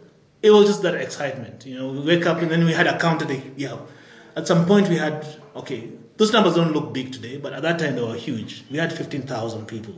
it 0.43 0.51
was 0.51 0.66
just 0.66 0.83
that 0.83 0.95
excitement. 0.95 1.64
You 1.66 1.78
know, 1.78 1.89
we 1.93 2.01
wake 2.01 2.26
up 2.26 2.39
and 2.43 2.51
then 2.51 2.64
we 2.64 2.72
had 2.72 2.87
a 2.87 2.99
count 2.99 3.22
at 3.22 3.59
yeah. 3.59 3.78
At 4.37 4.47
some 4.47 4.66
point 4.66 4.89
we 4.89 4.97
had 4.97 5.26
okay, 5.57 5.91
those 6.21 6.33
numbers 6.33 6.55
don't 6.55 6.73
look 6.73 6.93
big 6.93 7.12
today, 7.12 7.39
but 7.39 7.53
at 7.55 7.62
that 7.62 7.79
time 7.79 7.97
they 7.97 8.03
were 8.03 8.14
huge. 8.14 8.62
We 8.71 8.77
had 8.79 8.93
fifteen 8.93 9.23
thousand 9.23 9.66
people. 9.66 9.95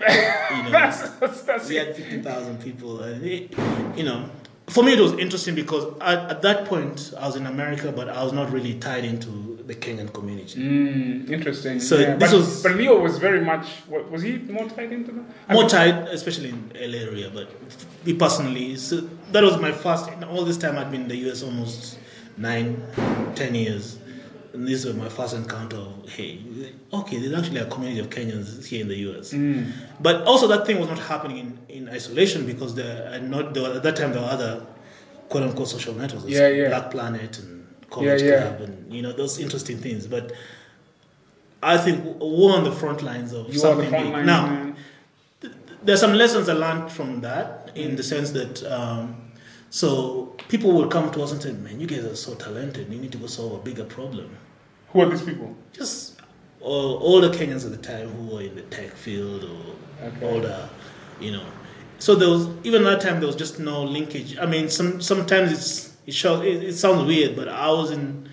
You 0.00 0.62
know, 0.64 0.70
that's, 0.70 1.08
that's, 1.20 1.42
that's 1.42 1.68
we 1.68 1.78
it. 1.78 1.86
had 1.88 1.96
15,000 1.96 2.60
people. 2.60 3.00
And 3.02 3.24
it, 3.24 3.54
you 3.96 4.02
know, 4.04 4.28
for 4.68 4.82
me, 4.82 4.94
it 4.94 5.00
was 5.00 5.12
interesting 5.12 5.54
because 5.54 5.84
at, 6.00 6.18
at 6.30 6.42
that 6.42 6.64
point 6.66 7.12
I 7.18 7.26
was 7.26 7.36
in 7.36 7.46
America, 7.46 7.92
but 7.92 8.08
I 8.08 8.22
was 8.24 8.32
not 8.32 8.50
really 8.50 8.74
tied 8.80 9.04
into 9.04 9.62
the 9.64 9.74
Kenyan 9.76 10.12
community. 10.12 10.58
Mm, 10.60 11.30
interesting. 11.30 11.78
So 11.78 11.98
yeah. 11.98 12.16
this 12.16 12.32
but, 12.32 12.36
was- 12.36 12.62
but 12.64 12.74
Leo 12.74 13.00
was 13.00 13.18
very 13.18 13.40
much. 13.44 13.66
wa- 13.88 14.02
Was 14.10 14.22
he 14.22 14.38
more 14.38 14.68
tied 14.68 14.92
into 14.92 15.12
that? 15.12 15.24
I 15.48 15.52
More 15.54 15.62
mean, 15.62 15.70
tied, 15.70 15.94
especially 16.08 16.48
in 16.50 16.72
L 16.74 16.94
area, 16.96 17.30
but 17.32 17.48
me 18.04 18.14
personally, 18.14 18.74
so 18.76 19.02
that 19.30 19.42
was 19.44 19.56
my 19.60 19.70
first. 19.70 20.10
All 20.24 20.44
this 20.44 20.58
time 20.58 20.78
I'd 20.78 20.90
been 20.90 21.02
in 21.02 21.08
the 21.08 21.16
US 21.30 21.42
almost 21.44 21.98
nine, 22.36 22.82
ten 23.36 23.54
years, 23.54 23.98
and 24.52 24.68
this 24.68 24.84
was 24.84 24.94
my 24.94 25.08
first 25.08 25.34
encounter 25.34 25.76
of 25.76 26.08
hey, 26.10 26.40
okay, 26.92 27.18
there's 27.18 27.32
actually 27.38 27.60
a 27.60 27.66
community 27.66 28.00
of 28.00 28.10
Kenyans 28.10 28.64
here 28.66 28.82
in 28.82 28.88
the 28.88 28.96
US. 29.10 29.32
Mm. 29.32 29.72
But 30.00 30.22
also 30.26 30.46
that 30.48 30.66
thing 30.66 30.78
was 30.78 30.88
not 30.88 30.98
happening 30.98 31.38
in, 31.38 31.58
in 31.68 31.88
isolation 31.88 32.46
because 32.46 32.74
there 32.74 33.12
are 33.12 33.18
not 33.20 33.54
there 33.54 33.62
were, 33.62 33.76
at 33.76 33.82
that 33.82 33.96
time 33.96 34.12
there 34.12 34.20
were 34.22 34.28
other 34.28 34.66
quote 35.28 35.42
unquote 35.44 35.68
social 35.68 35.94
networks, 35.94 36.26
Yeah, 36.26 36.48
yeah. 36.48 36.68
Black 36.68 36.90
Planet 36.90 37.38
and 37.38 37.66
College 37.90 38.22
Yeah, 38.22 38.28
yeah. 38.28 38.48
Club 38.56 38.60
and 38.68 38.92
you 38.92 39.02
know 39.02 39.12
those 39.12 39.38
interesting 39.38 39.78
things. 39.78 40.06
But 40.06 40.32
I 41.62 41.78
think 41.78 42.04
we're 42.20 42.52
on 42.52 42.64
the 42.64 42.72
front 42.72 43.02
lines 43.02 43.32
of 43.32 43.52
You 43.52 43.58
something 43.58 43.88
front 43.88 44.04
big. 44.04 44.12
line 44.12 44.26
now 44.26 44.46
man. 44.46 44.76
there's 45.82 46.00
some 46.00 46.12
lessons 46.12 46.48
I 46.48 46.52
learned 46.54 46.90
from 46.92 47.20
that 47.22 47.70
in 47.74 47.96
the 47.96 48.02
sense 48.02 48.30
that 48.32 48.62
um, 48.70 49.32
so 49.70 50.21
people 50.52 50.70
will 50.76 50.88
come 50.96 51.06
to 51.16 51.22
us 51.24 51.30
and 51.34 51.40
say, 51.44 51.52
"Man, 51.66 51.80
you 51.82 51.86
guys 51.92 52.04
are 52.12 52.16
so 52.26 52.32
talented. 52.46 52.84
You 52.92 52.98
need 53.04 53.12
to 53.16 53.18
go 53.24 53.28
solve 53.38 53.52
a 53.60 53.62
bigger 53.68 53.84
problem." 53.98 54.28
Who 54.90 55.00
are 55.02 55.08
these 55.12 55.22
people? 55.30 55.48
Just 55.72 56.20
all, 56.60 57.20
the 57.26 57.30
Kenyans 57.38 57.64
at 57.68 57.72
the 57.76 57.82
time 57.92 58.08
who 58.16 58.22
were 58.34 58.42
in 58.48 58.54
the 58.60 58.62
tech 58.76 58.92
field 59.04 59.42
or 59.52 59.62
Okay. 60.08 60.26
all 60.26 60.40
the, 60.48 60.58
you 61.20 61.32
know. 61.36 61.46
So 61.98 62.14
there 62.20 62.28
was 62.34 62.42
even 62.68 62.84
that 62.84 63.00
time 63.06 63.16
there 63.20 63.26
was 63.32 63.40
just 63.44 63.58
no 63.70 63.76
linkage. 63.96 64.30
I 64.44 64.46
mean, 64.54 64.68
some 64.78 65.00
sometimes 65.00 65.48
it's 65.56 65.70
it, 66.10 66.14
show, 66.14 66.34
it, 66.42 66.58
it 66.70 66.74
sounds 66.84 67.02
weird, 67.12 67.32
but 67.40 67.48
I 67.48 67.68
was 67.80 67.90
in 67.96 68.28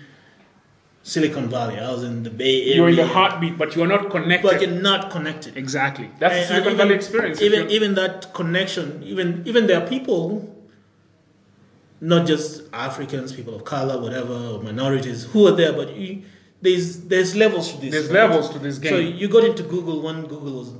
Silicon 1.02 1.48
Valley. 1.48 1.78
I 1.78 1.90
was 1.90 2.02
in 2.10 2.22
the 2.28 2.30
Bay 2.30 2.54
Area. 2.62 2.76
You're 2.76 2.88
in 2.90 2.96
the 2.96 3.06
heartbeat, 3.06 3.56
but 3.56 3.74
you 3.76 3.82
are 3.84 3.86
not 3.96 4.10
connected. 4.10 4.46
but 4.50 4.60
you're 4.60 4.70
not 4.90 5.10
connected. 5.10 5.56
exactly. 5.56 6.10
That's 6.18 6.34
the 6.34 6.40
And- 6.40 6.48
Silicon 6.48 6.68
and 6.72 6.78
Valley 6.78 6.94
experience. 6.94 7.40
Even 7.48 7.70
even 7.70 7.94
that 7.94 8.32
connection, 8.40 9.02
even 9.12 9.42
even 9.46 9.66
there 9.68 9.78
are 9.82 9.88
people, 9.96 10.24
not 12.00 12.26
just 12.26 12.62
Africans, 12.72 13.32
people 13.32 13.54
of 13.54 13.64
color, 13.64 14.00
whatever, 14.00 14.32
or 14.32 14.62
minorities 14.62 15.24
who 15.24 15.46
are 15.46 15.52
there, 15.52 15.72
but 15.72 15.94
you, 15.94 16.22
there's 16.62 17.02
there's 17.02 17.36
levels 17.36 17.72
to 17.72 17.80
this. 17.80 17.90
There's 17.92 18.06
right? 18.08 18.28
levels 18.28 18.50
to 18.50 18.58
this 18.58 18.78
game. 18.78 18.90
So 18.90 18.98
you 18.98 19.28
got 19.28 19.44
into 19.44 19.62
Google. 19.62 20.00
One 20.02 20.26
Google 20.26 20.58
was 20.58 20.72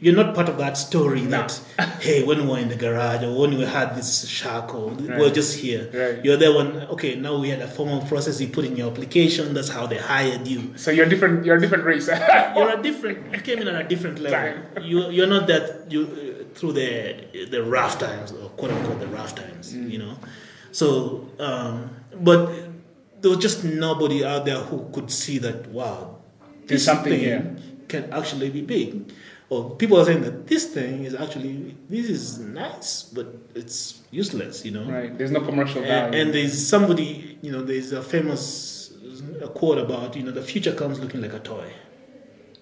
you're 0.00 0.14
not 0.14 0.34
part 0.34 0.48
of 0.48 0.58
that 0.58 0.76
story 0.76 1.22
No. 1.22 1.30
that 1.30 1.60
hey 2.00 2.22
when 2.22 2.42
we 2.42 2.46
were 2.46 2.58
in 2.58 2.68
the 2.68 2.76
garage 2.76 3.24
or 3.24 3.36
when 3.36 3.58
we 3.58 3.64
had 3.64 3.96
this 3.96 4.28
shack 4.28 4.72
or 4.74 4.90
we're 4.90 5.30
just 5.30 5.58
here. 5.58 5.90
Right. 5.92 6.24
You're 6.24 6.36
there 6.36 6.54
when 6.54 6.82
okay 6.94 7.16
now 7.16 7.38
we 7.38 7.48
had 7.48 7.60
a 7.60 7.68
formal 7.68 8.02
process. 8.02 8.40
You 8.40 8.48
put 8.48 8.64
in 8.64 8.76
your 8.76 8.90
application. 8.90 9.54
That's 9.54 9.68
how 9.68 9.86
they 9.86 9.98
hired 9.98 10.46
you 10.46 10.76
so 10.76 10.90
you're 10.90 11.06
different. 11.06 11.44
You're 11.44 11.56
a 11.56 11.60
different 11.60 11.84
race. 11.84 12.06
you're 12.56 12.78
a 12.78 12.82
different. 12.88 13.34
You 13.34 13.40
came 13.40 13.58
in 13.58 13.68
at 13.68 13.84
a 13.84 13.88
different 13.88 14.20
level. 14.20 14.82
You 14.82 15.10
you're 15.10 15.26
not 15.26 15.46
that 15.48 15.90
you 15.90 16.02
uh, 16.04 16.54
through 16.54 16.74
the 16.74 17.46
the 17.50 17.62
rough 17.62 17.98
times 17.98 18.32
or 18.32 18.48
quote 18.50 18.70
unquote 18.70 19.00
the 19.00 19.08
rough 19.08 19.34
times. 19.34 19.74
Mm. 19.74 19.90
You 19.90 19.98
know, 19.98 20.16
so 20.72 21.28
um, 21.38 21.90
but 22.20 22.50
there 23.20 23.30
was 23.30 23.38
just 23.38 23.64
nobody 23.64 24.24
out 24.24 24.44
there 24.44 24.58
who 24.58 24.88
could 24.92 25.10
see 25.10 25.38
that 25.38 25.68
wow, 25.68 26.18
There's 26.66 26.84
something 26.84 27.12
thing 27.12 27.20
here. 27.20 27.56
can 27.88 28.12
actually 28.12 28.50
be 28.50 28.62
big. 28.62 29.12
Or 29.50 29.76
people 29.76 29.98
are 29.98 30.04
saying 30.04 30.22
that 30.22 30.46
this 30.46 30.66
thing 30.66 31.04
is 31.04 31.14
actually 31.14 31.74
this 31.88 32.10
is 32.10 32.38
nice, 32.38 33.04
but 33.04 33.34
it's 33.54 34.02
useless. 34.10 34.64
You 34.64 34.72
know, 34.72 34.84
right. 34.84 35.16
There's 35.16 35.30
no 35.30 35.40
commercial 35.40 35.82
value. 35.82 36.20
and 36.20 36.34
there's 36.34 36.66
somebody, 36.66 37.38
you 37.40 37.50
know, 37.50 37.62
there's 37.62 37.92
a 37.92 38.02
famous 38.02 38.92
quote 39.54 39.78
about, 39.78 40.16
you 40.16 40.22
know, 40.22 40.30
the 40.30 40.42
future 40.42 40.72
comes 40.74 41.00
looking 41.00 41.22
like 41.22 41.32
a 41.32 41.38
toy. 41.38 41.72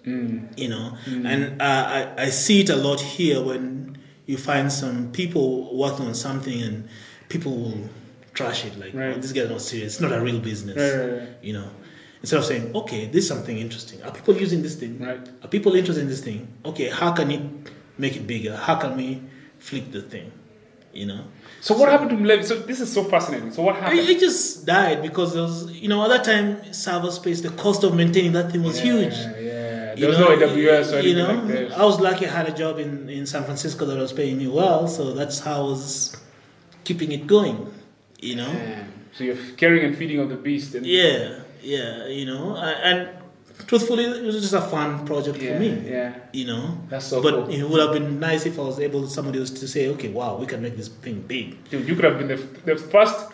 Mm. 0.07 0.57
You 0.57 0.68
know, 0.68 0.96
and 1.07 1.61
uh, 1.61 1.64
I, 2.16 2.22
I 2.22 2.30
see 2.30 2.61
it 2.61 2.70
a 2.70 2.76
lot 2.76 3.00
here 3.00 3.42
when 3.42 3.98
you 4.26 4.36
find 4.36 4.70
some 4.70 5.11
people 5.11 5.76
working 5.76 6.07
on 6.07 6.14
something 6.14 6.62
and 6.62 6.88
people 7.29 7.57
will 7.57 7.89
trash 8.35 8.64
it 8.64 8.79
like, 8.79 8.95
oh, 8.95 8.99
Right. 8.99 9.16
oh, 9.16 9.20
this 9.20 9.33
guy's 9.33 9.49
not 9.51 9.61
serious. 9.61 9.95
It's 9.95 10.01
not 10.01 10.12
a 10.12 10.20
real 10.20 10.41
business. 10.41 10.77
Right, 10.77 11.18
right. 11.20 11.29
You 11.43 11.55
know, 11.55 11.68
instead 12.20 12.39
of 12.39 12.45
saying, 12.45 12.74
okay, 12.74 13.07
this 13.07 13.24
is 13.24 13.29
something 13.29 13.57
interesting. 13.57 14.03
Are 14.03 14.12
people 14.12 14.37
using 14.37 14.62
this 14.62 14.74
thing? 14.77 14.99
Right. 14.99 15.27
Are 15.43 15.49
people 15.49 15.74
interested 15.74 16.03
in 16.03 16.09
this 16.09 16.22
thing? 16.22 16.47
Okay, 16.64 16.89
how 16.91 17.12
can 17.12 17.31
it 17.31 17.43
make 17.99 18.16
it 18.16 18.27
bigger? 18.27 18.57
How 18.57 18.77
can 18.77 18.97
we 18.97 19.22
flip 19.59 19.91
the 19.91 20.03
thing? 20.03 20.31
You 20.93 21.07
know. 21.07 21.24
So 21.61 21.77
what 21.77 21.91
happened 21.91 22.11
to 22.11 22.16
Levy? 22.16 22.43
So 22.45 22.59
this 22.61 22.81
is 22.81 22.91
so 22.93 23.05
fascinating. 23.05 23.53
So 23.53 23.62
what 23.62 23.77
happened? 23.77 24.01
It, 24.01 24.09
it 24.11 24.20
just 24.20 24.64
died 24.64 25.03
because 25.03 25.35
there 25.35 25.43
was, 25.43 25.70
you 25.72 25.89
know, 25.89 26.03
at 26.05 26.09
that 26.09 26.24
time, 26.24 26.72
server 26.72 27.11
space, 27.11 27.43
the 27.43 27.51
cost 27.51 27.85
of 27.85 27.95
maintaining 27.95 28.33
that 28.33 28.51
thing 28.53 28.62
was 28.62 28.81
huge. 28.81 29.12
Yeah, 29.12 29.39
yeah. 29.41 29.95
You 29.95 30.01
There 30.01 30.09
was 30.11 30.18
know, 30.18 30.35
no 30.35 30.47
AWS 30.47 30.93
or 30.95 31.01
you 31.01 31.14
know, 31.16 31.33
like. 31.43 31.72
I 31.72 31.85
was 31.85 32.01
lucky 32.01 32.27
I 32.27 32.31
had 32.31 32.49
a 32.49 32.53
job 32.53 32.79
in, 32.79 33.09
in 33.11 33.27
San 33.27 33.45
Francisco 33.45 33.85
that 33.87 33.99
was 33.99 34.12
paying 34.12 34.39
me 34.39 34.47
well, 34.47 34.87
so 34.89 35.12
that's 35.12 35.39
how 35.41 35.57
I 35.59 35.64
was 35.64 36.16
keeping 36.87 37.11
it 37.12 37.26
going, 37.26 37.57
you 38.20 38.37
know. 38.37 38.53
Man. 38.53 38.93
So 39.12 39.24
you're 39.24 39.43
caring 39.57 39.82
and 39.84 39.97
feeding 39.97 40.20
of 40.20 40.28
the 40.28 40.37
beast. 40.37 40.74
And 40.74 40.87
Yeah, 40.87 41.41
yeah, 41.62 42.07
you 42.07 42.24
know, 42.26 42.57
and 42.57 43.09
truthfully, 43.66 44.05
it 44.05 44.24
was 44.24 44.41
just 44.41 44.55
a 44.55 44.61
fun 44.61 45.05
project 45.07 45.39
yeah, 45.39 45.55
for 45.55 45.61
me, 45.61 45.70
Yeah. 45.95 46.14
you 46.32 46.47
know. 46.47 46.78
That's 46.91 47.07
so 47.07 47.22
but 47.22 47.34
cool. 47.34 47.51
it 47.51 47.62
would 47.68 47.80
have 47.80 47.93
been 47.93 48.20
nice 48.20 48.47
if 48.47 48.59
I 48.59 48.62
was 48.62 48.78
able, 48.78 49.07
somebody 49.09 49.39
was 49.39 49.51
to 49.62 49.66
say, 49.68 49.89
okay, 49.95 50.09
wow, 50.09 50.37
we 50.37 50.47
can 50.47 50.62
make 50.62 50.76
this 50.76 50.89
thing 50.89 51.22
big. 51.26 51.47
Dude, 51.70 51.89
you 51.89 51.95
could 51.97 52.05
have 52.05 52.18
been 52.18 52.28
the, 52.28 52.37
the 52.64 52.76
first 52.76 53.32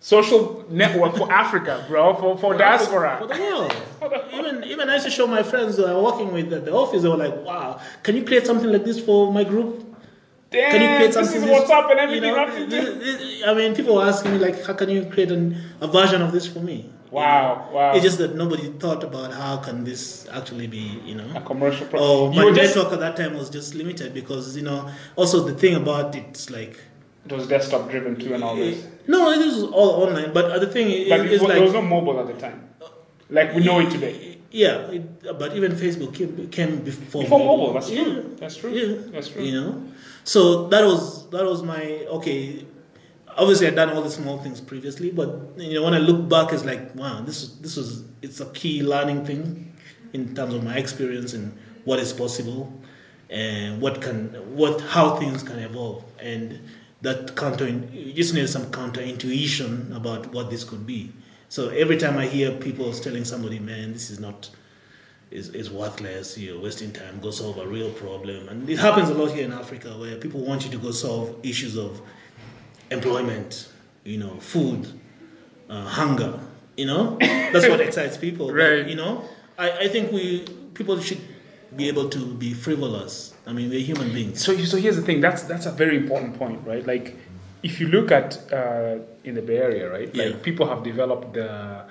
social 0.00 0.64
network 0.70 1.16
for 1.16 1.30
Africa, 1.30 1.84
bro, 1.88 2.14
for, 2.14 2.38
for 2.38 2.56
diaspora. 2.56 3.18
For 3.20 3.28
the 3.28 3.40
world. 3.40 3.74
even 4.32 4.64
even 4.64 4.88
I 4.90 4.94
used 4.94 5.06
to 5.06 5.10
show 5.10 5.26
my 5.26 5.42
friends 5.42 5.76
that 5.76 5.88
I 5.88 5.94
was 5.94 6.04
working 6.12 6.32
with 6.32 6.52
at 6.52 6.64
the 6.64 6.72
office, 6.72 7.02
they 7.02 7.08
were 7.08 7.16
like, 7.16 7.36
wow, 7.44 7.80
can 8.02 8.16
you 8.16 8.24
create 8.24 8.46
something 8.46 8.70
like 8.70 8.84
this 8.84 8.98
for 9.00 9.32
my 9.32 9.44
group? 9.44 9.85
Damn, 10.56 10.70
Can 10.72 10.80
you 10.82 10.88
create 10.96 11.06
this 11.12 11.14
something? 11.14 11.42
is 11.42 11.50
what's 11.50 11.70
up 11.70 11.90
and 11.90 12.10
you 12.14 12.20
know, 12.20 12.34
this- 12.50 12.70
this. 12.70 13.18
this- 13.18 13.42
I 13.46 13.54
mean, 13.54 13.74
people 13.74 13.94
were 13.96 14.04
asking 14.04 14.32
me 14.32 14.38
like, 14.38 14.64
how 14.64 14.72
can 14.72 14.88
you 14.88 15.04
create 15.04 15.30
an, 15.30 15.56
a 15.80 15.86
version 15.86 16.22
of 16.22 16.32
this 16.32 16.46
for 16.46 16.60
me? 16.60 16.90
Wow, 17.10 17.68
wow. 17.72 17.92
It's 17.94 18.02
just 18.02 18.18
that 18.18 18.34
nobody 18.34 18.66
thought 18.82 19.04
about 19.04 19.32
how 19.32 19.58
can 19.58 19.84
this 19.84 20.26
actually 20.32 20.66
be, 20.66 21.00
you 21.04 21.14
know, 21.14 21.24
a 21.36 21.40
commercial 21.40 21.86
product. 21.86 22.02
Oh, 22.10 22.32
my 22.32 22.50
just, 22.52 22.74
network 22.74 22.92
at 22.94 23.00
that 23.00 23.16
time 23.16 23.34
was 23.36 23.48
just 23.48 23.74
limited 23.74 24.12
because 24.12 24.56
you 24.56 24.62
know. 24.62 24.90
Also, 25.14 25.44
the 25.44 25.54
thing 25.54 25.74
about 25.76 26.14
it's 26.16 26.50
like 26.50 26.78
it 27.24 27.32
was 27.32 27.46
desktop 27.46 27.88
driven 27.90 28.16
too 28.16 28.34
and 28.34 28.42
all 28.42 28.56
eh, 28.56 28.70
this. 28.70 28.86
no, 29.06 29.30
it 29.30 29.38
was 29.38 29.62
all 29.62 30.02
online. 30.04 30.32
But 30.32 30.60
the 30.60 30.66
thing 30.66 30.90
is, 30.90 31.08
But 31.08 31.20
it, 31.20 31.32
is 31.32 31.40
wa- 31.40 31.46
like 31.48 31.54
there 31.56 31.64
was 31.64 31.72
no 31.74 31.82
mobile 31.82 32.18
at 32.20 32.26
the 32.26 32.34
time. 32.34 32.68
Like 33.30 33.54
we 33.54 33.62
know 33.64 33.78
it 33.80 33.90
today. 33.90 34.38
Yeah, 34.50 34.90
it, 34.96 35.38
but 35.38 35.54
even 35.56 35.72
Facebook 35.72 36.14
came, 36.14 36.48
came 36.48 36.78
before, 36.82 37.22
Before 37.22 37.38
mobile, 37.38 37.72
that's 37.74 37.90
Yeah. 37.90 38.04
true. 38.04 38.36
That's 38.40 38.56
true. 38.56 38.70
Yeah. 38.70 38.96
That's 39.12 39.28
true. 39.28 39.42
You 39.42 39.60
know, 39.60 39.82
so 40.26 40.66
that 40.68 40.84
was 40.84 41.30
that 41.30 41.44
was 41.44 41.62
my 41.62 41.82
okay. 42.18 42.66
Obviously, 43.38 43.66
I'd 43.68 43.76
done 43.76 43.90
all 43.90 44.02
the 44.02 44.10
small 44.10 44.38
things 44.38 44.60
previously, 44.60 45.10
but 45.10 45.28
you 45.56 45.74
know, 45.74 45.84
when 45.84 45.94
I 45.94 45.98
look 45.98 46.28
back, 46.28 46.52
it's 46.52 46.64
like 46.64 46.94
wow, 46.96 47.20
this 47.20 47.42
is 47.42 47.58
this 47.60 47.76
was 47.76 48.02
it's 48.22 48.40
a 48.40 48.46
key 48.46 48.82
learning 48.82 49.24
thing 49.24 49.72
in 50.12 50.34
terms 50.34 50.52
of 50.52 50.64
my 50.64 50.76
experience 50.76 51.32
and 51.32 51.56
what 51.84 52.00
is 52.00 52.12
possible 52.12 52.72
and 53.30 53.80
what 53.80 54.02
can 54.02 54.28
what 54.56 54.80
how 54.80 55.14
things 55.16 55.44
can 55.44 55.60
evolve 55.60 56.04
and 56.18 56.60
that 57.02 57.36
counter 57.36 57.68
you 57.68 58.12
just 58.12 58.34
need 58.34 58.48
some 58.48 58.70
counter 58.72 59.00
intuition 59.00 59.92
about 59.92 60.32
what 60.32 60.50
this 60.50 60.64
could 60.64 60.86
be. 60.86 61.12
So 61.48 61.68
every 61.68 61.98
time 61.98 62.18
I 62.18 62.26
hear 62.26 62.50
people 62.50 62.92
telling 62.92 63.24
somebody, 63.24 63.60
man, 63.60 63.92
this 63.92 64.10
is 64.10 64.18
not 64.18 64.50
is, 65.30 65.48
is 65.50 65.70
worthless, 65.70 66.38
you're 66.38 66.60
wasting 66.60 66.92
time, 66.92 67.18
go 67.20 67.30
solve 67.30 67.58
a 67.58 67.66
real 67.66 67.90
problem. 67.90 68.48
And 68.48 68.68
it 68.70 68.78
happens 68.78 69.08
a 69.10 69.14
lot 69.14 69.32
here 69.32 69.44
in 69.44 69.52
Africa 69.52 69.88
where 69.98 70.16
people 70.16 70.40
want 70.44 70.64
you 70.64 70.70
to 70.70 70.78
go 70.78 70.90
solve 70.92 71.34
issues 71.42 71.76
of 71.76 72.00
employment, 72.90 73.68
you 74.04 74.18
know, 74.18 74.36
food, 74.40 74.86
uh, 75.68 75.84
hunger, 75.84 76.38
you 76.76 76.86
know? 76.86 77.16
That's 77.20 77.68
what 77.68 77.80
excites 77.80 78.16
people. 78.16 78.46
But, 78.48 78.54
Right. 78.54 78.88
you 78.88 78.94
know, 78.96 79.24
I, 79.58 79.70
I 79.70 79.88
think 79.88 80.12
we 80.12 80.44
people 80.74 81.00
should 81.00 81.20
be 81.74 81.88
able 81.88 82.08
to 82.10 82.34
be 82.34 82.52
frivolous. 82.54 83.34
I 83.46 83.52
mean, 83.52 83.70
we're 83.70 83.80
human 83.80 84.12
beings. 84.12 84.44
So, 84.44 84.56
so 84.64 84.76
here's 84.76 84.96
the 84.96 85.02
thing. 85.02 85.20
That's 85.20 85.42
that's 85.44 85.66
a 85.66 85.72
very 85.72 85.96
important 85.96 86.38
point, 86.38 86.60
right? 86.66 86.86
Like, 86.86 87.16
if 87.62 87.80
you 87.80 87.88
look 87.88 88.12
at 88.12 88.38
uh, 88.52 88.98
in 89.24 89.34
the 89.34 89.42
Bay 89.42 89.56
Area, 89.58 89.90
right? 89.90 90.14
Like, 90.14 90.30
Yeah. 90.30 90.36
people 90.42 90.68
have 90.68 90.82
developed 90.84 91.34
the, 91.34 91.84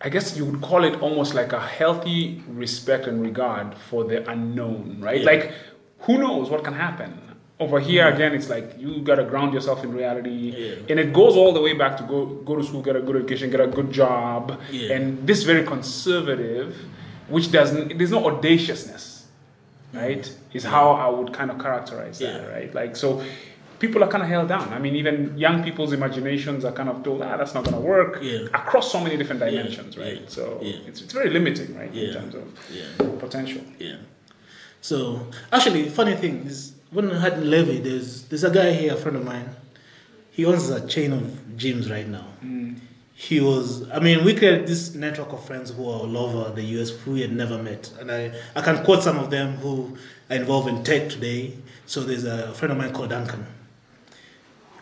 I 0.00 0.08
guess 0.08 0.36
you 0.36 0.44
would 0.44 0.60
call 0.60 0.84
it 0.84 1.00
almost 1.00 1.34
like 1.34 1.52
a 1.52 1.60
healthy 1.60 2.42
respect 2.48 3.06
and 3.06 3.22
regard 3.22 3.74
for 3.88 4.04
the 4.04 4.28
unknown, 4.30 4.98
right? 5.00 5.20
Yeah. 5.20 5.26
Like, 5.26 5.52
who 6.00 6.18
knows 6.18 6.50
what 6.50 6.64
can 6.64 6.74
happen? 6.74 7.20
Over 7.58 7.80
here, 7.80 8.04
mm-hmm. 8.04 8.16
again, 8.16 8.34
it's 8.34 8.50
like 8.50 8.74
you 8.78 9.00
gotta 9.00 9.24
ground 9.24 9.54
yourself 9.54 9.82
in 9.82 9.92
reality, 9.94 10.52
Yeah. 10.54 10.74
and 10.90 11.00
it 11.00 11.14
goes 11.14 11.36
all 11.36 11.54
the 11.54 11.62
way 11.62 11.72
back 11.72 11.96
to 11.96 12.02
go 12.02 12.26
go 12.26 12.56
to 12.56 12.62
school, 12.62 12.82
get 12.82 12.96
a 12.96 13.00
good 13.00 13.16
education, 13.16 13.50
get 13.50 13.60
a 13.60 13.66
good 13.66 13.90
job, 13.90 14.60
Yeah. 14.70 14.92
and 14.94 15.26
this 15.26 15.42
very 15.42 15.64
conservative, 15.64 16.76
which 17.28 17.50
doesn't 17.50 17.96
there's 17.96 18.10
no 18.10 18.26
audaciousness, 18.26 19.24
mm-hmm. 19.88 20.04
right? 20.04 20.36
Is 20.52 20.64
how 20.64 20.90
I 20.92 21.08
would 21.08 21.32
kind 21.32 21.50
of 21.50 21.58
characterize 21.58 22.18
that, 22.18 22.46
right? 22.52 22.74
Like 22.74 22.94
so, 22.94 23.24
people 23.78 24.02
are 24.02 24.08
kind 24.08 24.22
of 24.22 24.28
held 24.28 24.48
down. 24.48 24.72
I 24.72 24.78
mean, 24.78 24.96
even 24.96 25.36
young 25.38 25.62
people's 25.62 25.92
imaginations 25.92 26.64
are 26.64 26.72
kind 26.72 26.88
of 26.88 27.02
told, 27.02 27.22
ah, 27.22 27.36
that's 27.36 27.54
not 27.54 27.64
going 27.64 27.76
to 27.76 27.80
work 27.80 28.18
Yeah. 28.22 28.46
across 28.54 28.90
so 28.90 29.00
many 29.00 29.16
different 29.16 29.40
Yeah, 29.42 29.50
dimensions, 29.50 29.96
right? 29.98 30.20
yeah, 30.22 30.28
So 30.28 30.58
yeah. 30.62 30.76
it's, 30.88 31.00
it's 31.02 31.12
very 31.12 31.30
limiting, 31.30 31.76
right, 31.76 31.94
in 31.94 32.12
terms 32.12 32.34
of 32.34 32.44
Yeah. 32.72 32.86
potential. 33.18 33.62
Yeah. 33.78 33.96
So 34.80 35.26
actually, 35.52 35.88
funny 35.88 36.14
thing 36.14 36.44
is 36.46 36.72
when 36.90 37.10
I 37.10 37.18
had 37.20 37.42
Levy, 37.42 37.78
there's 37.78 38.22
there's 38.28 38.44
a 38.44 38.50
guy 38.50 38.72
here, 38.72 38.92
a 38.94 38.96
friend 38.96 39.16
of 39.16 39.24
mine. 39.24 39.48
He 40.30 40.44
owns 40.44 40.68
a 40.70 40.86
chain 40.86 41.12
of 41.12 41.22
gyms 41.56 41.90
right 41.90 42.06
now. 42.08 42.26
He 43.18 43.40
was, 43.40 43.88
I 43.90 43.98
mean, 43.98 44.22
we 44.26 44.34
created 44.34 44.66
this 44.66 44.94
network 44.94 45.32
of 45.32 45.42
friends 45.42 45.70
who 45.70 45.84
are 45.88 46.00
all 46.00 46.16
over 46.18 46.50
the 46.54 46.62
US 46.78 46.90
who 46.90 47.12
we 47.12 47.22
had 47.22 47.32
never 47.32 47.56
met, 47.62 47.90
and 47.98 48.12
I 48.12 48.32
I 48.54 48.60
can 48.60 48.84
quote 48.84 49.02
some 49.02 49.18
of 49.18 49.30
them 49.30 49.56
who 49.62 49.96
are 50.30 50.36
involved 50.36 50.68
in 50.68 50.84
tech 50.84 51.08
today. 51.08 51.54
So 51.86 52.00
there's 52.02 52.24
a 52.24 52.52
friend 52.54 52.72
of 52.72 52.78
mine 52.78 52.92
called 52.92 53.10
Duncan. 53.10 53.46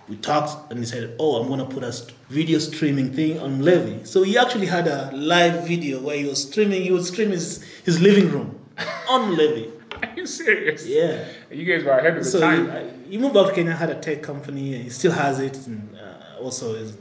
We 0.08 0.16
talked 0.16 0.70
and 0.70 0.78
he 0.80 0.86
said, 0.86 1.14
"Oh, 1.18 1.40
I'm 1.40 1.48
gonna 1.48 1.64
put 1.64 1.82
a 1.82 1.92
video 2.28 2.58
streaming 2.58 3.12
thing 3.12 3.38
on 3.40 3.62
Levy." 3.62 4.04
So 4.04 4.22
he 4.22 4.36
actually 4.38 4.66
had 4.66 4.86
a 4.86 5.10
live 5.14 5.66
video 5.66 6.00
where 6.00 6.16
he 6.16 6.26
was 6.26 6.42
streaming. 6.42 6.82
He 6.82 6.90
would 6.92 7.04
stream 7.06 7.30
his 7.30 7.62
his 7.84 8.00
living 8.00 8.30
room 8.30 8.58
on 9.08 9.36
Levy. 9.36 9.70
Are 10.02 10.12
you 10.16 10.26
serious? 10.26 10.86
Yeah. 10.86 11.24
You 11.50 11.64
guys 11.64 11.84
were 11.84 11.92
ahead 11.92 12.18
of 12.18 12.24
the 12.24 12.30
So 12.30 12.40
time. 12.40 12.68
he, 13.06 13.12
he 13.12 13.18
moved 13.18 13.36
out 13.36 13.46
to 13.48 13.54
Kenya, 13.54 13.72
had 13.72 13.90
a 13.90 13.94
tech 14.00 14.22
company, 14.22 14.74
and 14.74 14.84
he 14.84 14.90
still 14.90 15.12
has 15.12 15.38
it, 15.40 15.56
and 15.66 15.96
uh, 15.96 16.42
also 16.42 16.74
is 16.74 16.96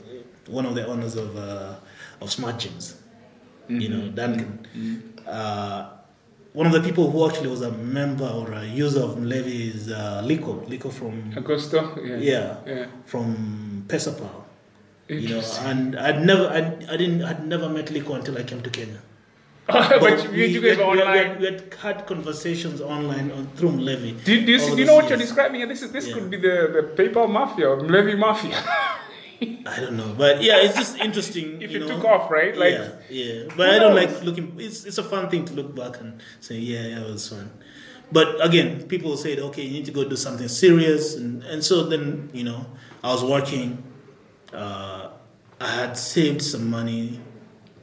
one 0.46 0.64
of 0.64 0.74
the 0.74 0.86
owners 0.86 1.16
of 1.16 1.36
uh, 1.36 1.74
of 2.22 2.30
Smart 2.32 2.56
Gyms. 2.56 2.94
You 3.68 3.88
know, 3.88 4.08
Duncan. 4.10 4.66
Uh, 5.26 5.90
one 6.54 6.66
of 6.66 6.72
the 6.72 6.80
people 6.80 7.10
who 7.10 7.28
actually 7.28 7.48
was 7.48 7.62
a 7.62 7.72
member 7.72 8.26
or 8.26 8.52
a 8.52 8.64
user 8.64 9.02
of 9.02 9.20
Levy 9.22 9.68
is 9.70 9.90
uh, 9.90 10.22
Liko. 10.24 10.64
Liko 10.68 10.90
from 10.92 11.32
Agosta? 11.32 11.80
Yeah. 11.96 12.16
yeah, 12.16 12.56
Yeah. 12.66 12.86
from 13.06 13.84
Pesapal. 13.88 14.30
You 15.08 15.16
know, 15.16 15.20
Interesting. 15.36 15.66
and 15.66 15.98
I'd 15.98 16.24
never, 16.24 16.46
I, 16.48 16.58
I 16.92 16.96
didn't, 16.96 17.22
I'd 17.24 17.44
never 17.46 17.68
met 17.68 17.86
Liko 17.86 18.14
until 18.14 18.38
I 18.38 18.44
came 18.44 18.62
to 18.62 18.70
Kenya. 18.70 19.00
but 19.66 20.32
you, 20.32 20.44
you 20.44 20.60
guys 20.60 20.78
we, 20.78 20.84
were 20.84 20.90
we, 20.92 21.02
online. 21.02 21.38
we 21.40 21.44
had 21.46 21.74
had 21.82 22.06
conversations 22.06 22.80
online 22.80 23.30
on, 23.32 23.48
through 23.56 23.70
Levy. 23.72 24.12
Do, 24.12 24.34
you- 24.34 24.46
do 24.46 24.52
you, 24.52 24.58
see, 24.60 24.70
do 24.74 24.76
you 24.76 24.84
know 24.86 24.94
what 24.94 25.08
you're 25.08 25.18
describing? 25.18 25.66
This 25.68 25.82
is 25.82 25.90
this 25.90 26.06
Yeah. 26.06 26.14
could 26.14 26.30
be 26.30 26.36
the, 26.36 26.56
the 26.96 27.02
PayPal 27.02 27.28
mafia 27.30 27.68
or 27.70 27.80
Levy 27.80 28.14
mafia. 28.14 28.62
I 29.66 29.80
don't 29.80 29.96
know, 29.96 30.14
but 30.16 30.42
yeah, 30.42 30.62
it's 30.62 30.76
just 30.76 30.98
interesting. 30.98 31.62
if 31.62 31.70
you 31.70 31.78
it 31.78 31.88
know? 31.88 31.96
took 31.96 32.04
off, 32.04 32.30
right? 32.30 32.56
Like, 32.56 32.74
yeah, 32.74 32.90
yeah. 33.08 33.42
But 33.56 33.70
I 33.70 33.78
don't 33.78 33.94
knows? 33.94 34.12
like 34.14 34.24
looking. 34.24 34.56
It's 34.58 34.84
it's 34.84 34.98
a 34.98 35.02
fun 35.02 35.28
thing 35.30 35.44
to 35.46 35.54
look 35.54 35.74
back 35.74 36.00
and 36.00 36.20
say, 36.40 36.56
yeah, 36.56 36.86
yeah, 36.86 37.04
it 37.04 37.10
was 37.10 37.28
fun. 37.28 37.50
But 38.12 38.44
again, 38.44 38.86
people 38.88 39.16
said, 39.16 39.38
okay, 39.38 39.62
you 39.62 39.72
need 39.72 39.86
to 39.86 39.92
go 39.92 40.04
do 40.08 40.16
something 40.16 40.48
serious, 40.48 41.16
and 41.16 41.42
and 41.44 41.64
so 41.64 41.84
then 41.84 42.30
you 42.32 42.44
know, 42.44 42.66
I 43.02 43.08
was 43.08 43.24
working. 43.24 43.82
Uh, 44.52 45.10
I 45.60 45.68
had 45.68 45.96
saved 45.96 46.42
some 46.42 46.70
money. 46.70 47.20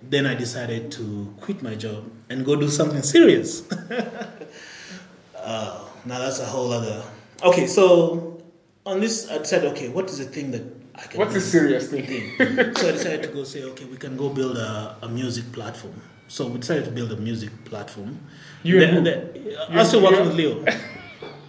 Then 0.04 0.26
I 0.26 0.36
decided 0.36 0.92
to 0.94 1.34
quit 1.40 1.62
my 1.62 1.76
job 1.76 2.10
and 2.30 2.46
go 2.46 2.56
do 2.56 2.70
something 2.70 3.02
serious. 3.02 3.64
uh, 5.38 5.86
now 6.06 6.20
that's 6.20 6.40
a 6.40 6.46
whole 6.46 6.72
other. 6.74 7.04
Okay, 7.44 7.68
so 7.68 8.42
on 8.86 9.00
this, 9.00 9.30
I 9.30 9.42
said, 9.44 9.66
okay, 9.66 9.90
what 9.90 10.10
is 10.10 10.18
the 10.18 10.26
thing 10.26 10.52
that 10.52 10.81
what's 11.16 11.34
the 11.34 11.42
serious 11.42 11.90
thing? 11.90 12.04
so 12.38 12.88
I 12.90 12.92
decided 12.92 13.24
to 13.24 13.30
go 13.30 13.44
say, 13.44 13.64
okay, 13.64 13.86
we 13.86 13.98
can 13.98 14.16
go 14.18 14.30
build 14.30 14.58
a, 14.58 14.96
a 15.02 15.08
music 15.10 15.52
platform. 15.52 16.00
So 16.28 16.48
we 16.48 16.60
decided 16.60 16.86
to 16.86 16.92
build 16.92 17.12
a 17.12 17.18
music 17.18 17.52
platform. 17.66 18.20
You 18.64 18.80
Then- 18.80 18.98
and 18.98 19.06
then- 19.06 19.30
I 19.70 19.78
was 19.78 19.88
still 19.90 20.02
working 20.04 20.26
with 20.26 20.36
Leo. 20.42 20.64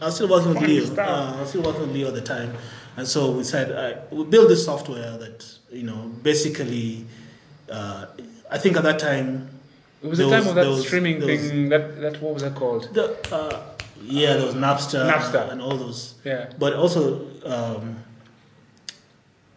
I 0.01 0.07
was 0.07 0.15
still 0.17 0.29
working 0.29 0.55
with 0.55 0.63
Leo. 0.63 0.85
Uh, 0.97 1.35
I 1.37 1.41
was 1.41 1.49
still 1.51 1.63
working 1.63 1.83
with 1.83 1.93
Leo 1.93 2.09
at 2.09 2.15
the 2.15 2.21
time, 2.21 2.53
and 2.97 3.07
so 3.07 3.31
we 3.31 3.45
said 3.45 3.71
uh, 3.71 4.01
we 4.11 4.25
build 4.25 4.51
this 4.51 4.65
software 4.65 5.17
that 5.19 5.45
you 5.71 5.85
know 5.85 6.11
basically. 6.23 7.07
Uh, 7.71 8.07
I 8.51 8.59
think 8.59 8.77
at 8.77 8.83
that 8.83 8.99
time. 8.99 9.49
It 10.03 10.09
was 10.09 10.19
the 10.19 10.29
time 10.29 10.47
of 10.49 10.57
that 10.57 10.67
was- 10.67 10.85
streaming 10.87 11.21
was- 11.21 11.27
thing. 11.27 11.69
That 11.69 12.01
that 12.01 12.21
what 12.21 12.35
was 12.35 12.43
that 12.43 12.57
called? 12.57 12.93
The, 12.93 13.05
uh, 13.33 13.63
yeah, 14.03 14.33
there 14.35 14.47
was 14.47 14.57
Napster, 14.57 15.09
Napster. 15.09 15.53
and 15.53 15.63
all 15.63 15.77
those. 15.77 16.15
Yeah. 16.25 16.51
But 16.59 16.75
also, 16.75 17.25
um, 17.47 18.03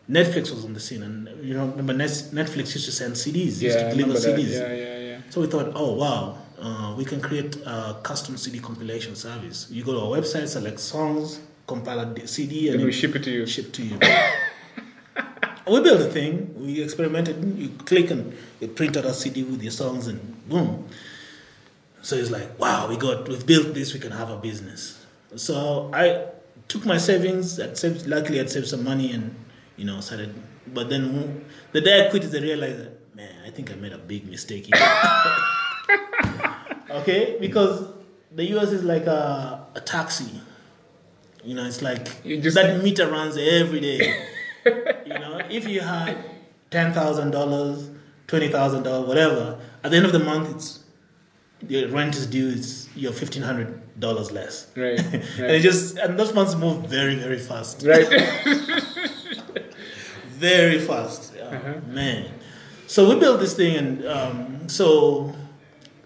Netflix 0.09 0.51
was 0.51 0.65
on 0.65 0.73
the 0.73 0.79
scene, 0.79 1.01
and 1.03 1.27
you 1.43 1.55
know, 1.55 1.65
remember 1.67 1.93
Netflix 1.93 2.75
used 2.75 2.85
to 2.85 2.91
send 2.91 3.15
CDs, 3.15 3.35
used 3.35 3.61
Yeah, 3.61 3.89
to 3.89 3.95
deliver. 3.95 4.19
CDs. 4.19 4.51
Yeah, 4.51 4.73
yeah, 4.73 4.99
yeah. 4.99 5.17
So 5.29 5.41
we 5.41 5.47
thought, 5.47 5.71
oh 5.75 5.93
wow, 5.93 6.37
uh, 6.59 6.93
we 6.95 7.05
can 7.05 7.19
create 7.21 7.55
a 7.65 7.97
custom 8.03 8.37
CD 8.37 8.59
compilation 8.59 9.15
service. 9.15 9.67
You 9.71 9.83
go 9.83 9.93
to 9.93 9.99
our 10.01 10.17
website, 10.21 10.47
select 10.47 10.79
songs, 10.79 11.39
compile 11.65 11.99
a 12.01 12.27
CD, 12.27 12.69
and 12.69 12.83
we 12.83 12.91
ship 12.91 13.15
it 13.15 13.23
to 13.23 13.31
you. 13.31 13.47
ship 13.47 13.71
to 13.73 13.83
you. 13.83 13.97
we 15.67 15.81
built 15.81 15.99
the 15.99 16.09
thing. 16.11 16.53
We 16.55 16.83
experimented. 16.83 17.43
You 17.57 17.69
click 17.69 18.11
and 18.11 18.35
it 18.61 18.75
print 18.75 18.97
out 18.97 19.05
a 19.05 19.13
CD 19.13 19.43
with 19.43 19.63
your 19.63 19.71
songs, 19.71 20.07
and 20.07 20.47
boom. 20.47 20.87
So 22.03 22.15
it's 22.15 22.29
like, 22.29 22.59
wow, 22.59 22.87
we 22.87 22.97
got, 22.97 23.27
we've 23.27 23.47
built 23.47 23.73
this. 23.73 23.91
We 23.95 23.99
can 23.99 24.11
have 24.11 24.29
a 24.29 24.37
business. 24.37 25.03
So 25.35 25.89
I 25.91 26.27
took 26.67 26.85
my 26.85 26.97
savings. 26.99 27.59
I'd 27.59 27.75
saved, 27.79 28.05
luckily, 28.05 28.39
I'd 28.39 28.51
saved 28.51 28.67
some 28.67 28.83
money, 28.83 29.11
and 29.11 29.35
you 29.77 29.85
know, 29.85 29.99
started. 30.01 30.33
But 30.67 30.89
then 30.89 31.45
the 31.71 31.81
day 31.81 32.07
I 32.07 32.09
quit, 32.09 32.23
is 32.23 32.33
I 32.35 32.39
realized 32.39 32.79
that 32.79 33.15
man, 33.15 33.33
I 33.45 33.49
think 33.49 33.71
I 33.71 33.75
made 33.75 33.93
a 33.93 33.97
big 33.97 34.27
mistake. 34.27 34.67
Here. 34.67 34.75
okay, 37.01 37.37
because 37.39 37.87
the 38.33 38.45
US 38.57 38.71
is 38.71 38.83
like 38.83 39.05
a, 39.05 39.65
a 39.75 39.81
taxi. 39.81 40.41
You 41.43 41.55
know, 41.55 41.65
it's 41.65 41.81
like 41.81 42.23
that 42.23 42.81
meter 42.83 43.09
runs 43.09 43.37
every 43.37 43.79
day. 43.79 44.25
you 45.05 45.13
know, 45.13 45.39
if 45.49 45.67
you 45.67 45.81
had 45.81 46.17
ten 46.71 46.91
thousand 46.91 47.31
dollars, 47.31 47.89
twenty 48.27 48.49
thousand 48.49 48.83
dollars, 48.83 49.07
whatever, 49.07 49.59
at 49.83 49.91
the 49.91 49.97
end 49.97 50.05
of 50.05 50.11
the 50.11 50.19
month, 50.19 50.55
it's 50.55 50.79
your 51.67 51.87
rent 51.89 52.15
is 52.15 52.25
due. 52.25 52.49
It's 52.49 52.89
your 52.95 53.13
fifteen 53.13 53.43
hundred 53.43 53.99
dollars 53.99 54.31
less. 54.31 54.67
Right, 54.75 54.99
and 55.13 55.23
it 55.51 55.61
just 55.61 55.97
and 55.97 56.19
those 56.19 56.33
months 56.33 56.55
move 56.55 56.89
very 56.89 57.15
very 57.15 57.39
fast. 57.39 57.85
Right. 57.85 58.07
Very 60.37 60.79
fast. 60.79 61.33
Yeah, 61.35 61.43
Uh-huh. 61.57 61.73
Man. 61.87 62.25
So 62.87 63.09
we 63.09 63.19
built 63.19 63.39
this 63.39 63.55
thing, 63.55 63.75
and 63.77 64.05
um, 64.05 64.69
so 64.69 65.33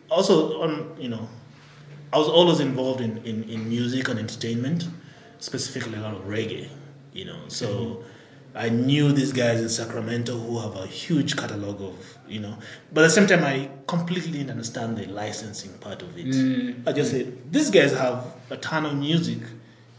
also 0.10 0.62
on 0.62 0.96
you 1.00 1.10
know, 1.10 1.28
I 2.14 2.18
was 2.18 2.28
always 2.28 2.60
involved 2.60 3.02
in, 3.02 3.18
in, 3.26 3.44
in 3.50 3.68
music 3.68 4.08
and 4.10 4.18
entertainment, 4.20 4.88
specifically 5.40 5.98
a 5.98 6.02
lot 6.02 6.14
of 6.16 6.24
reggae. 6.26 6.70
You 7.14 7.26
know, 7.26 7.40
so 7.48 7.68
Mm-hmm. 7.68 8.04
I 8.56 8.68
knew 8.70 9.12
these 9.12 9.32
guys 9.32 9.62
in 9.62 9.70
Sacramento 9.70 10.36
who 10.36 10.58
have 10.60 10.76
a 10.76 10.88
huge 10.88 11.38
catalog 11.38 11.82
of 11.82 12.18
you 12.28 12.40
know, 12.40 12.56
but 12.92 13.04
at 13.04 13.08
the 13.08 13.14
same 13.14 13.28
time 13.28 13.44
I 13.44 13.70
completely 13.86 14.32
didn't 14.32 14.50
understand 14.50 14.98
the 14.98 15.06
licensing 15.06 15.74
part 15.80 16.02
of 16.02 16.18
it. 16.18 16.26
Mm. 16.28 16.88
I 16.88 16.92
just 16.94 17.12
said 17.12 17.52
these 17.52 17.70
guys 17.70 17.92
have 17.94 18.26
a 18.50 18.58
ton 18.58 18.86
of 18.88 18.96
music. 18.96 19.38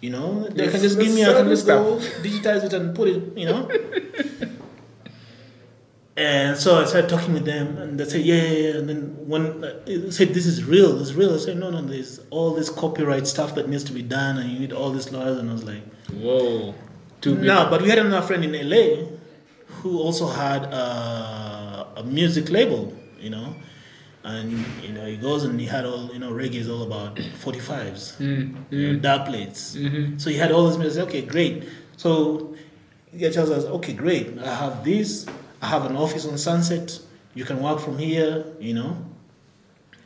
You 0.01 0.11
know, 0.11 0.48
they 0.48 0.64
Let's- 0.64 0.72
can 0.72 0.80
just 0.82 0.98
give 0.98 1.14
me, 1.14 1.22
I 1.22 1.26
sell 1.26 1.36
can 1.42 1.48
just 1.48 1.66
go 1.66 1.98
digitize 2.22 2.64
it 2.64 2.72
and 2.72 2.96
put 2.96 3.09
it, 3.09 3.36
you 3.36 3.46
know. 3.46 3.68
And 6.16 6.59
so 6.59 6.78
I 6.82 6.84
started 6.84 7.09
talking 7.09 7.32
with 7.32 7.46
them, 7.46 7.78
and 7.78 7.98
they 7.98 8.05
said, 8.05 8.22
"Yeah, 8.22 8.42
yeah." 8.42 8.59
yeah." 8.59 8.78
And 8.78 8.88
then 8.88 9.01
when 9.26 9.64
uh, 9.64 9.80
they 9.86 10.11
said, 10.11 10.34
"This 10.34 10.44
is 10.44 10.64
real, 10.64 10.92
this 10.98 11.09
is 11.11 11.14
real," 11.14 11.32
I 11.32 11.38
said, 11.38 11.57
"No, 11.57 11.70
no, 11.70 11.80
there's 11.80 12.20
all 12.30 12.53
this 12.53 12.68
copyright 12.68 13.26
stuff 13.26 13.55
that 13.55 13.68
needs 13.70 13.84
to 13.84 13.92
be 13.92 14.03
done, 14.03 14.36
and 14.36 14.51
you 14.51 14.59
need 14.59 14.72
all 14.72 14.90
these 14.90 15.11
lawyers." 15.12 15.38
And 15.38 15.48
I 15.48 15.53
was 15.55 15.64
like, 15.64 15.82
Whoa. 16.12 16.74
Too 17.22 17.36
"No," 17.36 17.68
but 17.70 17.80
we 17.80 17.88
had 17.88 17.98
another 17.98 18.26
friend 18.26 18.44
in 18.44 18.53
LA 18.68 19.07
who 19.80 19.98
also 19.98 20.26
had 20.26 20.64
uh, 20.64 21.86
a 21.96 22.03
music 22.05 22.51
label, 22.51 22.92
you 23.18 23.30
know, 23.30 23.55
and 24.25 24.53
you 24.83 24.93
know 24.93 25.07
he 25.07 25.16
goes 25.16 25.45
and 25.45 25.59
he 25.61 25.66
had 25.66 25.85
all, 25.87 26.12
you 26.12 26.18
know, 26.18 26.31
reggae 26.31 26.57
is 26.57 26.68
all 26.68 26.83
about 26.83 27.18
forty 27.39 27.61
fives, 27.61 28.16
Mm, 28.18 28.55
you 28.71 28.93
know, 28.93 28.99
dark 28.99 29.27
plates. 29.29 29.77
mm-hmm. 29.77 30.18
So 30.18 30.31
he 30.31 30.37
had 30.37 30.53
all 30.53 30.66
this 30.68 30.77
music. 30.79 31.05
Okay, 31.09 31.23
great. 31.23 31.68
So 31.97 32.55
he 33.12 33.29
tells 33.31 33.51
us, 33.51 33.64
okay, 33.64 33.93
great. 33.93 34.39
I 34.39 34.55
have 34.55 34.85
this. 34.85 35.27
I 35.62 35.66
have 35.66 35.85
an 35.87 35.97
office 35.97 36.27
on 36.27 36.37
Sunset. 36.39 36.99
You 37.35 37.45
can 37.45 37.62
work 37.62 37.81
from 37.81 37.99
here. 37.99 38.45
You 38.61 38.75
know. 38.75 38.97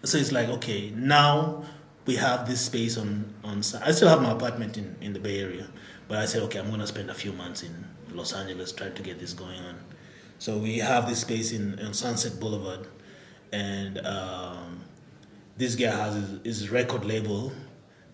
So 0.05 0.19
it's 0.19 0.33
like, 0.33 0.49
okay, 0.49 0.91
now 0.95 1.65
we 2.07 2.17
have 2.17 2.47
this 2.47 2.61
space 2.61 2.99
on 2.99 3.35
on. 3.43 3.59
I 3.83 3.91
still 3.93 4.09
have 4.09 4.21
my 4.23 4.31
apartment 4.33 4.77
in 4.77 4.97
in 5.01 5.13
the 5.13 5.19
Bay 5.21 5.41
Area, 5.41 5.67
but 6.09 6.19
I 6.19 6.27
said, 6.27 6.43
okay, 6.45 6.59
I'm 6.59 6.71
gonna 6.71 6.87
spend 6.87 7.11
a 7.11 7.15
few 7.15 7.33
months 7.33 7.63
in 7.63 7.73
Los 8.13 8.33
Angeles 8.33 8.71
trying 8.73 8.95
to 8.95 9.03
get 9.03 9.19
this 9.19 9.33
going 9.33 9.59
on. 9.61 9.77
So 10.39 10.59
we 10.59 10.79
have 10.79 11.09
this 11.09 11.21
space 11.23 11.53
in, 11.53 11.79
in 11.79 11.95
Sunset 11.95 12.39
Boulevard, 12.39 12.87
and 13.63 13.93
um, 14.15 14.81
this 15.57 15.75
guy 15.77 15.95
has 16.03 16.15
his, 16.15 16.31
his 16.45 16.71
record 16.71 17.05
label 17.05 17.53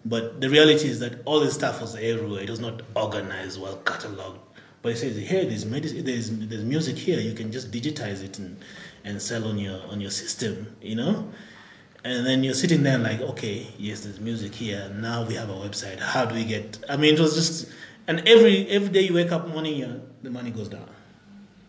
but 0.05 0.41
the 0.41 0.49
reality 0.49 0.89
is 0.89 1.01
that 1.01 1.21
all 1.27 1.41
this 1.41 1.55
stuff 1.55 1.81
was 1.81 1.95
everywhere. 1.95 2.43
It 2.43 2.51
was 2.51 2.61
not 2.61 2.83
organized, 2.97 3.61
well 3.61 3.77
cataloged. 3.79 4.39
But 4.83 4.93
he 4.93 4.99
says, 4.99 5.17
"Here, 5.17 5.45
there's, 5.45 5.65
there's 5.65 6.31
there's 6.31 6.65
music 6.65 6.97
here. 6.97 7.21
You 7.21 7.35
can 7.35 7.53
just 7.53 7.71
digitize 7.71 8.23
it 8.25 8.39
and, 8.39 8.57
and 9.05 9.21
sell 9.21 9.47
on 9.47 9.59
your 9.59 9.83
on 9.89 10.01
your 10.01 10.11
system, 10.11 10.75
you 10.81 10.97
know." 10.97 11.31
And 12.03 12.25
then 12.25 12.43
you're 12.43 12.55
sitting 12.55 12.83
there 12.83 12.97
like, 12.97 13.21
"Okay, 13.21 13.67
yes, 13.77 14.01
there's 14.01 14.21
music 14.21 14.55
here. 14.55 14.91
Now 14.95 15.27
we 15.27 15.35
have 15.35 15.51
a 15.51 15.55
website. 15.55 15.99
How 15.99 16.25
do 16.25 16.35
we 16.35 16.45
get?" 16.45 16.79
I 16.89 16.97
mean, 16.97 17.15
it 17.15 17.21
was 17.21 17.35
just 17.35 17.71
and 18.07 18.27
every 18.27 18.67
every 18.69 18.89
day 18.89 19.03
you 19.03 19.13
wake 19.13 19.33
up 19.33 19.49
morning, 19.49 20.01
the 20.23 20.31
money 20.31 20.51
goes 20.51 20.69
down. 20.69 20.89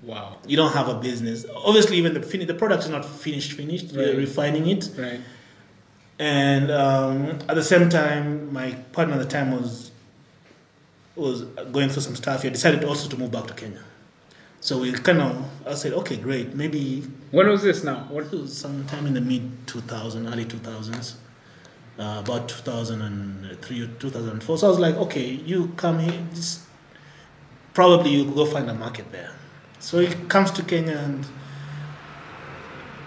Wow. 0.04 0.38
You 0.48 0.58
don't 0.58 0.74
have 0.74 0.88
a 0.90 0.96
business. 0.96 1.46
Obviously, 1.56 1.98
even 1.98 2.14
the 2.14 2.22
fin- 2.22 2.48
the 2.48 2.54
product 2.56 2.84
is 2.84 2.90
not 2.90 3.06
finished. 3.06 3.54
Finished. 3.54 3.92
We're 3.94 4.16
refining 4.18 4.68
it, 4.68 4.90
Right. 4.98 5.20
and 6.18 6.72
um, 6.72 7.40
at 7.48 7.56
the 7.56 7.64
same 7.64 7.88
time, 7.90 8.52
my 8.52 8.72
partner 8.94 9.16
at 9.16 9.20
the 9.20 9.28
time 9.30 9.52
was 9.52 9.92
was 11.16 11.44
going 11.72 11.90
through 11.90 12.02
some 12.02 12.16
stuff. 12.16 12.42
He 12.42 12.50
decided 12.50 12.84
also 12.84 13.08
to 13.10 13.18
move 13.18 13.32
back 13.32 13.46
to 13.48 13.54
Kenya. 13.54 13.84
So 14.60 14.80
we 14.80 14.92
kind 14.94 15.20
of, 15.22 15.44
I 15.68 15.74
said, 15.74 15.92
okay, 15.94 16.18
great. 16.18 16.56
Maybe 16.56 17.02
When 17.32 17.48
was 17.50 17.64
this 17.64 17.84
now? 17.84 18.06
What? 18.10 18.26
it 18.26 18.32
was 18.32 18.56
sometime 18.56 19.06
in 19.08 19.14
the 19.14 19.22
mid 19.22 19.68
2000, 19.68 20.28
early 20.28 20.46
2000s, 20.46 21.16
uh, 22.00 22.22
about 22.24 22.48
2003 22.48 23.82
or 23.82 23.88
2004. 23.88 24.58
So 24.60 24.68
I 24.68 24.70
was 24.70 24.80
like, 24.80 24.96
okay, 24.96 25.26
you 25.32 25.74
come 25.78 26.00
here, 26.00 26.26
just, 26.34 26.62
probably 27.74 28.12
you 28.12 28.26
go 28.32 28.46
find 28.46 28.70
a 28.70 28.74
market 28.74 29.12
there. 29.12 29.32
So 29.82 30.00
he 30.00 30.08
comes 30.30 30.52
to 30.52 30.64
Kenya 30.64 30.96
and 30.98 31.26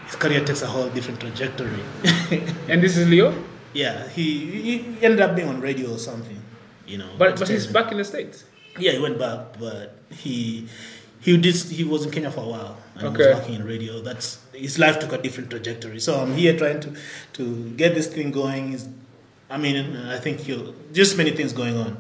his 0.07 0.17
career 0.17 0.45
takes 0.45 0.63
a 0.63 0.67
whole 0.67 0.89
different 0.91 1.21
trajectory. 1.21 1.83
And 2.69 2.83
this 2.83 2.97
is 2.97 3.09
Leo? 3.09 3.33
yeah, 3.73 4.09
he, 4.09 4.27
he 4.67 4.75
ended 5.03 5.21
up 5.21 5.35
being 5.35 5.49
on 5.49 5.61
radio 5.61 5.95
or 5.95 5.99
something, 5.99 6.41
you 6.87 6.99
know. 6.99 7.11
But 7.19 7.39
but 7.39 7.49
he's 7.49 7.67
back 7.67 7.91
in 7.91 7.99
the 7.99 8.05
States. 8.05 8.45
Yeah, 8.79 8.93
he 8.93 8.99
went 8.99 9.19
back, 9.19 9.59
but 9.59 9.97
he 10.11 10.69
he 11.21 11.37
did 11.37 11.55
he 11.57 11.85
was 11.85 12.05
in 12.05 12.11
Kenya 12.11 12.31
for 12.31 12.43
a 12.45 12.49
while 12.49 12.77
and 12.97 13.09
Okay. 13.09 13.23
he 13.23 13.29
was 13.31 13.39
working 13.39 13.55
in 13.55 13.65
radio. 13.65 14.01
That's 14.03 14.39
his 14.53 14.79
life 14.79 14.99
took 14.99 15.13
a 15.13 15.19
different 15.19 15.51
trajectory. 15.51 15.99
So 16.01 16.21
I'm 16.21 16.35
here 16.35 16.57
trying 16.57 16.81
to 16.87 16.91
to 17.39 17.71
get 17.83 17.95
this 17.95 18.07
thing 18.09 18.31
going. 18.31 18.73
Is 18.75 18.89
I 19.51 19.59
mean, 19.59 19.97
I 20.17 20.19
think 20.19 20.47
you 20.49 20.75
just 20.93 21.17
many 21.17 21.31
things 21.33 21.53
going 21.53 21.77
on. 21.77 21.99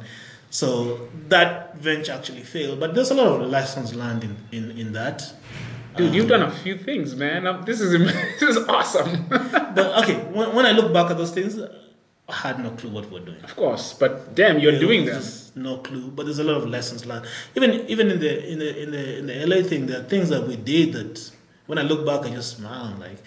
So 0.60 1.08
that 1.30 1.74
venture 1.78 2.12
actually 2.12 2.44
failed, 2.44 2.78
but 2.78 2.94
there's 2.94 3.10
a 3.10 3.14
lot 3.14 3.40
of 3.40 3.50
lessons 3.50 3.92
learned 3.92 4.22
in 4.22 4.34
in, 4.56 4.64
in 4.82 4.92
that. 4.92 5.18
Dude, 5.96 6.08
Um, 6.08 6.14
you've 6.14 6.28
done 6.28 6.42
a 6.42 6.50
few 6.64 6.74
things, 6.88 7.08
man. 7.24 7.40
Um, 7.48 7.64
This 7.68 7.80
is 7.80 7.90
this 8.40 8.50
is 8.56 8.58
awesome. 8.68 9.10
But 9.76 9.86
okay, 10.02 10.16
when, 10.36 10.54
when 10.56 10.64
I 10.66 10.72
look 10.78 10.92
back 10.92 11.10
at 11.10 11.16
those 11.16 11.32
things, 11.32 11.52
I 12.28 12.36
had 12.46 12.56
no 12.62 12.70
clue 12.78 12.90
what 12.96 13.10
we're 13.10 13.26
doing. 13.30 13.42
of 13.48 13.52
course, 13.56 13.86
but 14.02 14.12
damn, 14.38 14.56
you're 14.62 14.78
doing 14.86 15.00
just 15.06 15.56
No 15.56 15.78
clue, 15.86 16.06
but 16.16 16.22
there's 16.26 16.42
a 16.46 16.48
lot 16.50 16.56
of 16.62 16.66
lessons 16.76 17.00
learned. 17.10 17.26
Even 17.56 17.70
even 17.94 18.06
in 18.14 18.18
the 18.24 18.32
in 18.52 18.58
the 18.62 18.70
in 18.84 18.88
the 18.96 19.04
in 19.18 19.24
the 19.30 19.36
LA 19.50 19.60
thing, 19.70 19.86
there 19.88 19.98
are 20.00 20.08
things 20.14 20.28
that 20.34 20.42
we 20.50 20.54
did 20.74 20.86
that 20.98 21.14
when 21.66 21.78
I 21.82 21.84
look 21.90 22.02
back, 22.10 22.20
I 22.26 22.30
just 22.40 22.50
smile. 22.58 22.94
Like 23.06 23.18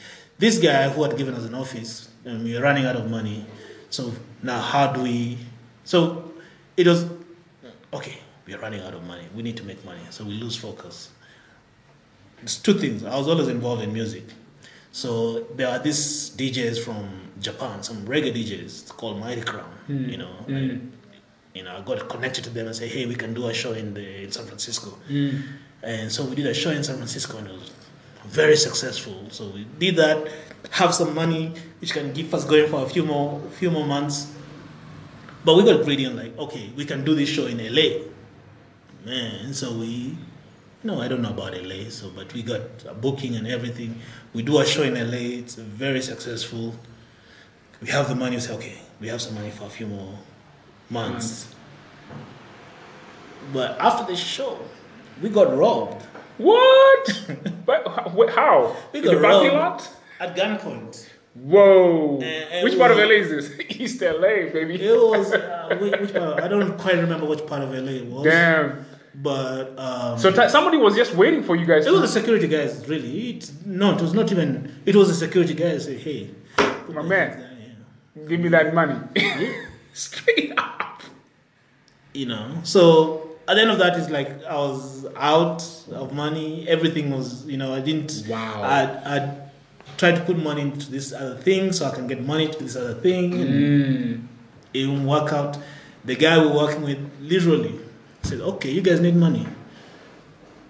this 0.44 0.56
guy 0.68 0.88
who 0.94 1.04
had 1.06 1.14
given 1.20 1.34
us 1.40 1.44
an 1.52 1.56
office, 1.64 1.92
and 2.24 2.36
we 2.46 2.54
were 2.56 2.64
running 2.70 2.86
out 2.90 2.96
of 3.02 3.06
money. 3.18 3.40
So 3.90 4.02
now, 4.50 4.60
how 4.74 4.86
do 4.96 5.00
we? 5.04 5.38
So 5.84 6.00
it 6.78 6.88
was 6.88 7.02
okay. 7.94 8.18
We 8.46 8.54
are 8.54 8.60
running 8.60 8.82
out 8.82 8.94
of 8.94 9.04
money. 9.04 9.26
We 9.36 9.44
need 9.44 9.58
to 9.58 9.64
make 9.64 9.84
money. 9.84 10.00
So 10.10 10.24
we 10.24 10.32
lose 10.32 10.56
focus. 10.56 11.10
It's 12.42 12.58
two 12.58 12.74
things. 12.76 13.04
I 13.04 13.18
was 13.18 13.28
always 13.28 13.48
involved 13.50 13.82
in 13.82 13.92
music. 13.92 14.24
So 14.92 15.42
there 15.56 15.68
are 15.68 15.80
these 15.80 16.32
DJs 16.38 16.84
from 16.84 17.10
Japan, 17.42 17.84
some 17.84 18.06
reggae 18.06 18.34
DJs 18.34 18.90
called 18.96 19.20
Mighty 19.20 19.42
Crown. 19.42 19.70
You 19.88 20.18
know, 20.18 20.32
Mm. 20.48 20.90
you 21.54 21.64
know, 21.64 21.76
I 21.78 21.82
got 21.82 22.08
connected 22.10 22.44
to 22.46 22.50
them 22.50 22.68
and 22.68 22.76
say, 22.76 22.88
hey, 22.88 23.06
we 23.06 23.16
can 23.16 23.34
do 23.34 23.48
a 23.48 23.54
show 23.54 23.74
in 23.74 23.94
the 23.94 24.24
in 24.24 24.32
San 24.32 24.46
Francisco. 24.46 24.98
Mm. 25.10 25.42
And 25.84 26.12
so 26.12 26.24
we 26.26 26.36
did 26.36 26.46
a 26.48 26.54
show 26.54 26.72
in 26.72 26.84
San 26.84 26.96
Francisco 26.98 27.38
and 27.38 27.48
it 27.48 27.54
was 27.54 27.72
very 28.26 28.56
successful. 28.58 29.26
So 29.32 29.50
we 29.50 29.66
did 29.78 29.96
that, 29.98 30.28
have 30.72 30.94
some 30.94 31.14
money 31.14 31.54
which 31.80 31.94
can 31.94 32.14
keep 32.14 32.34
us 32.34 32.44
going 32.46 32.70
for 32.70 32.86
a 32.86 32.90
few 32.90 33.04
more 33.04 33.42
few 33.60 33.72
more 33.72 33.86
months. 33.86 34.34
But 35.48 35.56
we 35.56 35.64
got 35.64 35.86
greedy 35.86 36.04
and 36.04 36.18
like, 36.18 36.38
okay, 36.38 36.70
we 36.76 36.84
can 36.84 37.06
do 37.06 37.16
this 37.16 37.30
show 37.30 37.46
in 37.46 37.60
LA. 37.74 38.04
Man, 39.06 39.54
so 39.54 39.72
we 39.72 40.18
no, 40.84 41.00
I 41.00 41.08
don't 41.08 41.22
know 41.22 41.30
about 41.30 41.54
LA, 41.54 41.90
so 41.90 42.10
but 42.14 42.34
we 42.34 42.44
got 42.44 42.60
a 42.86 42.94
booking 42.94 43.34
and 43.38 43.48
everything. 43.48 44.02
We 44.34 44.42
do 44.42 44.60
a 44.60 44.66
show 44.66 44.84
in 44.84 44.96
LA, 44.96 45.40
it's 45.40 45.56
very 45.56 46.02
successful. 46.02 46.76
We 47.82 47.88
have 47.88 48.10
the 48.10 48.16
money, 48.16 48.36
we 48.36 48.42
say, 48.42 48.56
okay, 48.56 48.78
we 49.00 49.08
have 49.08 49.22
some 49.22 49.36
money 49.36 49.52
for 49.52 49.68
a 49.68 49.70
few 49.70 49.88
more 49.88 50.20
months. 50.90 51.48
But 53.54 53.80
after 53.80 54.06
the 54.06 54.18
show, 54.18 54.60
we 55.22 55.30
got 55.30 55.56
robbed 55.56 56.04
What? 56.38 57.32
but 57.66 57.88
how-? 57.88 58.76
We 58.92 59.00
got 59.00 59.22
robbed. 59.22 59.88
at 60.20 60.36
gunpoint. 60.36 61.08
Whoa! 61.42 62.16
And- 62.16 62.24
and 62.24 62.64
Which 62.64 62.78
part 62.78 62.92
of 62.92 62.98
LA 62.98 63.16
is 63.24 63.30
this? 63.30 63.60
East 63.80 64.02
LA, 64.02 64.50
baby. 64.52 64.82
It 64.82 64.92
was, 64.96 65.34
uh, 65.34 65.78
which, 65.80 66.00
which 66.02 66.14
part, 66.14 66.42
I 66.44 66.48
don't 66.48 66.78
quite 66.78 66.96
remember 66.96 67.26
which 67.26 67.46
part 67.46 67.62
of 67.64 67.72
LA 67.72 67.92
it 67.92 68.06
was. 68.06 68.24
Damn. 68.24 68.86
But 69.16 69.78
um, 69.80 70.18
So 70.20 70.32
t- 70.32 70.50
somebody 70.50 70.78
was 70.78 70.96
just 70.96 71.14
waiting 71.16 71.42
for 71.44 71.56
you 71.56 71.66
guys. 71.66 71.86
it 71.86 71.90
to- 71.90 71.94
was 71.94 72.02
the 72.02 72.20
security 72.20 72.48
guys, 72.48 72.88
really. 72.88 73.30
It, 73.32 73.52
no, 73.66 73.96
it 73.96 74.02
was 74.02 74.14
not 74.14 74.32
even, 74.32 74.82
it 74.86 74.96
was 74.96 75.08
the 75.08 75.14
security 75.16 75.54
guys 75.54 75.86
say, 75.86 75.98
hey, 75.98 76.30
My 76.90 77.02
man. 77.02 77.44
you 78.16 78.22
know. 78.24 78.28
Give 78.30 78.40
me 78.40 78.50
that 78.50 78.74
money. 78.74 79.00
Straight 79.94 80.54
up. 80.58 81.02
you 82.14 82.26
know 82.28 82.60
so 82.64 83.30
at 83.48 83.56
the 83.56 83.62
end 83.62 83.70
of 83.72 83.78
that 83.80 83.96
it's 83.98 84.10
like 84.10 84.44
i 84.46 84.56
was 84.56 85.06
out 85.16 85.62
of 85.92 86.14
money 86.14 86.68
everything 86.68 87.12
was 87.12 87.46
you 87.46 87.58
know 87.58 87.74
i 87.76 87.80
didn't 87.80 88.24
Wow. 88.28 88.62
i 88.64 88.82
i 89.16 89.38
tried 89.98 90.16
to 90.16 90.22
put 90.22 90.38
money 90.38 90.62
into 90.62 90.90
this 90.92 91.12
other 91.12 91.36
thing 91.36 91.72
so 91.74 91.86
i 91.88 91.92
can 91.94 92.06
get 92.08 92.24
money 92.24 92.48
to 92.48 92.58
this 92.64 92.76
other 92.76 92.94
thing. 92.94 93.34
And 93.42 93.50
Mm. 93.50 94.28
it 94.74 94.88
won't 94.88 95.06
work 95.08 95.34
out. 95.34 95.58
The 96.06 96.16
guy 96.16 96.38
we 96.40 96.48
were 96.48 96.54
working 96.56 96.84
with 96.84 97.00
literally 97.20 97.76
said 98.24 98.40
okay 98.42 98.72
you 98.72 98.82
guys 98.82 99.00
need 99.02 99.16
money. 99.16 99.46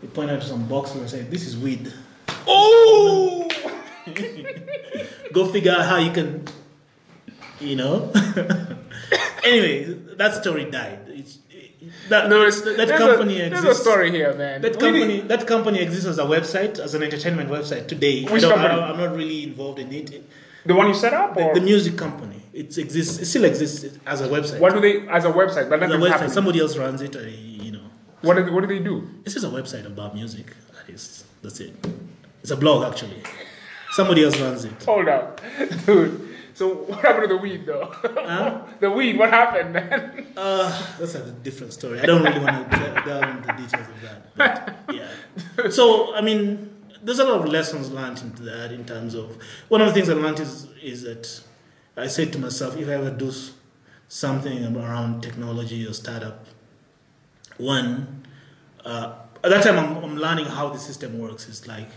He 0.02 0.08
pointed 0.08 0.42
to 0.42 0.48
some 0.48 0.68
boxes 0.68 0.96
and 1.02 1.10
said 1.10 1.32
this 1.32 1.46
is 1.46 1.58
weed. 1.58 1.92
Oh! 2.48 3.48
go 5.34 5.46
figure 5.52 5.74
out 5.74 5.86
how 5.86 5.98
you 5.98 6.12
can 6.12 6.46
you 7.60 7.76
know. 7.76 8.12
Anyway 9.44 9.84
that 10.18 10.34
story 10.42 10.66
died. 10.66 11.00
It's, 11.08 11.38
that, 12.10 12.30
No, 12.30 12.50
that 12.50 12.98
company 12.98 13.40
a, 13.42 13.46
exists 13.48 13.64
There's 13.64 13.78
a 13.78 13.82
story 13.82 14.12
here, 14.12 14.34
man. 14.34 14.62
That 14.62 14.80
company, 14.80 15.20
that 15.22 15.48
company 15.48 15.80
exists 15.80 16.06
as 16.06 16.18
a 16.20 16.24
website, 16.24 16.80
as 16.80 16.94
an 16.94 17.04
entertainment 17.04 17.50
website 17.50 17.88
today. 17.88 18.26
I 18.28 18.32
Which 18.32 18.42
don't, 18.42 18.54
company? 18.56 18.82
I, 18.82 18.90
am 18.92 18.98
not 18.98 19.16
really 19.16 19.44
involved 19.44 19.80
in 19.80 19.92
it. 19.94 20.24
the 20.66 20.76
one 20.76 20.88
you 20.88 20.94
set 20.94 21.14
up, 21.14 21.36
The, 21.36 21.44
or 21.44 21.54
the 21.54 21.62
music 21.62 21.98
company, 21.98 22.42
it 22.54 22.78
exists. 22.78 23.20
It 23.20 23.26
still 23.26 23.46
exists 23.46 23.98
as 24.06 24.22
a 24.22 24.28
website. 24.28 24.60
what 24.60 24.74
do 24.74 24.80
they 24.82 25.08
as 25.08 25.26
a 25.26 25.32
website? 25.32 25.70
But 25.70 25.84
As 25.84 25.92
a 25.92 25.96
website. 25.96 26.10
happening. 26.10 26.32
Somebody 26.32 26.60
else 26.60 26.76
runs 26.78 27.02
it. 27.02 27.16
Uh, 27.16 27.20
you 27.66 27.72
know, 27.72 27.86
What 28.22 28.36
do, 28.38 28.52
what 28.54 28.62
do 28.62 28.68
they 28.68 28.80
do? 28.84 29.08
this 29.24 29.36
is 29.36 29.44
a 29.44 29.50
website 29.50 29.86
about 29.86 30.16
music. 30.16 30.48
That 30.76 30.94
is, 30.94 31.24
that's 31.42 31.60
it. 31.60 31.74
It's 32.42 32.52
a 32.52 32.58
blog 32.58 32.92
actually. 32.92 33.22
Somebody 33.92 34.24
else 34.24 34.40
runs 34.40 34.66
it. 34.66 34.84
Hold 34.84 35.08
up, 35.08 35.42
dude. 35.86 36.27
So 36.58 36.74
what 36.88 37.00
happened 37.02 37.30
to 37.30 37.36
the 37.36 37.38
weed, 37.38 37.68
though? 37.68 37.94
Huh? 38.02 38.64
the 38.80 38.90
weed. 38.90 39.20
What 39.20 39.30
happened, 39.30 39.74
man? 39.74 40.26
Uh, 40.36 40.96
that's 41.00 41.14
a 41.14 41.30
different 41.30 41.72
story. 41.72 42.00
I 42.00 42.08
don't 42.08 42.24
really 42.24 42.40
want 42.40 42.72
to 42.72 42.78
delve 43.06 43.30
into 43.30 43.48
the 43.48 43.54
details 43.54 43.88
of 43.88 44.02
that. 44.02 44.36
But, 44.36 44.96
yeah. 44.96 45.70
So, 45.70 46.16
I 46.16 46.22
mean, 46.22 46.74
there's 47.04 47.20
a 47.20 47.26
lot 47.26 47.42
of 47.42 47.46
lessons 47.46 47.92
learned 47.92 48.24
into 48.24 48.42
that 48.44 48.72
in 48.72 48.86
terms 48.86 49.14
of 49.14 49.38
one 49.68 49.82
of 49.82 49.88
the 49.88 49.94
things 49.94 50.10
I 50.10 50.14
learned 50.14 50.40
is 50.40 50.68
is 50.82 51.04
that 51.04 51.44
I 51.96 52.08
said 52.08 52.34
to 52.34 52.40
myself, 52.40 52.76
if 52.76 52.90
I 52.90 52.94
ever 52.94 53.12
do 53.12 53.32
something 54.08 54.76
around 54.76 55.22
technology 55.22 55.86
or 55.86 55.94
startup, 55.94 56.48
one, 57.58 58.26
uh, 58.84 59.14
at 59.44 59.52
that 59.52 59.64
time 59.64 59.78
I'm, 59.78 60.04
I'm 60.04 60.18
learning 60.18 60.46
how 60.46 60.70
the 60.70 60.80
system 60.80 61.20
works. 61.20 61.48
It's 61.48 61.68
like, 61.68 61.90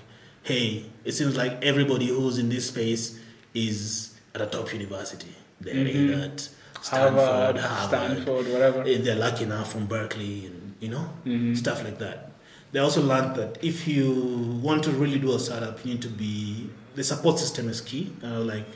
hey, 0.43 0.85
it 1.03 1.13
seems 1.13 1.39
like 1.39 1.65
everybody 1.65 2.09
who's 2.09 2.37
in 2.37 2.51
this 2.51 2.69
space 2.69 3.19
is 3.55 4.10
at 4.35 4.41
a 4.41 4.47
top 4.47 4.73
university. 4.73 5.35
They're 5.61 5.75
Mhm. 5.75 5.95
either 5.97 6.23
at 6.25 6.49
Stanford, 6.83 7.19
Harvard, 7.21 7.57
Harvard, 7.59 7.89
Stanford, 7.89 8.47
whatever. 8.53 8.83
if 8.87 9.05
they're 9.05 9.17
lucky 9.17 9.45
enough 9.45 9.73
from 9.73 9.87
Berkeley 9.87 10.47
and 10.47 10.75
you 10.81 10.89
know 10.89 11.11
Mhm. 11.27 11.57
stuff 11.57 11.85
like 11.85 11.99
that. 11.99 12.31
They 12.73 12.79
also 12.79 13.03
learned 13.03 13.35
that 13.37 13.59
if 13.63 13.87
you 13.89 14.61
want 14.63 14.85
to 14.85 14.91
really 14.93 15.19
do 15.19 15.35
a 15.35 15.39
startup, 15.41 15.85
you 15.85 15.93
need 15.95 16.03
to 16.03 16.09
be 16.09 16.71
the 16.95 17.05
support 17.05 17.39
system 17.39 17.69
is 17.69 17.81
key. 17.81 18.13
Uh, 18.25 18.41
like, 18.41 18.67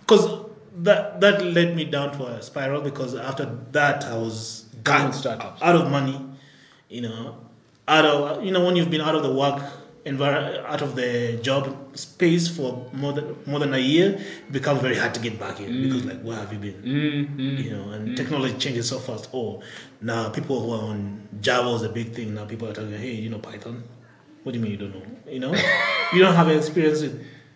because 0.00 0.28
that 0.82 1.20
that 1.20 1.44
led 1.44 1.74
me 1.76 1.84
down 1.84 2.16
to 2.16 2.26
a 2.26 2.42
spiral. 2.42 2.80
Because 2.80 3.14
after 3.14 3.46
that, 3.72 4.04
I 4.04 4.16
was 4.16 4.64
Doing 4.82 4.98
out, 4.98 5.14
startups. 5.14 5.62
out 5.62 5.74
of 5.76 5.90
money. 5.90 6.20
You 6.88 7.02
know, 7.02 7.36
out 7.88 8.04
of 8.04 8.44
you 8.44 8.52
know 8.52 8.64
when 8.64 8.76
you've 8.76 8.90
been 8.90 9.00
out 9.00 9.14
of 9.14 9.22
the 9.22 9.32
work 9.32 9.62
environment, 10.06 10.64
out 10.66 10.82
of 10.82 10.94
the 10.94 11.38
job 11.42 11.96
space 11.96 12.48
for 12.48 12.88
more 12.92 13.12
than 13.12 13.36
more 13.44 13.58
than 13.58 13.74
a 13.74 13.78
year, 13.78 14.18
it 14.48 14.52
becomes 14.52 14.80
very 14.80 14.96
hard 14.96 15.12
to 15.14 15.20
get 15.20 15.38
back 15.38 15.60
in 15.60 15.82
because 15.82 16.02
mm. 16.02 16.10
like 16.10 16.22
where 16.22 16.36
have 16.36 16.52
you 16.52 16.58
been? 16.58 16.82
Mm-hmm. 16.82 17.40
you 17.64 17.70
know, 17.76 17.90
and 17.90 18.08
mm. 18.08 18.16
technology 18.16 18.56
changes 18.56 18.88
so 18.88 18.98
fast. 18.98 19.28
Oh, 19.34 19.62
now 20.00 20.28
people 20.30 20.60
who 20.60 20.72
are 20.72 20.90
on 20.90 21.28
Java 21.40 21.70
is 21.74 21.82
a 21.82 21.88
big 21.88 22.14
thing. 22.14 22.34
Now 22.34 22.44
people 22.46 22.68
are 22.68 22.72
telling 22.72 22.92
you, 22.92 22.98
hey, 22.98 23.14
you 23.14 23.28
know 23.28 23.38
Python? 23.38 23.82
What 24.44 24.52
do 24.52 24.58
you 24.58 24.62
mean 24.62 24.72
you 24.72 24.78
don't 24.78 24.94
know? 24.94 25.02
You 25.30 25.40
know, 25.40 25.54
you 26.12 26.20
don't 26.20 26.34
have 26.34 26.48
experience 26.48 27.02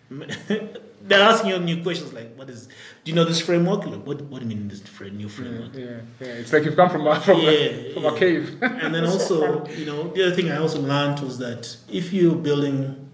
with 0.09 0.81
they're 1.03 1.21
asking 1.21 1.51
you 1.51 1.59
new 1.59 1.81
questions 1.83 2.13
like, 2.13 2.35
"What 2.35 2.49
is? 2.49 2.67
Do 3.03 3.11
you 3.11 3.13
know 3.15 3.23
this 3.25 3.41
framework? 3.41 3.85
Like, 3.85 4.05
what 4.05 4.21
what 4.21 4.41
do 4.41 4.47
you 4.47 4.55
mean 4.55 4.67
this 4.67 4.81
new 5.11 5.29
framework?" 5.29 5.75
Yeah, 5.75 6.01
yeah. 6.19 6.27
It's 6.27 6.53
like 6.53 6.63
you've 6.65 6.75
come 6.75 6.89
from 6.89 7.07
a, 7.07 7.19
from, 7.19 7.39
Yeah, 7.41 7.49
a, 7.49 7.93
from 7.93 8.03
yeah. 8.03 8.15
a 8.15 8.17
cave. 8.17 8.57
and 8.61 8.93
then 8.93 9.05
also, 9.05 9.65
you 9.67 9.85
know, 9.85 10.09
the 10.09 10.27
other 10.27 10.35
thing 10.35 10.51
I 10.51 10.57
also 10.57 10.79
learned 10.81 11.19
was 11.19 11.37
that 11.39 11.75
if 11.89 12.13
you're 12.13 12.35
building, 12.35 13.09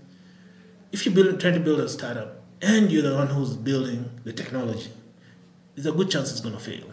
if 0.92 1.06
you're 1.06 1.16
building, 1.16 1.38
trying 1.38 1.54
to 1.56 1.60
build 1.60 1.80
a 1.80 1.90
startup, 1.90 2.42
and 2.62 2.92
you're 2.92 3.04
the 3.04 3.16
one 3.16 3.28
who's 3.28 3.56
building 3.56 4.10
the 4.24 4.34
technology, 4.34 4.92
there's 5.76 5.88
a 5.88 5.92
good 5.92 6.10
chance 6.10 6.32
it's 6.32 6.42
going 6.42 6.56
to 6.56 6.62
fail. 6.62 6.86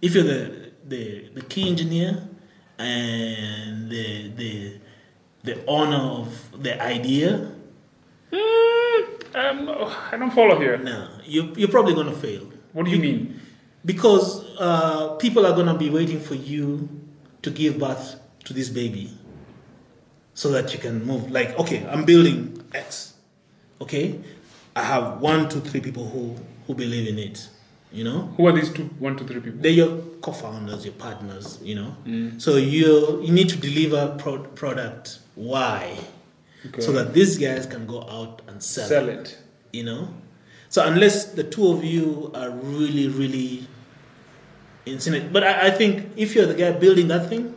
If 0.00 0.14
you're 0.14 0.24
the, 0.24 0.70
the 0.86 1.28
the 1.34 1.42
key 1.42 1.68
engineer 1.68 2.28
and 2.78 3.90
the 3.90 4.28
the 4.30 4.78
the 5.42 5.66
owner 5.66 5.96
of 5.96 6.62
the 6.62 6.80
idea, 6.80 7.52
hmm. 8.32 8.77
Um, 9.34 9.68
I 10.12 10.16
don't 10.18 10.30
follow 10.32 10.58
here. 10.58 10.76
no, 10.78 11.08
you 11.24 11.52
you're 11.56 11.68
probably 11.68 11.94
going 11.94 12.08
to 12.08 12.16
fail. 12.16 12.50
What 12.72 12.84
do 12.86 12.90
you 12.90 12.98
mean? 12.98 13.40
because 13.84 14.44
uh, 14.58 15.14
people 15.16 15.46
are 15.46 15.54
going 15.54 15.66
to 15.68 15.74
be 15.74 15.88
waiting 15.88 16.18
for 16.20 16.34
you 16.34 16.88
to 17.42 17.50
give 17.50 17.78
birth 17.78 18.16
to 18.44 18.52
this 18.52 18.68
baby 18.68 19.16
so 20.34 20.50
that 20.50 20.72
you 20.74 20.80
can 20.80 21.04
move 21.06 21.30
like 21.30 21.56
okay 21.58 21.86
i'm 21.86 22.04
building 22.04 22.60
x 22.74 23.14
okay 23.80 24.18
i 24.74 24.82
have 24.82 25.20
one 25.20 25.48
two 25.48 25.60
three 25.60 25.80
people 25.80 26.08
who 26.08 26.34
who 26.66 26.74
believe 26.74 27.06
in 27.08 27.18
it 27.18 27.48
you 27.92 28.02
know 28.04 28.22
Who 28.36 28.46
are 28.48 28.52
these 28.52 28.70
two, 28.70 28.84
one, 28.98 29.16
two, 29.16 29.24
three 29.26 29.40
people? 29.40 29.60
they're 29.62 29.70
your 29.72 29.98
co-founders 30.20 30.84
your 30.84 30.94
partners 30.94 31.58
you 31.62 31.76
know 31.76 31.94
so 32.38 32.56
you 32.56 33.22
you 33.22 33.32
need 33.32 33.48
to 33.48 33.56
deliver 33.56 34.16
pro- 34.18 34.42
product 34.42 35.20
y 35.36 35.96
Okay. 36.66 36.80
so 36.80 36.92
that 36.92 37.14
these 37.14 37.38
guys 37.38 37.66
can 37.66 37.86
go 37.86 38.02
out 38.02 38.42
and 38.48 38.60
sell, 38.62 38.88
Sell 38.88 39.08
it. 39.08 39.38
you 39.72 39.84
know 39.84 40.12
so 40.68 40.84
unless 40.84 41.26
the 41.32 41.44
two 41.44 41.68
of 41.72 41.84
you 41.84 42.30
are 42.34 42.50
really 42.50 43.06
really 43.08 43.66
insane 44.86 45.30
but 45.32 45.44
I, 45.44 45.68
I 45.68 45.70
think 45.70 46.10
if 46.16 46.34
you're 46.34 46.46
the 46.46 46.54
guy 46.54 46.72
building 46.72 47.08
that 47.08 47.28
thing 47.28 47.56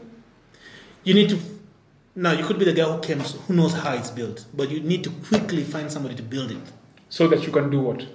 you 1.04 1.14
need 1.14 1.30
to 1.30 1.40
now 2.16 2.32
you 2.34 2.44
could 2.46 2.60
be 2.60 2.66
the 2.66 2.74
guy 2.74 2.84
who 2.84 3.02
comes 3.02 3.34
who 3.48 3.54
knows 3.56 3.74
how 3.74 3.94
it's 3.96 4.12
built 4.12 4.46
but 4.54 4.70
you 4.70 4.80
need 4.82 5.04
to 5.06 5.10
quickly 5.10 5.64
find 5.64 5.92
somebody 5.92 6.16
to 6.16 6.24
build 6.24 6.52
it 6.52 6.62
So 7.10 7.28
that 7.28 7.44
you 7.46 7.52
can 7.52 7.70
do 7.70 7.80
what? 7.82 8.06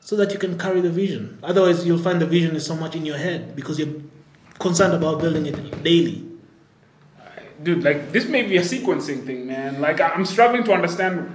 so 0.00 0.16
that 0.16 0.32
you 0.32 0.38
can 0.38 0.56
carry 0.58 0.80
the 0.80 0.90
vision 0.90 1.38
otherwise 1.42 1.84
you'll 1.86 1.98
find 1.98 2.20
the 2.20 2.26
vision 2.26 2.54
is 2.56 2.64
so 2.64 2.76
much 2.76 2.94
in 2.94 3.04
your 3.04 3.18
head 3.18 3.56
because 3.56 3.78
you're 3.78 3.96
concerned 4.58 4.94
about 4.94 5.20
building 5.20 5.46
it 5.46 5.82
daily 5.82 6.27
Dude, 7.62 7.82
like, 7.82 8.12
this 8.12 8.28
may 8.28 8.42
be 8.42 8.56
a 8.56 8.60
sequencing 8.60 9.26
thing, 9.26 9.46
man. 9.46 9.80
Like, 9.80 10.00
I'm 10.00 10.24
struggling 10.24 10.64
to 10.64 10.72
understand. 10.72 11.34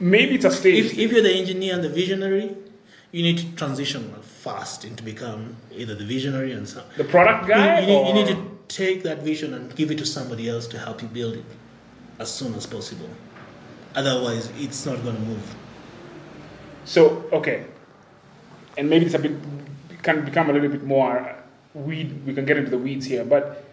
Maybe 0.00 0.36
it's 0.36 0.44
a 0.44 0.50
stage. 0.50 0.86
if, 0.86 0.98
if 0.98 1.12
you're 1.12 1.22
the 1.22 1.34
engineer 1.34 1.74
and 1.74 1.82
the 1.82 1.88
visionary 1.88 2.56
you 3.10 3.22
need 3.22 3.38
to 3.38 3.50
transition 3.56 4.14
fast 4.22 4.84
into 4.84 5.02
become 5.02 5.56
either 5.74 5.94
the 5.94 6.04
visionary 6.04 6.52
and 6.52 6.68
some 6.68 6.84
the 6.96 7.04
product 7.04 7.48
guy? 7.48 7.80
You, 7.80 7.86
need, 7.86 7.92
you 7.92 7.98
or- 7.98 8.14
need 8.14 8.26
to 8.28 8.58
take 8.68 9.02
that 9.02 9.22
vision 9.22 9.54
and 9.54 9.74
give 9.74 9.90
it 9.90 9.98
to 9.98 10.06
somebody 10.06 10.48
else 10.48 10.66
to 10.68 10.78
help 10.78 11.02
you 11.02 11.08
build 11.08 11.34
it 11.34 11.44
as 12.18 12.30
soon 12.30 12.54
as 12.54 12.66
possible. 12.66 13.08
Otherwise, 13.94 14.50
it's 14.58 14.84
not 14.84 15.02
going 15.02 15.16
to 15.16 15.22
move. 15.22 15.54
So 16.84 17.24
okay, 17.32 17.66
and 18.76 18.88
maybe 18.90 19.06
it's 19.06 19.14
a 19.14 19.18
bit 19.18 19.32
can 20.02 20.24
become 20.24 20.48
a 20.50 20.52
little 20.52 20.68
bit 20.68 20.84
more 20.84 21.34
weed. 21.74 22.24
We 22.26 22.34
can 22.34 22.44
get 22.44 22.56
into 22.56 22.70
the 22.70 22.78
weeds 22.78 23.06
here, 23.06 23.24
but 23.24 23.64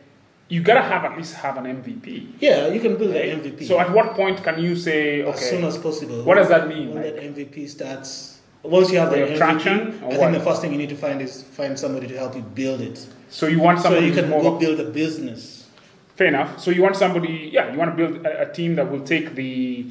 you 0.48 0.62
gotta 0.62 0.82
have 0.82 1.04
at 1.06 1.18
least 1.18 1.34
have 1.36 1.58
an 1.58 1.66
MVP. 1.66 2.34
Yeah, 2.40 2.68
you 2.68 2.80
can 2.80 2.98
build 2.98 3.14
right? 3.16 3.30
an 3.30 3.42
MVP 3.42 3.66
So 3.68 3.80
at 3.80 3.92
what 3.92 4.14
point 4.14 4.44
can 4.44 4.62
you 4.62 4.76
say 4.76 5.24
okay, 5.24 5.32
as 5.32 5.50
soon 5.50 5.64
as 5.64 5.78
possible. 5.78 6.24
What 6.24 6.36
does 6.36 6.50
that 6.50 6.68
mean? 6.68 6.94
When 6.94 7.04
Like, 7.04 7.16
that 7.16 7.24
MVP 7.36 7.68
starts, 7.70 8.40
once 8.64 8.92
you 8.92 9.00
have 9.00 9.12
the 9.12 9.18
MVP, 9.18 9.38
traction, 9.38 10.00
I 10.04 10.06
what? 10.06 10.18
think 10.20 10.34
the 10.34 10.40
first 10.40 10.62
thing 10.62 10.72
you 10.72 10.78
need 10.78 10.90
to 10.90 10.96
find 10.98 11.22
is 11.22 11.42
find 11.44 11.78
somebody 11.80 12.08
to 12.08 12.18
help 12.18 12.36
you 12.36 12.42
build 12.42 12.82
it. 12.82 13.06
so 13.30 13.48
you 13.48 13.60
want 13.60 13.80
somebody. 13.80 14.02
So 14.12 14.16
you 14.16 14.22
can 14.22 14.30
go 14.30 14.58
build 14.60 14.80
a 14.80 14.90
business. 14.90 15.68
fair 16.16 16.28
enough. 16.28 16.60
So 16.60 16.72
you 16.72 16.82
want 16.82 16.96
somebody, 16.96 17.50
yeah, 17.52 17.72
you 17.72 17.78
want 17.78 17.92
to 17.92 17.98
build 18.08 18.26
a, 18.26 18.50
a 18.50 18.54
team 18.54 18.76
that 18.76 18.90
will 18.92 19.02
take 19.04 19.36
the 19.36 19.88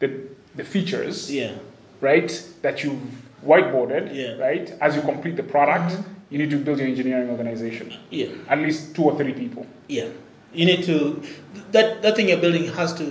the 0.00 0.08
the 0.54 0.64
features, 0.64 1.32
Yeah. 1.34 1.52
right, 2.00 2.30
that 2.62 2.84
you've 2.84 3.00
whiteboarded, 3.44 4.14
Yeah. 4.14 4.26
Mm-hmm. 4.28 4.40
right. 4.40 4.66
As 4.80 4.94
you 4.96 5.02
complete 5.02 5.36
the 5.36 5.42
product, 5.42 5.96
you 6.34 6.38
need 6.42 6.50
to 6.50 6.58
build 6.58 6.78
your 6.80 6.88
engineering 6.88 7.30
organization. 7.30 7.94
Yeah. 8.10 8.26
At 8.48 8.58
least 8.58 8.96
two 8.96 9.04
or 9.04 9.16
three 9.16 9.32
people. 9.32 9.64
Yeah. 9.88 10.08
You 10.52 10.66
need 10.66 10.82
to, 10.84 11.22
that, 11.70 12.02
that 12.02 12.16
thing 12.16 12.28
you're 12.28 12.40
building 12.46 12.64
has 12.78 12.92
to 12.94 13.06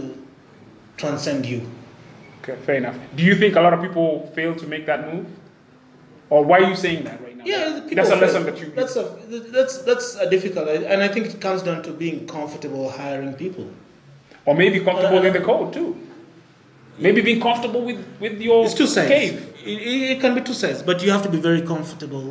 transcend 0.97 1.45
you. 1.45 1.61
Okay, 2.41 2.57
fair 2.65 2.75
enough. 2.75 2.97
Do 3.15 3.23
you 3.23 3.35
think 3.35 3.55
a 3.55 3.61
lot 3.61 3.73
of 3.73 3.81
people 3.81 4.29
fail 4.35 4.53
to 4.55 4.67
make 4.67 4.85
that 4.87 5.13
move? 5.13 5.25
Or 6.29 6.43
why 6.43 6.57
are 6.59 6.69
you 6.69 6.75
saying 6.75 7.05
that 7.05 7.21
right 7.23 7.37
now? 7.37 7.45
Yeah, 7.45 7.79
people 7.87 7.95
that's 7.95 8.09
a 8.09 8.17
fail. 8.17 8.21
lesson 8.27 8.43
that 8.47 8.59
you. 8.59 8.71
That's 8.75 8.95
a 8.97 9.03
that's 9.57 9.77
that's 9.89 10.15
a 10.15 10.29
difficult, 10.29 10.67
and 10.69 11.01
I 11.03 11.07
think 11.07 11.27
it 11.27 11.39
comes 11.39 11.61
down 11.67 11.83
to 11.83 11.91
being 11.91 12.25
comfortable 12.27 12.89
hiring 12.89 13.33
people. 13.43 13.67
or 14.45 14.55
maybe 14.55 14.79
comfortable 14.87 15.19
Uh, 15.19 15.29
in 15.29 15.33
the 15.33 15.41
code 15.41 15.71
too. 15.77 15.89
Maybe 17.05 17.21
being 17.21 17.39
comfortable 17.47 17.81
with 17.89 17.99
with 18.23 18.41
your 18.41 18.65
It's 18.65 18.73
two 18.81 18.87
sides. 18.87 19.09
cave, 19.15 19.33
It, 19.65 19.77
it, 19.91 20.01
it 20.13 20.19
can 20.23 20.33
be 20.35 20.41
two 20.41 20.57
sides, 20.63 20.81
but 20.89 21.03
you 21.03 21.11
have 21.15 21.23
to 21.23 21.31
be 21.37 21.39
very 21.49 21.61
comfortable 21.73 22.27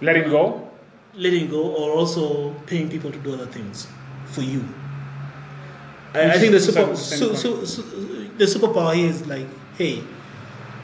letting 0.00 0.30
go. 0.30 0.66
letting 1.14 1.48
go, 1.50 1.74
or 1.74 1.90
also 1.98 2.54
paying 2.66 2.88
people 2.88 3.10
to 3.10 3.18
do 3.18 3.34
other 3.34 3.46
things 3.46 3.88
for 4.26 4.42
you. 4.42 4.64
I, 6.14 6.30
I 6.32 6.38
think 6.38 6.52
the 6.52 6.60
super 6.60 6.94
su, 6.96 7.34
su, 7.34 7.66
su, 7.66 7.82
the 8.38 8.44
superpower 8.44 8.94
here 8.94 9.08
is 9.08 9.26
like, 9.26 9.46
hey, 9.76 10.02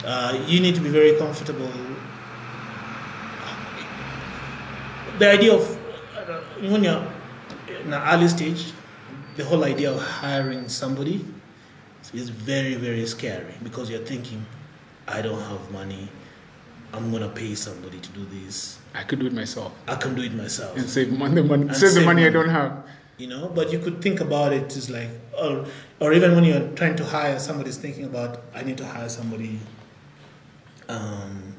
uh, 0.04 0.36
you 0.46 0.60
need 0.60 0.74
to 0.74 0.80
be 0.80 0.88
very 0.88 1.16
comfortable. 1.16 1.70
The 5.18 5.30
idea 5.30 5.54
of 5.54 5.62
uh, 6.16 6.40
when 6.68 6.84
you're 6.84 7.06
in 7.68 7.92
an 7.92 8.02
early 8.02 8.28
stage, 8.28 8.72
the 9.36 9.44
whole 9.44 9.64
idea 9.64 9.92
of 9.92 10.00
hiring 10.00 10.68
somebody 10.68 11.24
is 12.12 12.28
very 12.30 12.74
very 12.74 13.06
scary 13.06 13.54
because 13.62 13.90
you're 13.90 14.04
thinking, 14.04 14.44
I 15.08 15.22
don't 15.22 15.40
have 15.40 15.70
money. 15.70 16.08
I'm 16.92 17.10
gonna 17.10 17.28
pay 17.28 17.54
somebody 17.54 17.98
to 18.00 18.08
do 18.10 18.26
this. 18.26 18.78
I 18.96 19.02
could 19.08 19.18
do 19.20 19.26
it 19.26 19.34
myself 19.42 19.72
I 19.86 19.96
can 19.96 20.14
do 20.18 20.22
it 20.22 20.34
myself 20.34 20.76
and 20.76 20.88
save 20.88 21.10
money. 21.22 21.42
money 21.42 21.62
And 21.68 21.76
save 21.76 21.90
the 21.90 22.00
save 22.00 22.06
money, 22.10 22.24
I 22.26 22.30
don't 22.30 22.48
have. 22.60 22.72
you 23.22 23.26
know 23.32 23.44
but 23.58 23.66
you 23.72 23.78
could 23.84 23.98
think 24.06 24.18
about 24.28 24.52
it 24.58 24.76
as 24.80 24.86
like 24.96 25.10
or, 25.42 25.52
or 26.00 26.08
even 26.18 26.34
when 26.36 26.44
you're 26.48 26.68
trying 26.80 26.96
to 27.00 27.04
hire 27.04 27.38
somebody's 27.48 27.78
thinking 27.84 28.04
about 28.12 28.32
i 28.54 28.62
need 28.68 28.78
to 28.82 28.86
hire 28.94 29.08
somebody 29.18 29.52
um, 30.88 31.54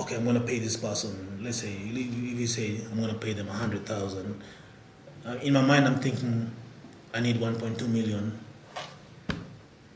okay 0.00 0.16
i'm 0.16 0.24
going 0.24 0.40
to 0.42 0.46
pay 0.52 0.58
this 0.58 0.76
person 0.76 1.12
let's 1.42 1.58
say 1.64 1.72
if 1.72 2.38
you 2.44 2.46
say 2.46 2.66
i'm 2.90 2.98
going 3.00 3.12
to 3.12 3.18
pay 3.26 3.32
them 3.32 3.48
100000 3.48 4.40
uh, 5.26 5.36
in 5.42 5.52
my 5.58 5.62
mind 5.62 5.86
i'm 5.88 5.98
thinking 6.06 6.50
i 7.14 7.20
need 7.20 7.36
1.2 7.36 7.88
million 7.88 8.38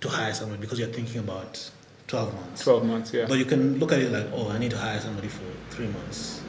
to 0.00 0.08
hire 0.08 0.32
someone 0.32 0.58
because 0.60 0.78
you're 0.78 0.88
thinking 1.00 1.20
about 1.20 1.70
12 2.10 2.34
months 2.34 2.64
Twelve 2.64 2.84
months, 2.84 3.12
yeah. 3.12 3.26
but 3.28 3.38
you 3.38 3.44
can 3.44 3.78
look 3.78 3.92
at 3.92 4.00
it 4.00 4.10
like 4.10 4.26
oh 4.34 4.48
i 4.50 4.58
need 4.58 4.72
to 4.72 4.78
hire 4.78 4.98
somebody 5.00 5.28
for 5.28 5.44
three 5.74 5.86
months 5.86 6.42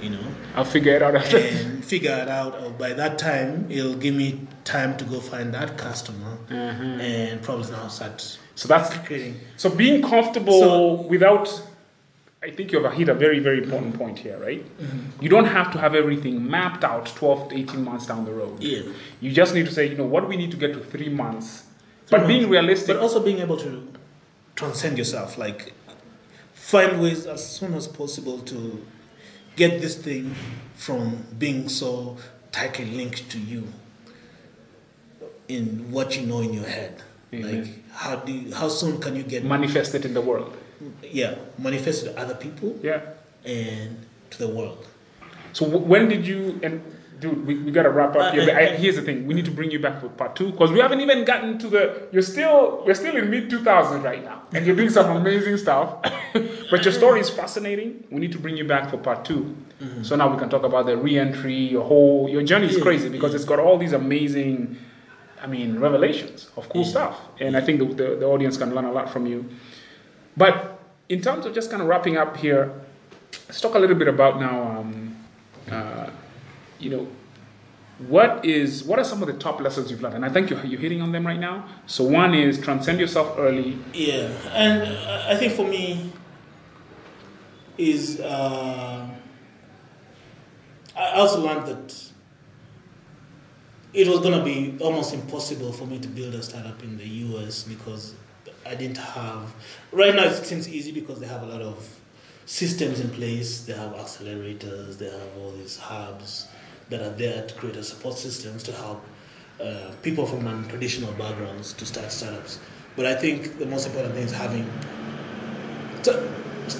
you 0.00 0.10
know 0.10 0.26
I'll 0.56 0.64
figure 0.64 0.94
it 0.94 1.02
out 1.02 1.14
after. 1.16 1.38
and 1.38 1.84
figure 1.92 2.12
it 2.24 2.28
out. 2.28 2.52
Or 2.62 2.70
by 2.70 2.92
that 2.92 3.18
time, 3.18 3.66
it'll 3.68 3.96
give 4.04 4.14
me 4.14 4.46
time 4.64 4.96
to 4.96 5.04
go 5.04 5.18
find 5.18 5.52
that 5.54 5.76
customer 5.76 6.32
Mhm. 6.48 7.00
and 7.00 7.42
probably 7.42 7.68
now 7.72 7.88
start 7.88 8.38
So 8.54 8.68
that's 8.68 8.88
creating. 9.06 9.34
so 9.56 9.68
being 9.70 10.00
comfortable 10.02 10.60
So- 10.60 10.92
without. 11.14 11.46
I 12.46 12.50
think 12.52 12.70
you've 12.72 12.92
hit 12.92 13.08
a 13.08 13.14
very 13.24 13.40
very 13.40 13.58
important 13.64 13.98
point 13.98 14.16
here, 14.20 14.38
right? 14.48 14.62
Mm-hmm. 14.64 15.22
You 15.24 15.28
don't 15.34 15.46
have 15.58 15.72
to 15.72 15.78
have 15.84 15.96
everything 15.96 16.48
mapped 16.48 16.84
out 16.84 17.06
12 17.16 17.48
to 17.48 17.56
18 17.58 17.82
months 17.84 18.06
down 18.06 18.24
the 18.24 18.34
road. 18.40 18.62
Yeah. 18.62 18.82
You 19.20 19.32
just 19.32 19.52
need 19.52 19.66
to 19.66 19.72
say, 19.72 19.88
you 19.88 19.96
know, 19.96 20.06
what 20.14 20.28
we 20.28 20.36
need 20.36 20.52
to 20.52 20.56
get 20.64 20.72
to 20.74 20.80
three 20.94 21.08
months? 21.08 21.64
But 22.08 22.28
being 22.28 22.48
realistic. 22.48 22.94
But 22.94 23.02
also 23.02 23.18
being 23.20 23.40
able 23.40 23.56
to 23.66 23.70
transcend 24.58 24.98
yourself, 24.98 25.38
like 25.38 25.72
find 26.52 27.00
ways 27.00 27.26
as 27.26 27.40
soon 27.56 27.74
as 27.74 27.86
possible 27.86 28.40
to 28.40 28.84
get 29.56 29.80
this 29.80 29.96
thing 29.96 30.34
from 30.74 31.24
being 31.38 31.68
so 31.68 32.16
tightly 32.50 32.84
linked 32.86 33.30
to 33.30 33.38
you 33.38 33.62
in 35.48 35.90
what 35.92 36.16
you 36.16 36.26
know 36.26 36.40
in 36.40 36.52
your 36.52 36.66
head. 36.66 37.02
Amen. 37.32 37.62
Like 37.62 37.90
how 37.92 38.16
do 38.16 38.32
you, 38.32 38.54
how 38.54 38.68
soon 38.68 39.00
can 39.00 39.14
you 39.16 39.22
get 39.22 39.44
manifest 39.44 39.94
it 39.94 40.04
in 40.04 40.14
the 40.14 40.20
world. 40.20 40.56
yeah 41.02 41.34
manifest 41.58 42.04
to 42.04 42.10
other 42.18 42.34
people 42.34 42.78
Yeah. 42.82 43.00
and 43.44 44.04
to 44.30 44.38
the 44.38 44.48
world. 44.48 44.86
So 45.52 45.66
w- 45.66 45.84
when 45.84 46.08
did 46.08 46.26
you 46.26 46.58
and 46.62 46.80
dude, 47.20 47.46
we, 47.46 47.54
we 47.58 47.70
gotta 47.70 47.90
wrap 47.90 48.10
up 48.10 48.16
Uh, 48.16 48.30
here. 48.32 48.46
But 48.46 48.54
I, 48.56 48.66
uh, 48.66 48.76
here's 48.76 48.96
the 48.96 49.02
thing: 49.02 49.26
we 49.26 49.34
need 49.34 49.44
to 49.44 49.50
bring 49.50 49.70
you 49.70 49.78
back 49.78 50.00
for 50.00 50.08
part 50.08 50.36
two 50.36 50.50
because 50.52 50.70
we 50.70 50.78
haven't 50.80 51.00
even 51.00 51.24
gotten 51.24 51.58
to 51.58 51.68
the. 51.68 52.08
You're 52.12 52.22
still 52.22 52.82
we're 52.86 52.94
still 52.94 53.16
in 53.16 53.30
mid 53.30 53.50
2000s 53.50 54.02
right 54.02 54.24
now, 54.24 54.42
and 54.52 54.64
you're 54.66 54.76
doing 54.76 54.90
some 54.90 55.14
amazing 55.16 55.56
stuff. 55.56 56.00
but 56.70 56.84
your 56.84 56.92
story 56.92 57.20
is 57.20 57.30
fascinating. 57.30 58.04
We 58.10 58.20
need 58.20 58.32
to 58.32 58.38
bring 58.38 58.56
you 58.56 58.64
back 58.64 58.90
for 58.90 58.98
part 58.98 59.24
2 59.24 59.56
So 60.02 60.16
now 60.16 60.28
we 60.32 60.38
can 60.38 60.48
talk 60.50 60.64
about 60.64 60.86
the 60.86 60.96
re-entry. 60.96 61.54
Your 61.54 61.84
whole 61.84 62.28
your 62.28 62.42
journey 62.42 62.66
is 62.68 62.80
crazy 62.82 63.08
because 63.08 63.34
it's 63.34 63.44
got 63.44 63.58
all 63.58 63.78
these 63.78 63.92
amazing 63.92 64.76
I 65.40 65.46
mean, 65.46 65.78
revelations 65.78 66.50
of 66.56 66.68
cool 66.68 66.82
Yeah. 66.82 66.90
stuff. 66.90 67.14
And 67.40 67.56
I 67.56 67.60
think 67.60 67.78
the, 67.78 67.84
the, 68.00 68.16
the 68.16 68.26
audience 68.26 68.56
can 68.56 68.74
learn 68.74 68.84
a 68.86 68.92
lot 68.92 69.08
from 69.08 69.24
you. 69.24 69.44
But 70.36 70.80
in 71.08 71.20
terms 71.22 71.46
of 71.46 71.54
just 71.54 71.70
kind 71.70 71.80
of 71.80 71.86
wrapping 71.88 72.16
up 72.16 72.36
here, 72.36 72.72
let's 73.46 73.60
talk 73.60 73.74
a 73.76 73.78
little 73.78 73.94
bit 73.96 74.08
about 74.08 74.40
now, 74.40 74.62
um, 74.80 75.16
uh, 75.70 76.10
you 76.78 76.90
know, 76.90 77.08
what 77.98 78.44
is 78.44 78.84
what 78.84 78.98
are 78.98 79.04
some 79.04 79.22
of 79.22 79.26
the 79.26 79.34
top 79.34 79.60
lessons 79.60 79.90
you've 79.90 80.02
learned? 80.02 80.14
And 80.16 80.24
I 80.24 80.28
think 80.28 80.50
you're, 80.50 80.64
you're 80.64 80.80
hitting 80.80 81.02
on 81.02 81.12
them 81.12 81.26
right 81.26 81.38
now. 81.38 81.66
So 81.86 82.04
one 82.04 82.34
is 82.34 82.60
transcend 82.60 83.00
yourself 83.00 83.34
early. 83.38 83.78
Yeah, 83.92 84.30
and 84.52 84.82
I 85.28 85.36
think 85.36 85.54
for 85.54 85.66
me 85.66 86.12
is 87.76 88.20
uh, 88.20 89.08
I 90.96 91.10
also 91.14 91.40
learned 91.40 91.66
that 91.66 92.04
it 93.92 94.06
was 94.06 94.20
gonna 94.20 94.44
be 94.44 94.76
almost 94.80 95.12
impossible 95.12 95.72
for 95.72 95.86
me 95.86 95.98
to 95.98 96.08
build 96.08 96.34
a 96.34 96.42
startup 96.42 96.82
in 96.84 96.98
the 96.98 97.06
US 97.06 97.64
because 97.64 98.14
I 98.64 98.76
didn't 98.76 98.98
have. 98.98 99.52
Right 99.90 100.14
now, 100.14 100.24
it 100.24 100.44
seems 100.44 100.68
easy 100.68 100.92
because 100.92 101.18
they 101.18 101.26
have 101.26 101.42
a 101.42 101.46
lot 101.46 101.62
of 101.62 101.98
systems 102.46 103.00
in 103.00 103.10
place. 103.10 103.64
They 103.64 103.72
have 103.72 103.92
accelerators. 103.94 104.98
They 104.98 105.10
have 105.10 105.36
all 105.40 105.50
these 105.52 105.78
hubs 105.78 106.46
that 106.90 107.02
are 107.02 107.10
there 107.10 107.46
to 107.46 107.54
create 107.54 107.76
a 107.76 107.84
support 107.84 108.16
systems 108.16 108.62
to 108.64 108.72
help 108.72 109.04
uh, 109.60 109.90
people 110.02 110.26
from 110.26 110.44
non-traditional 110.44 111.12
backgrounds 111.12 111.72
to 111.74 111.84
start 111.84 112.10
startups. 112.10 112.58
But 112.96 113.06
I 113.06 113.14
think 113.14 113.58
the 113.58 113.66
most 113.66 113.86
important 113.86 114.14
thing 114.14 114.24
is 114.24 114.32
having. 114.32 114.70
So, 116.02 116.32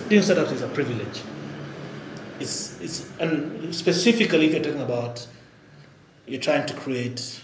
doing 0.09 0.22
startups 0.22 0.52
is 0.52 0.62
a 0.62 0.68
privilege. 0.68 1.22
It's, 2.40 2.80
it's 2.80 3.11
and 3.18 3.74
specifically 3.74 4.46
if 4.46 4.52
you're 4.52 4.62
talking 4.62 4.80
about 4.80 5.26
you're 6.26 6.40
trying 6.40 6.66
to 6.66 6.74
create 6.74 7.40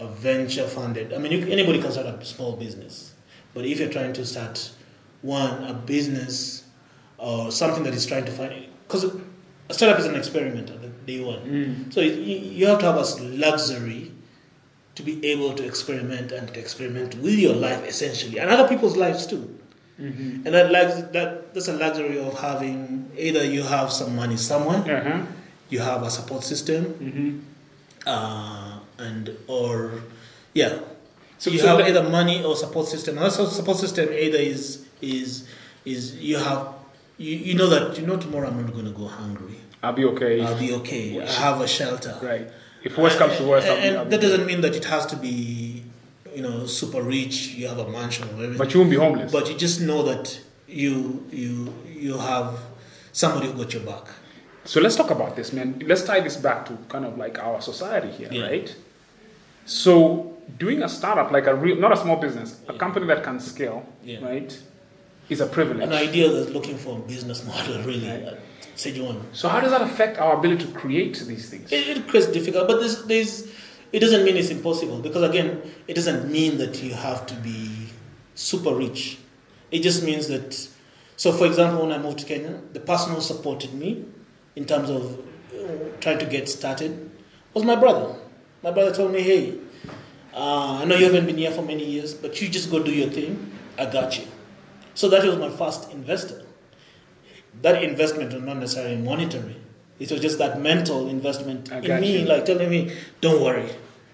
a 0.00 0.06
venture 0.06 0.66
funded. 0.66 1.14
I 1.14 1.18
mean, 1.18 1.32
you, 1.32 1.46
anybody 1.46 1.80
can 1.80 1.92
start 1.92 2.06
a 2.06 2.24
small 2.24 2.56
business, 2.56 3.14
but 3.54 3.64
if 3.64 3.78
you're 3.78 3.88
trying 3.88 4.12
to 4.14 4.26
start 4.26 4.70
one 5.22 5.64
a 5.64 5.72
business 5.72 6.64
or 7.16 7.50
something 7.50 7.84
that 7.84 7.94
is 7.94 8.04
trying 8.04 8.26
to 8.26 8.32
find 8.32 8.66
because 8.86 9.04
a 9.70 9.74
startup 9.74 9.98
is 9.98 10.04
an 10.04 10.14
experiment 10.14 10.70
day 11.06 11.20
one. 11.22 11.90
So 11.90 12.00
you, 12.00 12.12
you 12.12 12.66
have 12.66 12.78
to 12.80 12.86
have 12.92 12.96
a 12.96 13.22
luxury 13.22 14.10
to 14.94 15.02
be 15.02 15.24
able 15.26 15.54
to 15.54 15.64
experiment 15.66 16.30
and 16.32 16.46
to 16.54 16.60
experiment 16.60 17.14
with 17.16 17.34
your 17.38 17.54
life 17.54 17.84
essentially 17.86 18.38
and 18.38 18.48
other 18.50 18.68
people's 18.68 18.96
lives 18.96 19.26
too. 19.26 19.58
And 19.98 20.44
that, 20.46 20.70
lux- 20.72 21.02
that 21.12 21.54
that's 21.54 21.68
a 21.68 21.72
luxury 21.72 22.18
of 22.18 22.38
having 22.40 23.10
either 23.16 23.44
you 23.44 23.62
have 23.62 23.92
some 23.92 24.16
money 24.16 24.36
somewhere, 24.36 24.82
Uh-huh. 24.82 25.22
you 25.70 25.78
have 25.78 26.02
a 26.02 26.10
support 26.10 26.42
system, 26.42 26.84
Mm-hmm. 26.98 27.38
uh, 28.06 28.78
and 28.98 29.36
or 29.46 30.02
yeah. 30.52 30.78
So- 31.38 31.50
you 31.50 31.58
so 31.58 31.66
have 31.68 31.78
that- 31.78 31.88
either 31.90 32.08
money 32.08 32.42
or 32.44 32.56
support 32.56 32.86
system. 32.88 33.16
And 33.18 33.24
also 33.24 33.46
support 33.46 33.78
system 33.78 34.08
either 34.12 34.38
is 34.38 34.86
is 35.00 35.46
is 35.84 36.16
you 36.16 36.38
have 36.38 36.68
you, 37.18 37.36
you 37.36 37.54
know 37.54 37.68
that 37.68 37.98
you 37.98 38.06
know 38.06 38.16
tomorrow 38.16 38.48
I'm 38.48 38.60
not 38.62 38.72
going 38.72 38.86
to 38.86 38.90
go 38.92 39.06
hungry. 39.06 39.58
I'll 39.84 39.92
be 39.92 40.04
okay. 40.04 40.40
I'll 40.42 40.58
be 40.58 40.72
okay. 40.80 41.20
I 41.20 41.26
have 41.46 41.60
a 41.60 41.68
shelter. 41.68 42.16
right. 42.22 42.48
If 42.82 42.98
worst 42.98 43.16
uh, 43.16 43.20
comes 43.26 43.38
to 43.38 43.44
worst, 43.48 43.66
uh, 43.66 43.70
I'll 43.72 43.76
be, 43.80 43.86
and 43.88 43.96
I'll 43.98 44.04
be 44.04 44.10
that 44.10 44.20
doesn't 44.20 44.46
mean 44.46 44.60
that 44.60 44.74
it 44.74 44.84
has 44.86 45.06
to 45.06 45.16
be, 45.16 45.82
you 46.34 46.42
know, 46.42 46.66
super 46.66 47.02
rich. 47.02 47.36
You 47.54 47.68
have 47.68 47.78
a 47.78 47.88
mansion 47.88 48.28
or 48.28 48.32
everything. 48.34 48.58
But 48.58 48.74
you 48.74 48.80
won't 48.80 48.90
be 48.90 48.96
homeless. 48.96 49.32
But 49.32 49.48
you 49.48 49.56
just 49.56 49.80
know 49.80 50.02
that 50.02 50.38
you 50.68 51.26
you 51.30 51.72
you 52.04 52.18
have 52.18 52.58
somebody 53.12 53.46
who 53.50 53.54
got 53.62 53.72
your 53.72 53.82
back. 53.84 54.06
So 54.66 54.80
let's 54.80 54.96
talk 54.96 55.10
about 55.10 55.36
this, 55.36 55.52
man. 55.52 55.82
Let's 55.86 56.02
tie 56.04 56.20
this 56.20 56.36
back 56.36 56.66
to 56.66 56.72
kind 56.88 57.04
of 57.04 57.16
like 57.18 57.38
our 57.38 57.60
society 57.60 58.10
here, 58.10 58.28
Yeah. 58.32 58.46
right? 58.46 58.76
So 59.66 60.36
doing 60.58 60.82
a 60.82 60.88
startup, 60.88 61.30
like 61.30 61.46
a 61.46 61.54
real, 61.54 61.76
not 61.76 61.92
a 61.92 61.96
small 61.96 62.16
business, 62.16 62.60
a 62.68 62.74
company 62.74 63.06
that 63.06 63.22
can 63.22 63.40
scale, 63.40 63.86
Yeah. 64.02 64.24
right, 64.24 64.58
is 65.28 65.40
a 65.40 65.46
privilege. 65.46 65.82
An 65.82 65.92
idea 65.92 66.30
that's 66.30 66.50
looking 66.50 66.76
for 66.76 66.98
a 66.98 67.00
business 67.00 67.44
model, 67.46 67.82
really. 67.82 68.08
Right. 68.08 68.38
So 68.76 69.48
how 69.48 69.60
does 69.60 69.70
that 69.70 69.82
affect 69.82 70.18
our 70.18 70.36
ability 70.36 70.66
to 70.66 70.72
create 70.72 71.18
these 71.26 71.48
things? 71.48 71.70
It, 71.72 71.96
it 71.96 72.08
creates 72.08 72.28
difficult, 72.28 72.68
but 72.68 72.80
there's, 72.80 73.04
there's, 73.04 73.52
it 73.92 74.00
doesn't 74.00 74.24
mean 74.24 74.36
it's 74.36 74.50
impossible 74.50 74.98
because 75.00 75.22
again, 75.22 75.62
it 75.86 75.94
doesn't 75.94 76.30
mean 76.30 76.58
that 76.58 76.82
you 76.82 76.94
have 76.94 77.26
to 77.26 77.34
be 77.34 77.88
super 78.34 78.74
rich. 78.74 79.18
It 79.70 79.80
just 79.80 80.04
means 80.04 80.28
that. 80.28 80.68
So, 81.16 81.32
for 81.32 81.46
example, 81.46 81.86
when 81.86 81.92
I 81.92 81.98
moved 81.98 82.18
to 82.20 82.26
Kenya, 82.26 82.60
the 82.72 82.80
person 82.80 83.14
who 83.14 83.20
supported 83.20 83.72
me 83.74 84.04
in 84.56 84.64
terms 84.64 84.90
of 84.90 85.20
uh, 85.54 85.96
trying 86.00 86.18
to 86.18 86.26
get 86.26 86.48
started 86.48 87.10
was 87.54 87.64
my 87.64 87.76
brother. 87.76 88.16
My 88.62 88.72
brother 88.72 88.92
told 88.94 89.12
me, 89.12 89.20
"Hey, 89.20 89.58
uh, 90.34 90.78
I 90.80 90.84
know 90.84 90.96
you 90.96 91.04
haven't 91.04 91.26
been 91.26 91.38
here 91.38 91.52
for 91.52 91.62
many 91.62 91.84
years, 91.84 92.14
but 92.14 92.40
you 92.40 92.48
just 92.48 92.70
go 92.70 92.82
do 92.82 92.92
your 92.92 93.08
thing. 93.10 93.52
I 93.78 93.86
got 93.86 94.18
you." 94.18 94.26
So 94.94 95.08
that 95.08 95.24
was 95.24 95.38
my 95.38 95.50
first 95.50 95.92
investor. 95.92 96.43
That 97.66 97.82
investment 97.82 98.32
was 98.36 98.42
not 98.42 98.58
necessarily 98.64 98.96
monetary. 99.10 99.56
It 100.04 100.10
was 100.12 100.20
just 100.26 100.38
that 100.42 100.60
mental 100.60 101.08
investment 101.08 101.72
I 101.72 101.78
in 101.78 102.00
me, 102.04 102.10
you. 102.20 102.24
like 102.32 102.44
telling 102.50 102.70
me, 102.76 102.80
"Don't 103.26 103.40
worry, 103.46 103.66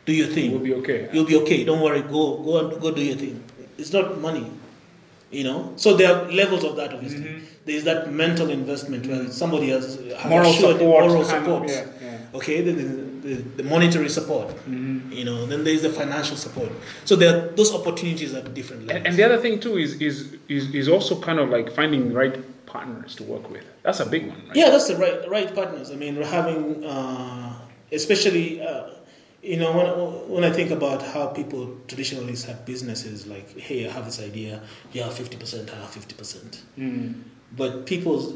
do 0.07 0.13
your 0.21 0.29
thing. 0.37 0.51
We'll 0.53 0.67
be 0.71 0.75
okay. 0.81 0.99
You'll 1.13 1.31
be 1.35 1.37
okay. 1.43 1.59
Don't 1.71 1.81
worry. 1.87 2.03
Go, 2.17 2.23
go, 2.49 2.59
and 2.61 2.81
go 2.85 2.91
do 2.99 3.03
your 3.11 3.17
thing. 3.23 3.37
It's 3.79 3.93
not 3.99 4.21
money, 4.27 4.47
you 5.39 5.45
know. 5.49 5.59
So 5.85 5.97
there 5.97 6.11
are 6.15 6.31
levels 6.43 6.65
of 6.71 6.77
that. 6.81 6.93
Obviously, 6.99 7.21
Mm-hmm. 7.31 7.65
there 7.67 7.77
is 7.81 7.85
that 7.91 8.13
mental 8.13 8.51
investment 8.51 9.07
where 9.07 9.25
somebody 9.41 9.71
has, 9.71 9.87
has 10.19 10.31
Moral 10.35 10.53
support, 10.53 10.81
moral 10.81 11.09
kind 11.09 11.21
of, 11.23 11.27
support. 11.37 11.69
yeah, 11.71 11.85
yeah. 12.03 12.39
Okay, 12.39 12.61
then 12.67 12.77
the, 12.81 12.89
the, 13.29 13.35
the 13.63 13.63
monetary 13.75 14.09
support. 14.19 14.49
Mm-hmm. 14.49 15.13
You 15.19 15.25
know, 15.29 15.47
then 15.47 15.65
there 15.65 15.75
is 15.79 15.83
the 15.89 15.91
financial 15.91 16.37
support. 16.37 16.71
So 17.05 17.17
there 17.17 17.31
are 17.37 17.41
those 17.61 17.75
opportunities 17.75 18.35
at 18.35 18.53
different 18.55 18.87
levels. 18.87 18.97
And, 18.99 19.07
and 19.09 19.17
the 19.19 19.25
other 19.29 19.39
thing 19.39 19.61
too 19.61 19.77
is, 19.79 19.91
is 20.09 20.17
is 20.57 20.65
is 20.83 20.89
also 20.89 21.21
kind 21.29 21.39
of 21.39 21.49
like 21.57 21.73
finding 21.81 22.13
right 22.23 22.37
partners 22.71 23.15
to 23.17 23.25
work 23.25 23.51
with. 23.51 23.65
That's 23.83 24.01
a 24.01 24.07
big 24.07 24.29
one, 24.29 24.41
right? 24.47 24.57
Yeah, 24.57 24.71
that's 24.71 24.89
the 24.89 24.97
right 24.97 25.29
right 25.29 25.55
partners. 25.55 25.91
I 25.91 25.97
mean, 25.97 26.17
we're 26.17 26.33
having, 26.41 26.85
uh, 26.85 27.53
especially, 27.93 28.61
uh, 28.63 28.91
you 29.43 29.57
know, 29.57 29.73
when, 29.77 29.89
when 30.35 30.45
I 30.45 30.53
think 30.53 30.71
about 30.71 31.03
how 31.03 31.27
people 31.41 31.77
traditionally 31.89 32.37
start 32.37 32.65
businesses, 32.67 33.27
like, 33.27 33.49
hey, 33.59 33.89
I 33.89 33.93
have 33.93 34.05
this 34.05 34.21
idea, 34.21 34.63
you 34.93 35.03
have 35.03 35.15
fifty 35.15 35.37
percent, 35.37 35.73
I 35.73 35.77
have 35.77 35.91
fifty 35.91 36.15
percent. 36.15 36.63
Mm. 36.79 37.23
But 37.57 37.87
people's 37.87 38.35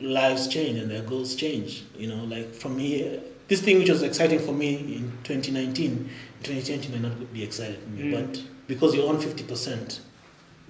lives 0.00 0.46
change 0.46 0.78
and 0.78 0.90
their 0.90 1.02
goals 1.02 1.34
change. 1.34 1.84
You 1.96 2.08
know, 2.08 2.24
like 2.24 2.54
for 2.54 2.68
me, 2.68 3.20
this 3.48 3.60
thing 3.62 3.78
which 3.78 3.90
was 3.90 4.02
exciting 4.02 4.38
for 4.38 4.52
me 4.52 4.76
in 4.96 5.12
2019, 5.24 6.08
2020 6.42 6.88
may 6.92 7.08
not 7.08 7.32
be 7.32 7.42
exciting 7.42 7.80
for 7.80 7.88
me. 7.88 8.02
Mm. 8.04 8.12
But 8.12 8.42
because 8.68 8.94
you're 8.94 9.08
on 9.08 9.20
fifty 9.20 9.42
percent, 9.42 10.00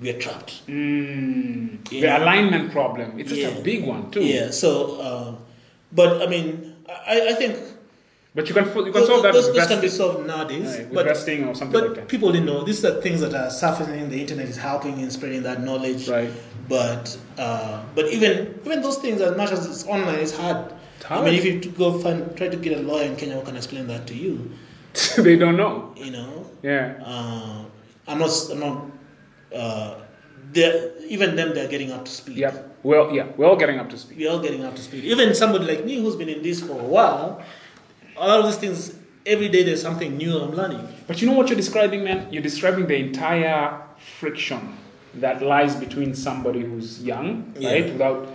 we 0.01 0.11
are 0.11 0.18
trapped. 0.18 0.66
Mm. 0.66 1.88
The 1.88 2.07
alignment 2.18 2.70
problem. 2.72 3.18
It's 3.18 3.30
such 3.30 3.38
Yeah. 3.40 3.49
a 3.59 3.62
big 3.62 3.84
one 3.84 4.11
too. 4.11 4.22
Yeah. 4.24 4.51
So, 4.51 5.01
uh, 5.01 5.34
but 5.92 6.22
I 6.22 6.26
mean, 6.26 6.76
I, 6.88 7.30
I 7.30 7.34
think 7.34 7.57
But 8.34 8.49
you 8.49 8.55
can 8.55 8.66
you 8.66 8.72
can 8.72 8.92
those, 8.92 9.09
solve 9.09 9.22
that 9.24 9.32
those, 9.32 9.53
those 9.53 9.66
can 9.66 9.80
be 9.80 9.88
solved 9.88 10.26
nowadays. 10.26 10.76
right, 10.78 10.92
but 10.92 11.07
or 11.09 11.14
something 11.14 11.70
but 11.72 11.82
like 11.88 11.94
that. 11.96 12.09
people 12.09 12.30
didn't 12.30 12.46
know. 12.46 12.62
These 12.62 12.84
are 12.84 13.01
things 13.01 13.20
that 13.20 13.34
are 13.34 13.51
surfacing. 13.51 14.09
The 14.11 14.20
internet 14.20 14.46
is 14.49 14.57
helping 14.57 15.01
in 15.01 15.11
spreading 15.11 15.42
that 15.42 15.62
knowledge. 15.62 16.09
Right. 16.09 16.30
But 16.68 17.18
uh, 17.38 17.82
but 17.96 18.07
even 18.12 18.61
even 18.64 18.82
those 18.82 18.99
things, 18.99 19.20
as 19.20 19.36
much 19.36 19.51
as 19.51 19.66
it's 19.66 19.84
online, 19.86 20.20
it's 20.20 20.36
hard. 20.36 20.72
It's 21.01 21.11
I 21.11 21.24
mean, 21.24 21.34
if 21.34 21.44
you 21.44 21.59
go 21.72 21.99
find 21.99 22.36
try 22.36 22.49
to 22.49 22.57
get 22.57 22.78
a 22.78 22.82
lawyer 22.82 23.05
in 23.11 23.16
Kenya 23.16 23.34
who 23.38 23.42
can 23.42 23.57
explain 23.57 23.86
that 23.88 24.07
to 24.09 24.14
you, 24.14 24.51
they 25.18 25.36
don't 25.36 25.57
know. 25.57 25.94
you 25.96 26.11
know, 26.12 26.46
Yeah. 26.62 27.01
uh, 27.05 27.64
I'm 28.07 28.18
not. 28.18 28.30
I'm 28.53 28.61
not. 28.61 28.76
Uh, 29.55 29.94
even 31.09 31.36
them, 31.36 31.55
they're 31.55 31.68
getting 31.68 31.92
up 31.92 32.05
to 32.05 32.11
speed. 32.11 32.36
Yeah. 32.36 32.57
Well, 32.82 33.14
yeah. 33.14 33.26
We're 33.36 33.46
all 33.46 33.57
getting 33.57 33.78
up 33.78 33.90
to 33.90 33.99
speed. 33.99 34.18
We're 34.18 34.30
all 34.30 34.38
getting 34.40 34.64
up 34.64 34.74
to 34.76 34.82
speed. 34.82 35.05
Even 35.05 35.34
somebody 35.34 35.64
like 35.66 35.84
me 35.84 36.01
who's 36.01 36.16
been 36.16 36.28
in 36.28 36.42
this 36.42 36.61
for 36.61 36.72
a 36.72 36.84
while, 36.84 37.42
a 38.16 38.26
lot 38.26 38.40
of 38.40 38.46
these 38.46 38.57
things, 38.57 38.96
every 39.26 39.49
day 39.49 39.62
there's 39.62 39.82
something 39.82 40.16
new 40.16 40.38
I'm 40.38 40.53
learning. 40.55 40.86
But 41.07 41.20
you 41.20 41.28
know 41.28 41.34
what 41.34 41.49
you're 41.49 41.57
describing, 41.57 42.05
man? 42.05 42.32
You're 42.32 42.42
describing 42.42 42.86
the 42.86 42.96
entire 42.96 43.82
friction 44.18 44.76
that 45.14 45.42
lies 45.42 45.74
between 45.76 46.14
somebody 46.14 46.61
who's 46.61 47.03
young, 47.03 47.55
Yeah. 47.59 47.72
right, 47.72 47.84
without 47.92 48.28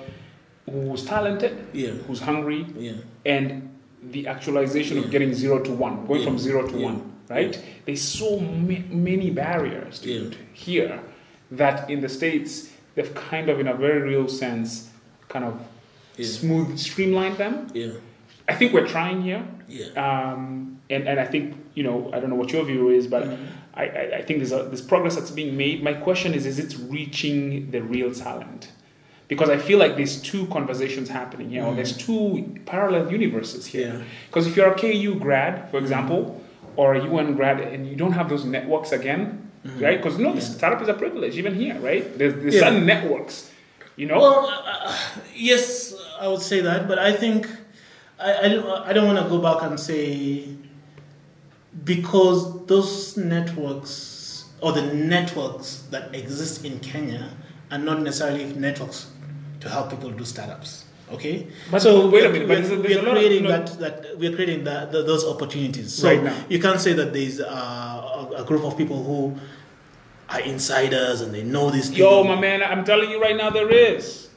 who's 0.69 1.05
talented, 1.05 1.57
Yeah. 1.73 1.91
who's 2.07 2.19
hungry, 2.21 2.65
Yeah. 2.77 2.93
and 3.25 3.69
the 4.11 4.27
actualization 4.27 4.97
of 4.97 5.09
getting 5.09 5.33
zero 5.33 5.59
to 5.59 5.71
one, 5.71 6.05
going 6.05 6.21
Yeah. 6.21 6.27
from 6.27 6.37
zero 6.37 6.67
to 6.67 6.77
Yeah. 6.77 6.85
one, 6.85 7.12
right? 7.33 7.53
There's 7.85 8.01
so 8.01 8.39
ma- 8.39 8.87
many 8.89 9.29
barriers 9.31 9.99
to 9.99 10.09
Yeah. 10.09 10.29
here 10.53 10.99
that 11.51 11.89
in 11.89 12.01
the 12.01 12.09
states 12.09 12.51
they've 12.95 13.13
kind 13.29 13.49
of, 13.49 13.59
in 13.59 13.67
a 13.67 13.73
very 13.73 14.01
real 14.13 14.27
sense, 14.27 14.89
kind 15.33 15.45
of 15.45 15.53
Yeah. 16.17 16.27
smooth, 16.27 16.77
streamlined 16.77 17.37
them. 17.37 17.67
Yeah. 17.73 17.93
I 18.47 18.53
think 18.55 18.73
we're 18.73 18.87
trying 18.87 19.21
here. 19.29 19.43
Yeah. 19.67 19.87
Um, 20.05 20.77
and, 20.89 21.07
and 21.07 21.19
I 21.19 21.25
think, 21.25 21.55
you 21.77 21.83
know, 21.83 21.97
I 22.13 22.19
don't 22.19 22.29
know 22.29 22.35
what 22.43 22.51
your 22.51 22.63
view 22.65 22.89
is, 22.89 23.07
but 23.07 23.23
Mm-hmm. 23.23 23.45
I, 23.75 23.85
I, 24.01 24.03
I 24.19 24.21
think 24.25 24.37
there's, 24.39 24.51
a, 24.51 24.61
there's 24.69 24.83
progress 24.93 25.15
that's 25.15 25.31
being 25.31 25.57
made. 25.57 25.83
My 25.83 25.93
question 26.07 26.35
is, 26.35 26.45
is 26.45 26.59
it 26.59 26.71
reaching 26.97 27.71
the 27.71 27.81
real 27.81 28.11
talent? 28.13 28.69
Because 29.27 29.49
I 29.49 29.57
feel 29.57 29.79
like 29.79 29.95
there's 29.95 30.21
two 30.21 30.45
conversations 30.57 31.09
happening 31.09 31.49
here, 31.49 31.63
or 31.63 31.73
there's 31.73 31.97
two 31.97 32.55
parallel 32.67 33.11
universes 33.11 33.65
here. 33.65 33.87
Mm-hmm. 33.87 33.97
Yeah. 33.99 34.03
Because 34.27 34.45
if 34.45 34.55
you're 34.55 34.71
a 34.71 34.75
KU 34.77 35.15
grad, 35.25 35.71
for 35.71 35.79
example, 35.79 36.21
or 36.75 36.95
a 36.95 37.03
UN 37.03 37.35
grad 37.35 37.59
and 37.59 37.87
you 37.87 37.95
don't 37.95 38.13
have 38.13 38.29
those 38.29 38.45
networks 38.45 38.91
again, 38.91 39.51
right? 39.79 39.97
Because 40.01 40.17
you 40.19 40.25
no, 40.25 40.33
the 40.33 40.41
startup 40.41 40.81
is 40.81 40.87
a 40.89 40.93
privilege 40.93 41.37
even 41.37 41.55
here, 41.55 41.77
right? 41.79 42.17
There's, 42.17 42.33
there's 42.35 42.55
Yeah. 42.55 42.61
certain 42.61 42.85
networks, 42.85 43.51
you 43.95 44.05
know. 44.07 44.19
Well, 44.19 44.47
uh, 44.49 44.97
yes, 45.35 45.93
I 46.19 46.27
would 46.27 46.41
say 46.41 46.61
that, 46.61 46.87
but 46.87 46.99
I 46.99 47.13
think 47.13 47.47
I, 48.19 48.45
I 48.45 48.47
don't, 48.49 48.65
I 48.89 48.93
don't 48.93 49.07
want 49.07 49.19
to 49.23 49.29
go 49.29 49.39
back 49.41 49.63
and 49.63 49.79
say 49.79 50.47
because 51.83 52.65
those 52.67 53.17
networks 53.17 54.45
or 54.61 54.71
the 54.71 54.81
networks 54.93 55.83
that 55.91 56.13
exist 56.15 56.63
in 56.65 56.79
Kenya 56.79 57.29
are 57.71 57.77
not 57.77 58.01
necessarily 58.01 58.45
networks 58.53 59.07
to 59.59 59.69
help 59.69 59.89
people 59.89 60.11
do 60.11 60.23
startups. 60.25 60.85
Okay, 61.13 61.47
But 61.69 61.81
so 61.81 62.09
wait 62.09 62.25
a 62.25 62.29
minute, 62.29 62.47
we're, 62.49 62.55
there's 62.55 62.69
there's 62.69 63.01
we're 63.01 63.07
of- 63.09 63.17
creating 63.17 63.43
that 63.47 63.65
that 63.79 64.17
we're 64.17 64.33
creating 64.33 64.63
that, 64.65 64.91
th 64.91 65.05
those 65.05 65.23
opportunities. 65.33 65.93
So 65.93 66.07
Right 66.09 66.23
now. 66.23 66.35
you 66.49 66.59
can't 66.59 66.81
say 66.81 66.93
that 66.93 67.13
there's 67.13 67.37
uh, 67.39 67.45
a, 68.37 68.41
a 68.41 68.43
group 68.49 68.63
of 68.63 68.73
people 68.81 68.99
who 69.03 69.19
are 70.33 70.41
insiders 70.41 71.21
and 71.21 71.29
they 71.33 71.43
know 71.43 71.69
this. 71.69 71.91
Yo, 71.91 72.23
my 72.23 72.39
man, 72.39 72.63
I'm 72.63 72.83
telling 72.83 73.09
you 73.13 73.21
right 73.21 73.37
now, 73.37 73.49
there 73.51 73.69
is. 73.69 74.29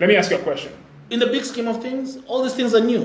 Let 0.00 0.08
me 0.08 0.16
ask 0.16 0.30
you 0.30 0.38
a 0.38 0.44
question. 0.50 0.72
in 1.10 1.18
the 1.20 1.26
big 1.36 1.44
scheme 1.44 1.68
of 1.68 1.78
things, 1.82 2.18
all 2.26 2.42
these 2.42 2.54
things 2.58 2.74
are 2.74 2.82
new. 2.92 3.04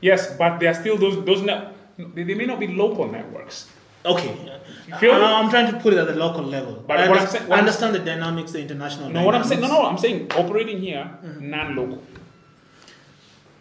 Yes, 0.00 0.20
but 0.40 0.58
there 0.60 0.70
are 0.72 0.78
still 0.82 0.96
those 0.96 1.16
those. 1.28 1.42
They, 1.44 2.22
they 2.28 2.34
may 2.40 2.46
not 2.46 2.60
be 2.60 2.68
local 2.68 3.04
networks. 3.10 3.66
Okay. 4.06 4.52
I, 4.92 5.40
am 5.40 5.50
trying 5.50 5.72
to 5.72 5.78
put 5.80 5.92
it 5.92 5.98
at 5.98 6.06
the 6.06 6.14
local 6.14 6.44
level. 6.44 6.84
But 6.86 6.98
I, 6.98 7.08
what 7.08 7.18
I'm 7.18 7.18
understand, 7.18 7.30
saying- 7.30 7.48
what 7.50 7.56
I 7.56 7.60
understand 7.60 7.94
the 7.94 7.98
dynamics, 7.98 8.52
the 8.52 8.60
international 8.60 9.10
No, 9.10 9.24
what 9.24 9.34
I'm 9.34 9.44
saying, 9.44 9.60
no, 9.60 9.68
no, 9.68 9.86
I'm 9.86 9.98
saying 9.98 10.30
operating 10.32 10.80
here, 10.80 11.10
mm-hmm. 11.24 11.50
non-local. 11.50 12.02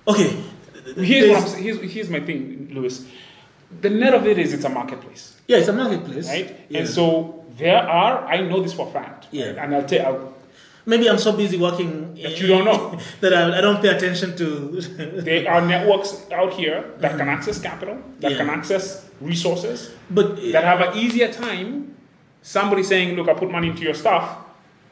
Okay. 0.07 0.43
Here's 0.97 1.29
what 1.31 1.41
I'm 1.41 1.47
saying. 1.47 1.63
Here's, 1.63 1.91
here's 1.93 2.09
my 2.09 2.19
thing, 2.19 2.69
Lewis. 2.71 3.07
The 3.81 3.89
net 3.89 4.13
of 4.13 4.27
it 4.27 4.37
is 4.37 4.53
it's 4.53 4.63
a 4.63 4.69
marketplace, 4.69 5.35
Yeah, 5.47 5.57
it's 5.57 5.67
a 5.67 5.73
marketplace. 5.73 6.27
right? 6.27 6.55
Yeah. 6.69 6.79
And 6.79 6.87
so 6.87 7.45
there 7.57 7.81
are. 7.81 8.25
I 8.27 8.41
know 8.41 8.61
this 8.61 8.73
for 8.73 8.87
a 8.87 8.91
fact. 8.91 9.27
Yeah. 9.31 9.47
right? 9.47 9.57
And 9.57 9.75
I'll 9.75 9.85
tell. 9.85 10.05
I'll, 10.05 10.33
Maybe 10.87 11.09
I'm 11.09 11.17
so 11.17 11.35
busy 11.35 11.57
working 11.57 12.13
That 12.13 12.39
you 12.39 12.45
don't 12.45 12.63
know. 12.63 12.99
that 13.21 13.33
I, 13.33 13.57
I 13.57 13.61
don't 13.61 13.81
pay 13.81 13.87
attention 13.87 14.37
to. 14.37 14.81
there 14.81 15.49
are 15.51 15.65
networks 15.65 16.29
out 16.31 16.53
here 16.53 16.91
that 16.99 17.09
mm-hmm. 17.09 17.17
can 17.17 17.29
access 17.29 17.59
capital, 17.59 17.97
that 18.19 18.31
Yeah. 18.31 18.37
can 18.37 18.51
access 18.51 19.04
resources, 19.21 19.91
but 20.09 20.37
that 20.51 20.63
have 20.63 20.81
an 20.81 20.97
easier 20.97 21.31
time. 21.31 21.95
Somebody 22.41 22.83
saying, 22.83 23.15
"Look, 23.15 23.29
I 23.29 23.33
put 23.33 23.51
money 23.51 23.69
into 23.69 23.83
your 23.83 23.95
stuff." 23.95 24.37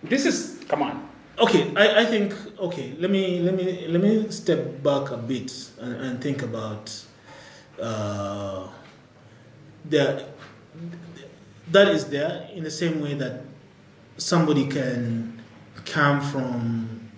This 0.01 0.26
is 0.26 0.63
come 0.67 0.82
on. 0.82 1.09
okay, 1.39 1.71
I, 1.76 2.01
I 2.01 2.05
think 2.05 2.34
okay. 2.59 2.93
Let 2.99 3.09
me 3.09 3.39
let 3.39 3.55
me 3.55 3.88
let 3.88 4.01
me 4.01 4.30
step 4.30 4.84
back 4.84 5.11
a 5.11 5.17
bit 5.17 5.51
and, 5.80 5.95
and 5.95 6.21
think 6.21 6.43
about 6.43 6.91
uh, 7.82 8.67
the 9.89 10.26
that 11.71 11.88
is 11.88 12.05
there 12.09 12.49
in 12.53 12.63
the 12.63 12.71
same 12.71 13.01
way 13.01 13.13
that 13.15 13.41
somebody 14.17 14.67
can 14.67 15.41
come 15.86 16.21
from 16.21 17.09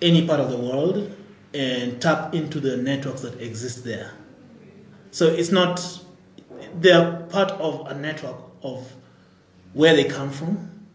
any 0.00 0.26
part 0.26 0.40
of 0.40 0.50
the 0.50 0.56
world 0.56 1.14
and 1.52 2.00
tap 2.00 2.34
into 2.34 2.60
the 2.60 2.76
networks 2.76 3.22
that 3.22 3.40
exist 3.40 3.84
there. 3.84 4.12
So 5.18 5.26
it's 5.26 5.50
not 5.50 5.80
they're 6.76 7.26
part 7.28 7.50
of 7.50 7.88
a 7.88 7.94
network 7.94 8.36
of 8.62 8.94
where 9.72 9.96
they 9.96 10.04
come 10.04 10.30
from. 10.30 10.86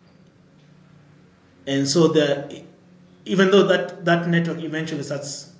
And 1.67 1.85
so 1.85 2.07
the 2.07 2.63
even 3.25 3.51
though 3.51 3.63
that, 3.67 4.05
that 4.05 4.29
network 4.29 4.63
eventually 4.63 5.03
starts 5.03 5.51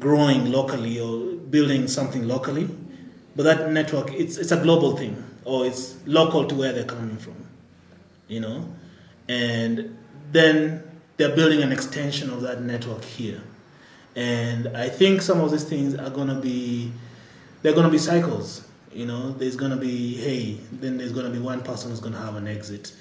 growing 0.00 0.50
locally 0.50 0.98
or 0.98 1.36
building 1.36 1.86
something 1.86 2.26
locally, 2.26 2.68
but 3.36 3.44
that 3.44 3.70
network 3.70 4.12
it's 4.12 4.36
it's 4.36 4.50
a 4.50 4.60
global 4.60 4.96
thing 4.96 5.22
or 5.44 5.64
it's 5.64 5.94
local 6.06 6.44
to 6.44 6.56
where 6.56 6.72
they're 6.72 6.92
coming 6.96 7.18
from. 7.18 7.36
You 8.26 8.40
know? 8.40 8.68
And 9.28 9.96
then 10.32 10.82
they're 11.18 11.36
building 11.36 11.62
an 11.62 11.70
extension 11.70 12.30
of 12.30 12.40
that 12.40 12.62
network 12.62 13.04
here. 13.04 13.42
And 14.16 14.76
I 14.76 14.88
think 14.88 15.22
some 15.22 15.40
of 15.40 15.52
these 15.52 15.62
things 15.62 15.94
are 15.94 16.10
gonna 16.10 16.40
be 16.40 16.90
they're 17.62 17.74
gonna 17.74 17.90
be 17.90 17.98
cycles. 17.98 18.64
You 18.92 19.06
know, 19.06 19.32
there's 19.32 19.56
gonna 19.56 19.76
be 19.76 20.14
hey, 20.16 20.58
then 20.72 20.98
there's 20.98 21.12
gonna 21.12 21.30
be 21.30 21.38
one 21.38 21.60
person 21.62 21.90
who's 21.90 22.00
gonna 22.00 22.18
have 22.20 22.36
an 22.36 22.46
exit. 22.48 22.92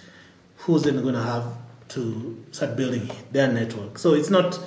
Who's 0.58 0.84
then 0.84 1.02
gonna 1.04 1.24
have 1.24 1.46
to 1.90 2.44
start 2.52 2.76
building 2.76 3.10
their 3.32 3.52
network? 3.52 3.98
So 3.98 4.14
it's 4.14 4.30
not 4.30 4.60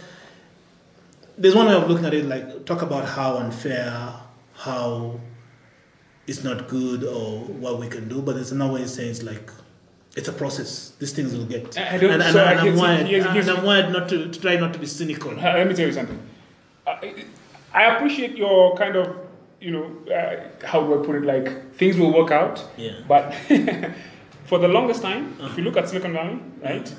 there's 1.39 1.55
one 1.55 1.67
way 1.67 1.75
of 1.75 1.89
looking 1.89 2.05
at 2.05 2.15
it 2.15 2.27
like 2.27 2.65
talk 2.67 2.83
about 2.83 3.07
how 3.09 3.37
unfair, 3.39 4.13
how 4.55 5.19
it's 6.27 6.45
not 6.45 6.69
good 6.69 7.05
or 7.05 7.41
what 7.41 7.79
we 7.81 7.89
can 7.89 8.09
do, 8.09 8.21
but 8.23 8.35
there's 8.35 8.53
another 8.53 8.75
way 8.75 8.83
of 8.83 8.91
saying 8.91 9.11
it's 9.11 9.23
like 9.23 9.51
it's 10.17 10.29
a 10.29 10.33
process. 10.33 10.93
These 10.99 11.13
things 11.13 11.33
will 11.35 11.45
get. 11.47 11.77
I- 11.79 11.95
I 11.95 11.99
don't- 11.99 12.11
and, 12.13 12.23
and, 12.23 12.33
so 12.33 12.43
I 12.45 12.51
and 12.53 12.61
I'm 12.61 12.67
guess 12.67 12.79
wired, 12.79 13.07
here's- 13.07 13.25
here's- 13.33 13.49
and 13.49 13.59
I'm 13.59 13.65
wired 13.65 13.93
not 13.93 14.09
to, 14.09 14.29
to 14.31 14.41
try 14.41 14.57
not 14.57 14.73
to 14.73 14.79
be 14.79 14.87
cynical. 14.87 15.31
Uh, 15.33 15.35
Let 15.43 15.67
me 15.69 15.75
tell 15.75 15.87
you 15.87 15.93
something. 15.93 16.19
I, 16.87 17.25
I 17.73 17.95
appreciate 17.97 18.37
your 18.37 18.77
kind 18.77 18.97
of, 18.97 19.17
you 19.61 19.71
know, 19.71 20.13
uh, 20.13 20.67
how 20.67 20.81
do 20.83 21.01
I 21.01 21.05
put 21.05 21.17
it? 21.17 21.25
Like 21.25 21.75
things 21.75 21.97
will 21.97 22.13
work 22.13 22.31
out. 22.31 22.67
Yeah. 22.77 22.93
But 23.07 23.35
for 24.45 24.59
the 24.59 24.69
longest 24.69 25.03
time, 25.03 25.37
if 25.41 25.57
you 25.57 25.65
look 25.65 25.77
at 25.77 25.89
Silicon 25.89 26.13
Valley, 26.13 26.39
right? 26.63 26.95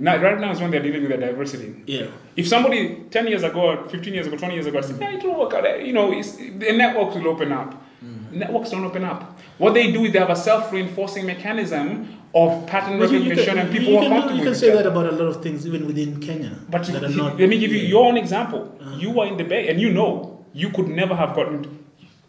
Now, 0.00 0.16
right 0.16 0.40
now 0.40 0.52
is 0.52 0.60
when 0.60 0.70
they're 0.70 0.82
dealing 0.82 1.02
with 1.02 1.10
the 1.10 1.16
diversity. 1.16 1.82
Yeah. 1.86 2.06
If 2.36 2.46
somebody 2.46 3.04
10 3.10 3.26
years 3.26 3.42
ago, 3.42 3.60
or 3.60 3.88
15 3.88 4.14
years 4.14 4.28
ago, 4.28 4.36
20 4.36 4.54
years 4.54 4.66
ago 4.66 4.80
said, 4.80 5.00
yeah, 5.00 5.10
it 5.10 5.24
will 5.24 5.40
work 5.40 5.54
out, 5.54 5.84
you 5.84 5.92
know, 5.92 6.12
it's, 6.12 6.36
the 6.36 6.72
networks 6.72 7.16
will 7.16 7.28
open 7.28 7.50
up. 7.50 7.82
Networks 8.30 8.70
don't 8.70 8.84
open 8.84 9.04
up. 9.04 9.38
What 9.58 9.74
they 9.74 9.90
do 9.90 10.04
is 10.04 10.12
they 10.12 10.18
have 10.18 10.30
a 10.30 10.36
self 10.36 10.72
reinforcing 10.72 11.26
mechanism 11.26 12.16
of 12.34 12.66
pattern 12.66 12.98
But 12.98 13.10
you, 13.10 13.18
you 13.18 13.30
recognition 13.30 13.54
can, 13.54 13.66
and 13.66 13.76
people 13.76 13.98
are 13.98 14.08
comfortable 14.08 14.36
you 14.36 14.44
can 14.44 14.54
say 14.54 14.70
that 14.70 14.86
about 14.86 15.06
a 15.06 15.12
lot 15.12 15.28
of 15.28 15.42
things, 15.42 15.66
even 15.66 15.86
within 15.86 16.20
Kenya. 16.20 16.56
But 16.68 16.86
you, 16.88 17.00
not, 17.00 17.38
let 17.38 17.48
me 17.48 17.58
give 17.58 17.72
you 17.72 17.78
yeah. 17.78 17.88
your 17.88 18.06
own 18.06 18.16
example. 18.16 18.76
Uh-huh. 18.80 18.96
You 18.96 19.10
were 19.10 19.26
in 19.26 19.36
the 19.36 19.44
Bay, 19.44 19.68
and 19.68 19.80
you 19.80 19.90
know 19.92 20.44
you 20.52 20.70
could 20.70 20.88
never 20.88 21.16
have 21.16 21.34
gotten. 21.34 21.86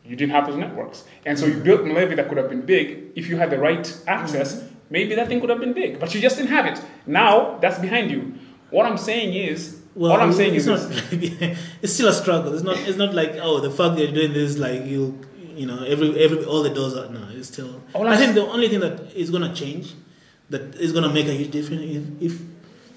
You 0.09 0.15
didn't 0.15 0.31
have 0.31 0.47
those 0.47 0.57
networks, 0.57 1.03
and 1.23 1.37
so 1.37 1.45
you 1.45 1.59
built 1.59 1.81
Malevi 1.81 2.15
that 2.15 2.27
could 2.27 2.37
have 2.37 2.49
been 2.49 2.61
big 2.61 3.11
if 3.15 3.29
you 3.29 3.37
had 3.37 3.51
the 3.51 3.59
right 3.59 3.85
access. 4.07 4.55
Mm-hmm. 4.55 4.75
Maybe 4.89 5.13
that 5.13 5.27
thing 5.27 5.39
could 5.39 5.51
have 5.51 5.59
been 5.59 5.73
big, 5.73 5.99
but 5.99 6.15
you 6.15 6.19
just 6.19 6.37
didn't 6.37 6.49
have 6.49 6.65
it. 6.65 6.83
Now 7.05 7.59
that's 7.59 7.77
behind 7.77 8.09
you. 8.09 8.33
What 8.71 8.87
I'm 8.87 8.97
saying 8.97 9.35
is, 9.35 9.79
Well, 9.93 10.11
what 10.11 10.19
I'm 10.19 10.33
saying 10.33 10.55
it's 10.55 10.65
is, 10.65 10.89
not. 10.89 11.57
it's 11.83 11.93
still 11.93 12.07
a 12.07 12.13
struggle. 12.13 12.55
It's 12.55 12.63
not. 12.63 12.77
It's 12.79 12.97
not 12.97 13.13
like 13.13 13.33
oh, 13.39 13.59
the 13.59 13.69
fact 13.69 13.95
that 13.95 14.01
you're 14.01 14.11
doing 14.11 14.33
this, 14.33 14.57
like 14.57 14.85
you, 14.85 15.19
you 15.55 15.67
know, 15.67 15.83
every 15.83 16.19
every 16.19 16.43
all 16.43 16.63
the 16.63 16.71
doors 16.71 16.95
are 16.95 17.07
no. 17.09 17.29
It's 17.31 17.49
still. 17.49 17.79
All 17.93 18.07
I 18.07 18.17
think 18.17 18.33
the 18.33 18.47
only 18.47 18.67
thing 18.67 18.79
that 18.79 19.15
is 19.15 19.29
gonna 19.29 19.53
change, 19.53 19.93
that 20.49 20.73
is 20.75 20.91
gonna 20.91 21.13
make 21.13 21.27
a 21.27 21.33
huge 21.33 21.51
difference, 21.51 21.83
if, 21.83 22.31
if 22.33 22.41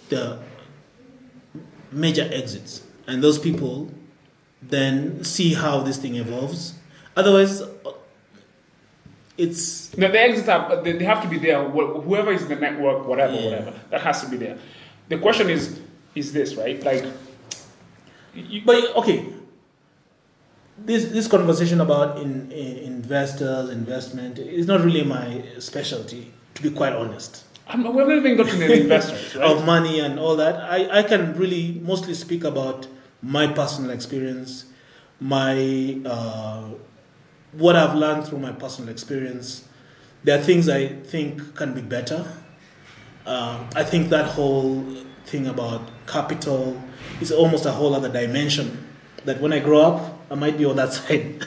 the 0.09 0.39
major 1.93 2.27
exits 2.33 2.83
and 3.07 3.23
those 3.23 3.39
people 3.39 3.91
then 4.63 5.25
see 5.25 5.55
how 5.55 5.81
this 5.81 5.99
thing 5.99 6.15
evolves. 6.15 6.75
Otherwise, 7.17 7.63
it's 9.39 9.97
No, 9.97 10.09
the 10.11 10.21
exits 10.21 10.49
are 10.49 10.83
they, 10.83 10.93
they 10.93 11.05
have 11.05 11.23
to 11.23 11.29
be 11.29 11.39
there. 11.39 11.63
Wh- 11.65 12.03
Whoever 12.05 12.33
is 12.33 12.43
in 12.43 12.49
the 12.49 12.57
network, 12.57 13.07
whatever, 13.07 13.33
Yeah. 13.35 13.45
whatever, 13.45 13.73
that 13.91 14.01
has 14.03 14.21
to 14.23 14.29
be 14.31 14.37
there. 14.37 14.59
The 15.09 15.19
question 15.19 15.51
is, 15.51 15.81
is 16.15 16.33
this 16.33 16.55
right? 16.55 16.83
Like, 16.85 17.05
you, 18.35 18.63
But 18.65 18.97
okay, 18.97 19.27
this 20.79 21.07
this 21.07 21.27
conversation 21.29 21.81
about 21.81 22.19
in, 22.19 22.51
in 22.53 22.77
investors, 22.79 23.71
investment 23.71 24.39
is 24.39 24.67
not 24.67 24.83
really 24.83 25.05
my 25.05 25.43
specialty, 25.59 26.33
to 26.55 26.63
be 26.63 26.71
quite 26.71 26.93
honest. 26.93 27.45
I'm, 27.69 27.85
we've 27.85 27.95
never 27.95 28.13
even 28.17 28.37
gotten 28.37 28.59
the 28.59 28.81
investors, 28.81 29.35
right? 29.37 29.51
Of 29.51 29.65
money 29.65 30.01
and 30.01 30.19
all 30.19 30.37
that, 30.37 30.57
I, 30.61 30.99
I 30.99 31.03
can 31.03 31.35
really 31.39 31.81
mostly 31.83 32.13
speak 32.15 32.45
about 32.45 32.87
my 33.23 33.47
personal 33.47 33.91
experience, 33.93 34.67
my 35.21 35.99
uh, 36.05 36.65
what 37.53 37.77
I've 37.77 37.95
learned 37.95 38.27
through 38.27 38.39
my 38.39 38.53
personal 38.53 38.91
experience. 38.91 39.69
There 40.25 40.39
are 40.39 40.43
things 40.43 40.69
I 40.69 40.89
think 40.89 41.55
can 41.55 41.75
be 41.75 41.81
better. 41.81 42.25
Um, 43.27 43.69
I 43.75 43.85
think 43.85 44.11
that 44.11 44.27
whole 44.27 44.85
thing 45.27 45.47
about 45.47 45.83
capital 46.07 46.81
is 47.21 47.31
almost 47.31 47.67
a 47.67 47.73
whole 47.73 47.95
other 47.95 48.09
dimension. 48.09 48.89
That 49.25 49.41
when 49.41 49.53
I 49.53 49.61
grow 49.61 49.81
up, 49.83 50.19
I 50.31 50.35
might 50.35 50.59
be 50.59 50.65
on 50.65 50.77
that 50.77 50.93
side 50.99 51.45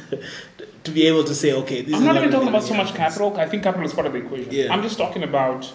to 0.83 0.91
be 0.91 1.07
able 1.07 1.23
to 1.23 1.35
say, 1.35 1.53
okay, 1.53 1.81
this 1.81 1.95
I'm 1.95 2.01
is 2.01 2.05
not 2.05 2.17
even 2.17 2.31
talking 2.31 2.47
about 2.47 2.63
so 2.63 2.75
much 2.75 2.93
capital. 2.93 3.35
I 3.37 3.47
think 3.47 3.63
capital 3.63 3.85
is 3.85 3.93
part 3.93 4.07
of 4.07 4.13
the 4.13 4.19
equation. 4.19 4.51
Yeah. 4.51 4.73
I'm 4.73 4.81
just 4.83 4.97
talking 4.97 5.23
about 5.23 5.71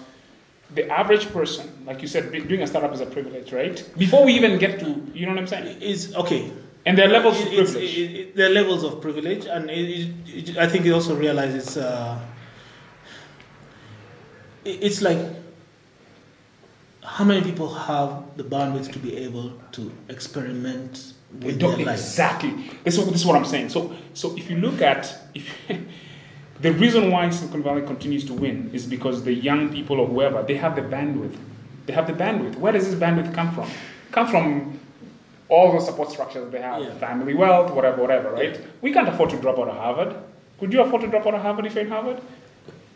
the 0.74 0.88
average 0.88 1.30
person. 1.32 1.84
Like 1.84 2.00
you 2.00 2.08
said, 2.08 2.30
doing 2.30 2.62
a 2.62 2.66
startup 2.66 2.92
is 2.94 3.00
a 3.00 3.06
privilege, 3.06 3.52
right? 3.52 3.84
Before 3.98 4.24
we 4.24 4.34
even 4.34 4.58
get 4.58 4.78
to, 4.80 5.04
you 5.12 5.26
know 5.26 5.32
what 5.32 5.40
I'm 5.40 5.46
saying? 5.46 5.82
Is 5.82 6.14
okay. 6.14 6.52
And 6.86 6.96
there 6.96 7.06
are 7.08 7.12
levels 7.12 7.38
of 7.40 7.46
It- 7.46 7.52
it's- 7.52 7.72
privilege. 7.72 7.98
it- 7.98 8.16
it- 8.20 8.36
there 8.36 8.46
are 8.50 8.54
levels 8.54 8.84
of 8.84 9.00
privilege, 9.00 9.44
and 9.46 9.70
I 10.58 10.66
think 10.66 10.86
it 10.86 10.92
also 10.92 11.14
realizes 11.14 11.76
uh, 11.76 12.18
it- 14.64 14.78
it's 14.82 15.02
like 15.02 15.18
how 17.02 17.24
many 17.24 17.42
people 17.42 17.72
have 17.74 18.22
the 18.36 18.44
bandwidth 18.44 18.92
to 18.92 18.98
be 18.98 19.16
able 19.18 19.52
to 19.72 19.90
experiment 20.08 21.12
with 21.42 21.58
their 21.60 21.76
life. 21.76 21.98
exactly. 21.98 22.52
This 22.84 22.98
is, 22.98 23.04
this 23.06 23.20
is 23.20 23.26
what 23.26 23.36
I'm 23.36 23.44
saying. 23.44 23.68
So, 23.70 23.92
so 24.14 24.34
if 24.36 24.50
you 24.50 24.56
look 24.56 24.80
at 24.82 25.16
if 25.34 25.46
the 26.60 26.72
reason 26.72 27.10
why 27.10 27.30
Silicon 27.30 27.62
Valley 27.62 27.82
continues 27.82 28.24
to 28.26 28.32
win 28.34 28.70
is 28.72 28.86
because 28.86 29.22
the 29.24 29.32
young 29.34 29.70
people 29.70 30.00
or 30.00 30.06
whoever 30.06 30.42
they 30.42 30.56
have 30.56 30.76
the 30.76 30.82
bandwidth. 30.82 31.36
They 31.86 31.92
have 31.94 32.06
the 32.06 32.12
bandwidth. 32.12 32.56
Where 32.56 32.72
does 32.72 32.88
this 32.90 32.98
bandwidth 32.98 33.34
come 33.34 33.52
from? 33.54 33.68
Come 34.12 34.28
from 34.28 34.79
all 35.50 35.72
the 35.72 35.80
support 35.80 36.10
structures 36.10 36.50
they 36.52 36.60
have, 36.60 36.82
Yeah. 36.82 36.94
family 36.94 37.34
wealth, 37.34 37.72
whatever, 37.72 38.00
whatever. 38.00 38.30
Right? 38.32 38.58
We 38.80 38.92
can't 38.92 39.08
afford 39.08 39.30
to 39.30 39.36
drop 39.36 39.58
out 39.58 39.68
of 39.68 39.76
Harvard. 39.76 40.14
Could 40.58 40.72
you 40.72 40.80
afford 40.82 41.02
to 41.02 41.08
drop 41.08 41.26
out 41.26 41.34
of 41.34 41.42
Harvard 41.42 41.66
if 41.66 41.74
you're 41.74 41.84
in 41.84 41.90
Harvard? 41.90 42.20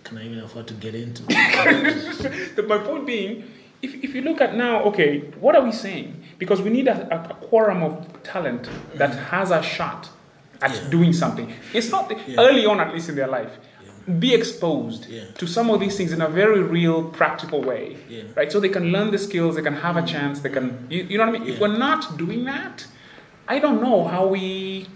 Can 0.04 0.18
I 0.18 0.26
even 0.26 0.38
afford 0.40 0.66
to 0.68 0.74
get 0.74 0.94
into? 0.94 1.22
My 2.68 2.78
point 2.78 3.06
being, 3.06 3.44
if, 3.82 3.94
if 4.04 4.14
you 4.14 4.22
look 4.22 4.40
at 4.40 4.54
now, 4.54 4.82
okay, 4.84 5.20
what 5.40 5.56
are 5.56 5.62
we 5.64 5.72
saying? 5.72 6.22
Because 6.38 6.60
we 6.62 6.70
need 6.70 6.88
a, 6.88 6.96
a, 7.14 7.30
a 7.30 7.34
quorum 7.34 7.82
of 7.82 8.22
talent 8.22 8.68
that 8.96 9.14
has 9.30 9.50
a 9.50 9.62
shot 9.62 10.10
at 10.62 10.70
Yeah. 10.72 10.90
doing 10.90 11.12
something. 11.12 11.52
It's 11.72 11.90
not 11.90 12.10
Yeah. 12.26 12.36
early 12.40 12.66
on, 12.66 12.80
at 12.80 12.92
least 12.94 13.08
in 13.08 13.16
their 13.16 13.26
life. 13.28 13.50
Be 14.18 14.34
exposed 14.34 15.08
Yeah. 15.08 15.22
to 15.38 15.46
some 15.46 15.70
of 15.70 15.80
these 15.80 15.96
things 15.96 16.12
in 16.12 16.20
a 16.20 16.28
very 16.28 16.62
real, 16.62 17.04
practical 17.04 17.62
way, 17.62 17.96
Yeah. 18.08 18.22
right? 18.36 18.52
So 18.52 18.60
they 18.60 18.68
can 18.68 18.92
learn 18.92 19.10
the 19.10 19.18
skills, 19.18 19.56
they 19.56 19.62
can 19.62 19.74
have 19.76 19.96
a 19.96 20.02
chance, 20.02 20.40
they 20.40 20.50
can, 20.50 20.86
you, 20.90 21.04
you 21.04 21.16
know 21.18 21.26
what 21.26 21.34
I 21.34 21.38
mean? 21.38 21.48
If 21.48 21.58
we're 21.58 21.78
not 21.78 22.18
doing 22.18 22.44
that, 22.44 22.86
I 23.48 23.58
don't 23.58 23.80
know 23.80 24.04
how 24.04 24.26
we. 24.26 24.86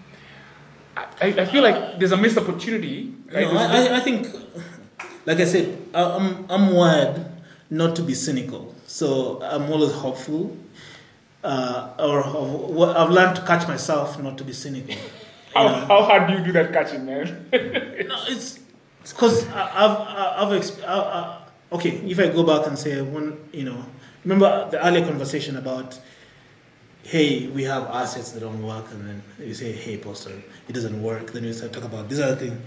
I, 0.96 1.26
I 1.42 1.44
feel 1.46 1.62
like 1.62 1.98
there's 1.98 2.12
a 2.12 2.16
missed 2.16 2.36
opportunity. 2.36 3.14
Right? 3.32 3.50
No, 3.52 3.58
I, 3.58 3.96
I- 3.96 4.00
think, 4.00 4.26
like 5.26 5.38
I 5.38 5.44
said, 5.44 5.78
I'm, 5.94 6.44
I'm 6.50 6.74
wired 6.74 7.24
not 7.70 7.96
to 7.96 8.02
be 8.02 8.14
cynical. 8.14 8.74
So 8.86 9.40
I'm 9.42 9.70
always 9.72 9.92
hopeful. 9.92 10.56
Uh, 11.44 11.90
or 11.98 12.88
I've 12.96 13.10
learned 13.10 13.36
to 13.36 13.42
catch 13.42 13.66
myself 13.68 14.20
not 14.22 14.36
to 14.38 14.44
be 14.44 14.52
cynical. 14.52 14.94
How, 15.54 15.64
know? 15.68 15.74
how 15.86 16.02
hard 16.02 16.28
do 16.28 16.34
you 16.34 16.44
do 16.44 16.52
that 16.52 16.72
catching, 16.72 17.06
man? 17.06 17.46
No, 17.52 18.16
it's 18.28 18.58
because 19.12 19.46
I've 19.48 19.96
I've 20.40 20.60
exp- 20.60 20.86
I, 20.86 20.94
I, 20.94 21.38
okay. 21.72 21.90
If 21.90 22.18
I 22.18 22.28
go 22.28 22.42
back 22.42 22.66
and 22.66 22.78
say 22.78 23.00
one, 23.00 23.38
you 23.52 23.64
know, 23.64 23.84
remember 24.24 24.68
the 24.70 24.84
earlier 24.86 25.04
conversation 25.04 25.56
about, 25.56 25.98
hey, 27.02 27.46
we 27.48 27.64
have 27.64 27.84
assets 27.84 28.32
that 28.32 28.40
don't 28.40 28.62
work, 28.62 28.90
and 28.90 29.08
then 29.08 29.22
you 29.38 29.54
say, 29.54 29.72
hey, 29.72 29.96
poster, 29.98 30.42
it 30.68 30.72
doesn't 30.72 31.02
work. 31.02 31.32
Then 31.32 31.44
you 31.44 31.52
start 31.52 31.72
talk 31.72 31.84
about 31.84 32.08
this 32.08 32.20
other 32.20 32.36
thing. 32.36 32.60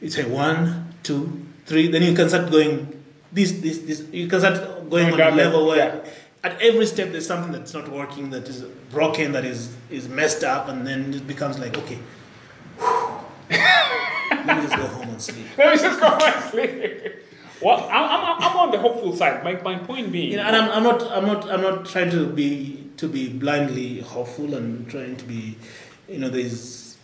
You 0.00 0.10
say 0.10 0.24
one, 0.24 0.94
two, 1.02 1.46
three. 1.66 1.88
Then 1.88 2.02
you 2.02 2.14
can 2.14 2.28
start 2.28 2.50
going. 2.50 3.02
This, 3.32 3.52
this, 3.52 3.78
this. 3.78 4.04
You 4.12 4.28
can 4.28 4.40
start 4.40 4.88
going 4.90 5.12
on 5.12 5.20
a 5.20 5.30
level 5.30 5.66
where. 5.66 5.76
yeah. 5.78 6.10
At 6.44 6.60
every 6.60 6.84
step, 6.84 7.10
there's 7.10 7.26
something 7.26 7.52
that's 7.52 7.72
not 7.72 7.88
working, 7.88 8.28
that 8.28 8.46
is 8.50 8.64
broken, 8.90 9.32
that 9.32 9.46
is 9.46 9.74
is 9.88 10.10
messed 10.10 10.44
up, 10.44 10.68
and 10.68 10.86
then 10.86 11.14
it 11.14 11.26
becomes 11.26 11.58
like, 11.58 11.74
okay, 11.78 11.98
let 14.46 14.56
me 14.56 14.62
just 14.62 14.76
go 14.76 14.86
home 14.86 15.08
and 15.08 15.22
sleep. 15.22 15.46
Let 15.58 15.74
me 15.74 15.82
just 15.82 16.00
go 16.00 16.08
home 16.08 16.22
and 16.22 16.50
sleep. 16.50 17.12
Well, 17.62 17.88
I'm, 17.90 18.04
I'm, 18.04 18.42
I'm 18.42 18.56
on 18.56 18.70
the 18.72 18.78
hopeful 18.78 19.16
side. 19.16 19.42
My, 19.44 19.54
my 19.62 19.78
point 19.78 20.12
being, 20.12 20.32
You 20.32 20.36
know, 20.38 20.42
and 20.44 20.56
I'm, 20.56 20.70
I'm 20.70 20.82
not 20.82 21.02
I'm 21.10 21.24
not 21.24 21.50
I'm 21.50 21.62
not 21.62 21.86
trying 21.86 22.10
to 22.10 22.26
be 22.26 22.90
to 22.96 23.08
be 23.08 23.28
blindly 23.28 24.00
hopeful 24.00 24.54
and 24.54 24.88
trying 24.88 25.16
to 25.16 25.24
be 25.24 25.56
you 26.08 26.18
know 26.18 26.28
there's 26.28 26.96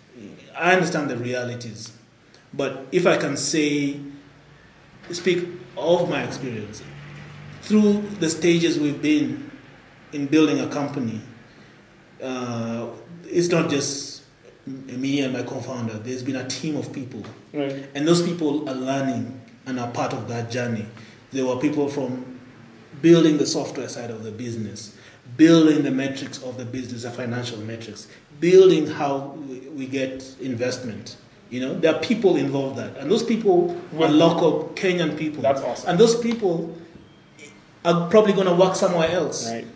I 0.57 0.73
understand 0.75 1.11
the 1.11 1.17
realities 1.17 1.93
but 2.53 2.87
if 2.93 3.07
I 3.07 3.17
can 3.17 3.37
say 3.37 4.01
speak 5.11 5.49
of 5.77 6.09
my 6.09 6.23
experience 6.23 6.83
through 7.63 8.03
the 8.21 8.29
stages 8.31 8.79
we've 8.79 9.01
been 9.03 9.51
in 10.13 10.27
building 10.27 10.61
a 10.61 10.69
company 10.69 11.21
uh, 12.23 12.89
it's 13.25 13.49
not 13.49 13.71
just 13.71 14.10
me 14.67 15.21
and 15.23 15.33
my 15.33 15.43
co-founder 15.43 15.95
there's 16.01 16.23
been 16.23 16.37
a 16.37 16.47
team 16.49 16.77
of 16.77 16.93
people 16.93 17.23
right, 17.53 17.89
and 17.95 18.07
those 18.07 18.23
people 18.23 18.69
are 18.69 18.75
learning 18.75 19.41
and 19.67 19.79
are 19.79 19.91
part 19.91 20.13
of 20.13 20.29
that 20.29 20.51
journey. 20.51 20.87
There 21.33 21.47
were 21.47 21.57
people 21.57 21.89
from 21.89 22.41
building 23.01 23.39
the 23.39 23.47
software 23.47 23.89
side 23.89 24.11
of 24.11 24.25
the 24.25 24.33
business, 24.33 24.97
building 25.37 25.83
the 25.83 25.91
metrics 25.91 26.43
of 26.43 26.57
the 26.57 26.65
business, 26.65 27.03
the 27.03 27.11
financial 27.11 27.59
metrics, 27.59 28.09
building 28.41 28.87
how 28.87 29.37
we, 29.75 29.87
get 29.87 30.35
investment. 30.41 31.17
You 31.51 31.61
know, 31.61 31.79
there 31.79 31.95
are 31.95 32.01
people 32.01 32.37
involved 32.37 32.79
that, 32.79 32.97
and 32.97 33.11
those 33.11 33.23
people 33.23 33.71
are 33.93 33.99
Well- 33.99 34.11
local 34.11 34.73
Kenyan 34.75 35.17
people. 35.17 35.43
That's 35.43 35.61
awesome. 35.61 35.91
And 35.91 35.99
those 35.99 36.19
people 36.19 36.77
are 37.85 38.09
probably 38.11 38.33
going 38.33 38.47
to 38.47 38.55
work 38.55 38.75
somewhere 38.75 39.11
else 39.11 39.51
right. 39.51 39.67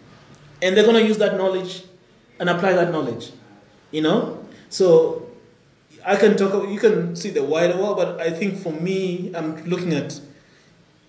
and 0.61 0.77
they're 0.77 0.85
going 0.85 0.97
to 0.97 1.07
use 1.07 1.19
that 1.19 1.37
knowledge 1.37 1.85
and 2.39 2.51
apply 2.51 2.73
that 2.75 2.93
knowledge 2.93 3.33
you 3.91 4.03
know 4.03 4.44
so 4.79 4.87
i 6.13 6.15
can 6.23 6.33
talk 6.41 6.53
you 6.75 6.81
can 6.87 6.97
see 7.21 7.31
the 7.39 7.45
wider 7.53 7.77
world 7.81 7.97
but 8.03 8.11
i 8.29 8.31
think 8.39 8.53
for 8.65 8.73
me 8.89 8.99
i'm 9.39 9.51
looking 9.73 9.93
at 10.01 10.11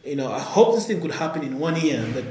you 0.10 0.16
know 0.20 0.30
i 0.40 0.42
hope 0.56 0.70
this 0.76 0.86
thing 0.90 1.00
could 1.04 1.16
happen 1.24 1.42
in 1.50 1.54
one 1.68 1.76
year 1.88 2.02
that 2.18 2.26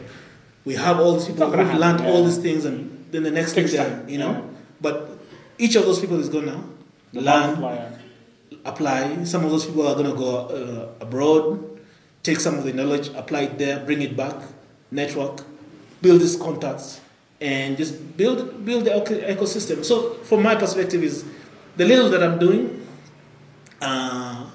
we 0.68 0.74
have 0.84 0.96
all 1.02 1.12
these 1.16 1.26
people 1.30 1.46
who've 1.50 1.78
learned 1.84 2.00
happen, 2.00 2.06
all 2.06 2.22
these 2.28 2.38
things 2.46 2.64
and 2.64 2.76
then 3.12 3.22
the 3.28 3.34
next 3.38 3.52
thing 3.54 3.66
you 4.14 4.18
know 4.22 4.32
yeah. 4.32 4.42
but 4.86 4.96
each 5.64 5.74
of 5.80 5.84
those 5.88 6.00
people 6.04 6.18
is 6.26 6.28
going 6.36 6.46
to 6.54 6.58
The 7.14 7.20
learn 7.20 7.60
multiplier. 7.60 7.98
apply. 8.70 9.24
Some 9.32 9.44
of 9.46 9.50
those 9.54 9.66
people 9.66 9.86
are 9.86 9.94
going 9.94 10.10
to 10.10 10.16
go 10.16 10.30
uh, 10.58 11.04
abroad, 11.06 11.46
take 12.28 12.40
some 12.40 12.54
of 12.58 12.64
the 12.64 12.72
knowledge, 12.72 13.06
apply 13.22 13.42
it 13.48 13.58
there, 13.58 13.76
bring 13.88 14.02
it 14.02 14.16
back, 14.16 14.34
network, 14.90 15.36
build 16.02 16.20
these 16.24 16.34
contacts, 16.46 17.00
and 17.44 17.76
just 17.76 18.16
build 18.16 18.64
build 18.64 18.86
the 18.86 18.90
ecosystem. 18.90 19.84
So, 19.84 20.14
from 20.24 20.42
my 20.42 20.54
perspective, 20.54 21.04
is 21.04 21.24
the 21.76 21.84
little 21.84 22.08
that 22.08 22.22
I'm 22.22 22.38
doing, 22.38 22.86
uh, 23.82 24.48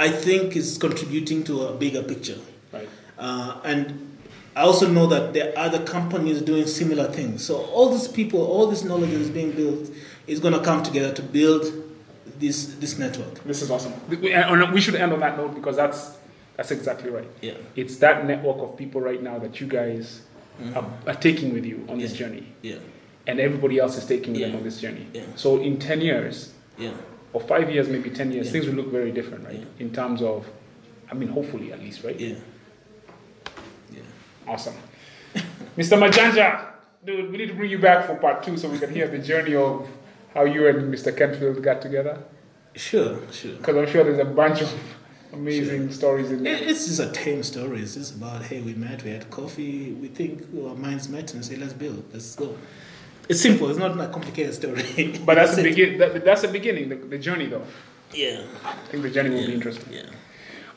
I 0.00 0.08
think 0.08 0.56
is 0.56 0.76
contributing 0.76 1.44
to 1.44 1.68
a 1.68 1.74
bigger 1.74 2.02
picture. 2.02 2.38
Right. 2.72 2.88
Uh, 3.16 3.60
and 3.64 4.18
I 4.56 4.62
also 4.62 4.88
know 4.88 5.06
that 5.06 5.34
there 5.34 5.52
are 5.52 5.66
other 5.66 5.84
companies 5.84 6.42
doing 6.42 6.66
similar 6.66 7.12
things. 7.12 7.44
So 7.44 7.58
all 7.66 7.90
these 7.90 8.08
people, 8.08 8.40
all 8.40 8.66
this 8.66 8.82
knowledge 8.82 9.10
that 9.10 9.20
is 9.20 9.30
being 9.30 9.52
built, 9.52 9.88
is 10.26 10.40
going 10.40 10.54
to 10.54 10.60
come 10.60 10.82
together 10.82 11.14
to 11.14 11.22
build 11.22 11.72
this 12.40 12.74
this 12.74 12.98
network. 12.98 13.44
This 13.44 13.62
is 13.62 13.70
awesome. 13.70 13.94
We, 14.08 14.16
we 14.16 14.80
should 14.80 14.96
end 14.96 15.12
on 15.12 15.20
that 15.20 15.36
note 15.36 15.54
because 15.54 15.76
that's 15.76 16.18
that's 16.56 16.72
exactly 16.72 17.10
right. 17.10 17.28
Yeah. 17.40 17.54
It's 17.76 17.98
that 17.98 18.26
network 18.26 18.58
of 18.58 18.76
people 18.76 19.00
right 19.00 19.22
now 19.22 19.38
that 19.38 19.60
you 19.60 19.68
guys 19.68 20.22
Mm-hmm. 20.60 20.76
are, 20.76 20.90
are 21.08 21.14
taking 21.20 21.52
with 21.52 21.66
you 21.66 21.84
on 21.88 21.98
this 21.98 22.14
journey, 22.14 22.46
Yeah. 22.62 22.76
and 23.26 23.38
everybody 23.40 23.78
else 23.78 23.98
is 23.98 24.06
taking 24.06 24.32
with 24.32 24.40
them 24.42 24.56
on 24.56 24.62
this 24.64 24.80
journey. 24.80 25.06
Yeah. 25.12 25.24
So 25.34 25.58
in 25.60 25.78
ten 25.78 26.00
years, 26.00 26.52
Yeah. 26.78 26.92
or 27.34 27.40
five 27.42 27.70
years, 27.70 27.88
maybe 27.88 28.08
ten 28.10 28.32
years, 28.32 28.46
Yeah. 28.46 28.52
things 28.52 28.66
will 28.66 28.74
look 28.74 28.90
very 28.90 29.12
different, 29.12 29.44
right? 29.44 29.58
Yeah. 29.58 29.84
In 29.84 29.92
terms 29.92 30.22
of, 30.22 30.46
I 31.10 31.14
mean, 31.14 31.28
hopefully 31.28 31.72
at 31.72 31.80
least, 31.80 32.04
right? 32.04 32.18
Yeah. 32.18 32.36
Yeah. 33.92 34.00
Awesome. 34.48 34.74
Mr. 35.76 35.98
Majanja, 35.98 36.66
dude, 37.04 37.30
we 37.30 37.36
need 37.36 37.48
to 37.48 37.54
bring 37.54 37.70
you 37.70 37.78
back 37.78 38.06
for 38.06 38.14
part 38.16 38.42
two 38.42 38.56
so 38.56 38.68
we 38.68 38.78
can 38.78 38.92
hear 38.92 39.08
the 39.08 39.18
journey 39.18 39.54
of 39.54 39.86
how 40.32 40.44
you 40.44 40.66
and 40.68 40.92
Mr. 40.92 41.12
Kentfield 41.16 41.62
got 41.62 41.82
together. 41.82 42.18
Sure, 42.74 43.18
sure. 43.32 43.52
Because 43.56 43.76
I'm 43.76 43.86
sure 43.86 44.04
there's 44.04 44.18
a 44.18 44.24
bunch 44.24 44.60
of 44.62 44.72
amazing 45.32 45.92
stories 45.92 46.30
in 46.30 46.42
there. 46.44 46.56
It's 46.56 46.86
just 46.86 47.00
a 47.00 47.10
tame 47.10 47.42
story. 47.42 47.80
It's 47.80 47.94
just 47.94 48.14
about 48.16 48.42
hey, 48.42 48.60
we 48.60 48.74
met, 48.74 49.02
we 49.02 49.10
had 49.10 49.30
coffee, 49.30 49.92
we 49.92 50.08
think 50.08 50.42
our 50.56 50.74
minds 50.74 51.08
met, 51.08 51.34
and 51.34 51.44
say 51.44 51.56
let's 51.56 51.72
build, 51.72 52.04
let's 52.12 52.34
go. 52.34 52.56
It's 53.28 53.40
simple. 53.40 53.68
It's 53.70 53.78
not 53.78 53.98
a 53.98 54.08
complicated 54.08 54.54
story. 54.54 55.18
But 55.24 55.34
that's 55.34 55.56
the 55.56 55.62
it. 55.62 55.70
begin. 55.70 55.98
That, 55.98 56.24
that's 56.24 56.42
the 56.42 56.48
beginning. 56.48 56.88
The, 56.88 56.96
the 56.96 57.18
journey, 57.18 57.46
though. 57.46 57.64
Yeah. 58.12 58.44
I 58.64 58.74
think 58.88 59.02
the 59.02 59.10
journey 59.10 59.30
will 59.30 59.46
be 59.46 59.54
interesting. 59.54 59.92
Yeah. 59.92 60.06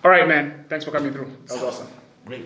All 0.03 0.09
right, 0.09 0.27
man. 0.27 0.65
Thanks 0.67 0.85
for 0.85 0.91
coming 0.91 1.13
through. 1.13 1.31
That 1.45 1.53
was 1.55 1.63
awesome. 1.63 1.88
Great. 2.26 2.45